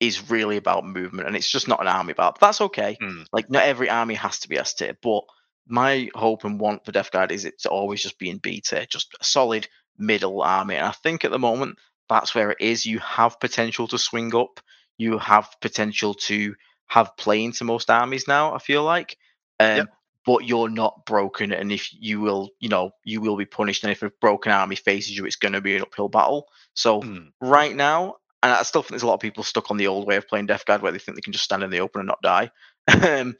[0.00, 2.36] is really about movement, and it's just not an army battle.
[2.38, 2.96] But that's okay.
[3.00, 3.22] Hmm.
[3.32, 5.22] Like not every army has to be S tier, but
[5.66, 8.60] my hope and want for Death Guard is it to always just be in B
[8.60, 9.68] tier, just a solid
[9.98, 10.76] middle army.
[10.76, 11.78] And I think at the moment
[12.08, 12.86] that's where it is.
[12.86, 14.60] You have potential to swing up.
[14.98, 16.54] You have potential to
[16.86, 18.54] have play into most armies now.
[18.54, 19.16] I feel like.
[19.60, 19.88] Um, Yep.
[20.24, 23.84] But you're not broken, and if you will, you know, you will be punished.
[23.84, 26.48] And if a broken army faces you, it's going to be an uphill battle.
[26.74, 27.28] So Hmm.
[27.40, 30.06] right now, and I still think there's a lot of people stuck on the old
[30.06, 32.00] way of playing Death Guard, where they think they can just stand in the open
[32.00, 32.50] and not die.
[33.02, 33.36] um,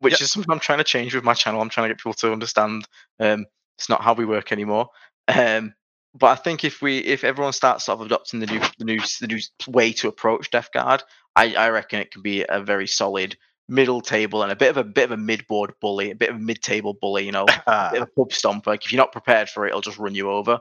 [0.00, 0.20] which Yep.
[0.22, 1.60] is something I'm trying to change with my channel.
[1.60, 2.86] I'm trying to get people to understand
[3.20, 3.46] um,
[3.78, 4.88] it's not how we work anymore.
[5.28, 5.74] Um,
[6.14, 9.00] but I think if we, if everyone starts sort of adopting the new, the new,
[9.20, 11.02] the new way to approach Death Guard,
[11.36, 13.36] I, I reckon it can be a very solid
[13.68, 16.30] middle table and a bit of a bit of a mid board bully, a bit
[16.30, 17.26] of a mid table bully.
[17.26, 18.66] You know, a bit of a pub stomp.
[18.66, 20.58] Like if you're not prepared for it, it'll just run you over.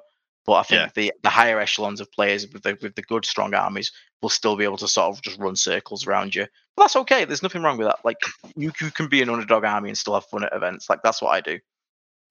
[0.48, 0.90] But I think Yeah.
[0.96, 3.92] the the higher echelons of players with the with the good strong armies
[4.22, 6.48] will still be able to sort of just run circles around you.
[6.76, 7.26] But that's okay.
[7.26, 8.00] There's nothing wrong with that.
[8.06, 8.18] Like
[8.56, 10.90] you, you can be an underdog army and still have fun at events.
[10.90, 11.60] Like that's what I do.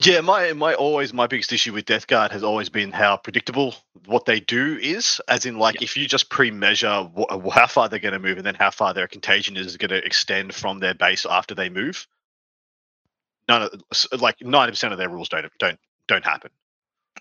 [0.01, 3.74] Yeah, my my always my biggest issue with Death Guard has always been how predictable
[4.06, 5.20] what they do is.
[5.28, 8.47] As in, like, if you just pre-measure wh- how far they're going to move and
[8.47, 12.06] then how far their contagion is going to extend from their base after they move,
[13.48, 15.78] none of like ninety percent of their rules don't don't
[16.09, 16.51] don't happen.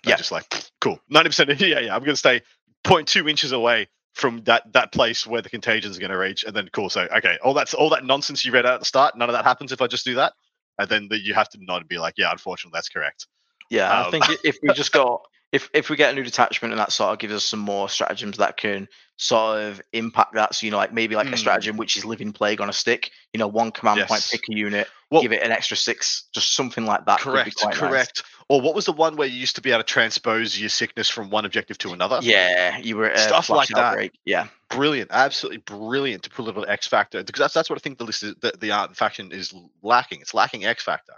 [0.04, 0.16] Yeah.
[0.16, 0.44] just like
[0.80, 0.98] cool.
[1.08, 1.50] Ninety percent.
[1.60, 1.94] Yeah, yeah.
[1.94, 2.42] I'm going to stay
[2.84, 6.54] 0.2 inches away from that that place where the contagion is going to reach, and
[6.54, 6.88] then cool.
[6.90, 9.16] So okay, all that's all that nonsense you read out at the start.
[9.16, 10.32] None of that happens if I just do that,
[10.78, 13.26] and then the, you have to nod and be like, yeah, unfortunately, that's correct.
[13.70, 16.72] Yeah, I Um, think if we just got if if we get a new detachment
[16.72, 20.54] and that sort of gives us some more stratagems that can sort of impact that.
[20.54, 21.38] So you know, like maybe like a Mm.
[21.38, 23.10] stratagem which is living plague on a stick.
[23.32, 26.54] You know, one command point, pick a unit, Well- give it an extra six, just
[26.54, 27.20] something like that.
[27.20, 27.76] could be Correct, nice.
[27.76, 28.22] correct.
[28.48, 31.08] Or what was the one where you used to be able to transpose your sickness
[31.08, 32.20] from one objective to another?
[32.22, 34.10] Yeah, you were uh, Stuff like that.
[34.24, 37.80] Yeah, brilliant, absolutely brilliant to put a little X factor because that's that's what I
[37.80, 40.20] think the list is, the the art faction is lacking.
[40.20, 41.14] It's lacking X factor,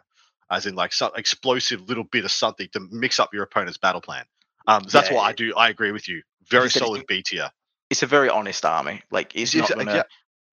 [0.50, 4.00] as in like some explosive little bit of something to mix up your opponent's battle
[4.00, 4.24] plan.
[4.66, 5.54] Um, so that's Yeah, why I do.
[5.56, 6.22] I agree with you.
[6.50, 7.50] Very it's- solid B tier.
[7.90, 9.02] it's a very honest army.
[9.10, 9.94] Like it's It's- not gonna.
[9.96, 10.02] yeah.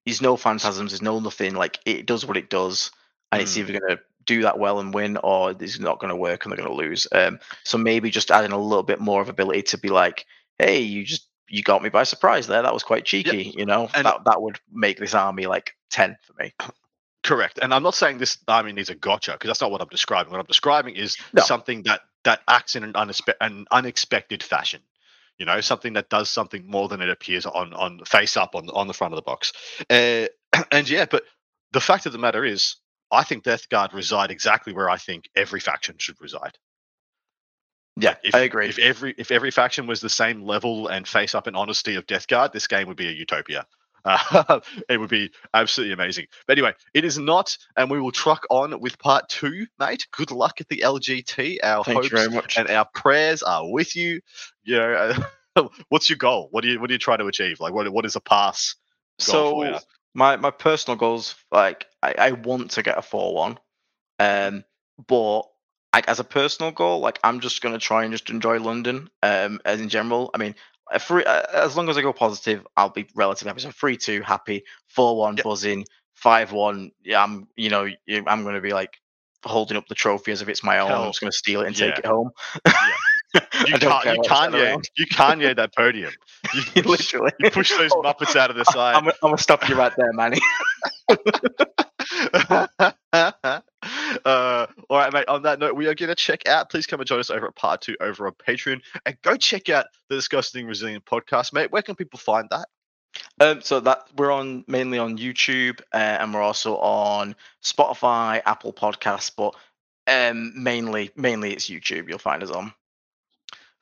[0.04, 0.92] There's no phantasms.
[0.92, 1.54] There's no nothing.
[1.54, 2.90] Like it does what it does,
[3.32, 3.58] and it's Mm.
[3.68, 6.56] either gonna do that well and win, or it's not going to work and they're
[6.56, 7.06] going to lose.
[7.12, 10.26] Um, so maybe just adding a little bit more of ability to be like,
[10.58, 12.60] hey, you just you got me by surprise there.
[12.62, 13.54] That was quite cheeky.
[13.56, 16.52] You know, And- that that would make this army like ten for me.
[17.26, 17.58] Correct.
[17.60, 20.30] And I'm not saying this army needs a gotcha because that's not what I'm describing.
[20.32, 21.42] What I'm describing is No.
[21.42, 22.94] something that that acts in an,
[23.40, 24.80] an unexpected fashion.
[25.38, 28.70] You know, something that does something more than it appears on on face up on
[28.70, 29.52] on the front of the box.
[29.90, 30.28] Uh,
[30.72, 31.24] and yeah, but
[31.72, 32.76] the fact of the matter is,
[33.10, 36.56] I think Death Guard reside exactly where I think every faction should reside.
[37.98, 38.68] Yeah, If, I agree.
[38.68, 42.06] If every if every faction was the same level and face up and honesty of
[42.06, 43.66] Death Guard, this game would be a utopia.
[44.06, 46.26] Uh, it would be absolutely amazing.
[46.46, 50.06] But anyway, it is not, and we will truck on with part two, mate.
[50.12, 51.58] Good luck at the LGT.
[51.62, 52.56] Our Thank hopes very much.
[52.56, 54.20] and our prayers are with you.
[54.64, 55.18] You know,
[55.56, 56.48] uh, what's your goal?
[56.52, 57.60] What do you what do you try to achieve?
[57.60, 58.76] Like, what what is a pass?
[59.24, 59.80] goal for so
[60.14, 63.58] my my personal goals, like I, I want to get a four one,
[64.18, 64.64] um,
[65.06, 65.42] but
[65.92, 69.60] like as a personal goal, like I'm just gonna try and just enjoy London, um,
[69.64, 70.30] as in general.
[70.32, 70.54] I mean,
[70.92, 73.60] a as long as I go positive, I'll be relatively happy.
[73.62, 75.44] So three two happy, four one Yep.
[75.44, 75.84] buzzing,
[76.14, 76.92] five one.
[77.04, 78.98] Yeah, I'm you know I'm gonna be like
[79.44, 80.90] holding up the trophy as if it's my own.
[80.92, 81.86] I'm just gonna steal it and yeah.
[81.90, 82.30] take it home.
[83.66, 84.22] You can't you
[84.58, 86.12] yeah you can't yeah that podium.
[86.54, 87.32] You push, Literally.
[87.40, 88.94] you push those muppets out of the side.
[88.94, 90.40] I'm, gonna- I'm gonna stop you right there, Manny.
[94.24, 95.28] uh, all right, mate.
[95.28, 96.70] On that note, we are going to check out.
[96.70, 99.68] Please come and join us over at part two over on Patreon and go check
[99.68, 101.70] out the Disgusting Resilient podcast, mate.
[101.72, 102.68] Where can people find that?
[103.40, 108.72] Um, so that we're on mainly on YouTube, uh, and we're also on Spotify, Apple
[108.72, 109.54] Podcasts, but
[110.06, 112.08] um, mainly mainly it's YouTube.
[112.08, 112.72] You'll find us on.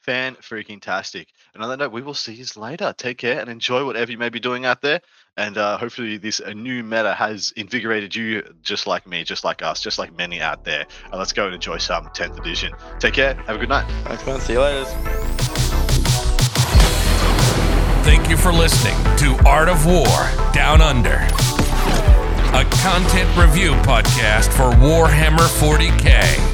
[0.05, 1.29] Fan freaking tastic.
[1.55, 2.95] And on that note, we will see you later.
[2.97, 5.01] Take care and enjoy whatever you may be doing out there.
[5.39, 9.63] And uh, hopefully, this uh, new meta has invigorated you just like me, just like
[9.63, 10.87] us, just like many out there.
[11.05, 12.75] And let's go and enjoy some 10th edition.
[12.99, 13.35] Take care.
[13.35, 13.87] Have a good night.
[14.05, 14.41] Thanks, man.
[14.41, 14.85] See you later.
[18.05, 20.05] Thank you for listening to Art of War
[20.53, 21.15] Down Under,
[22.53, 26.54] a content review podcast for Warhammer 40k,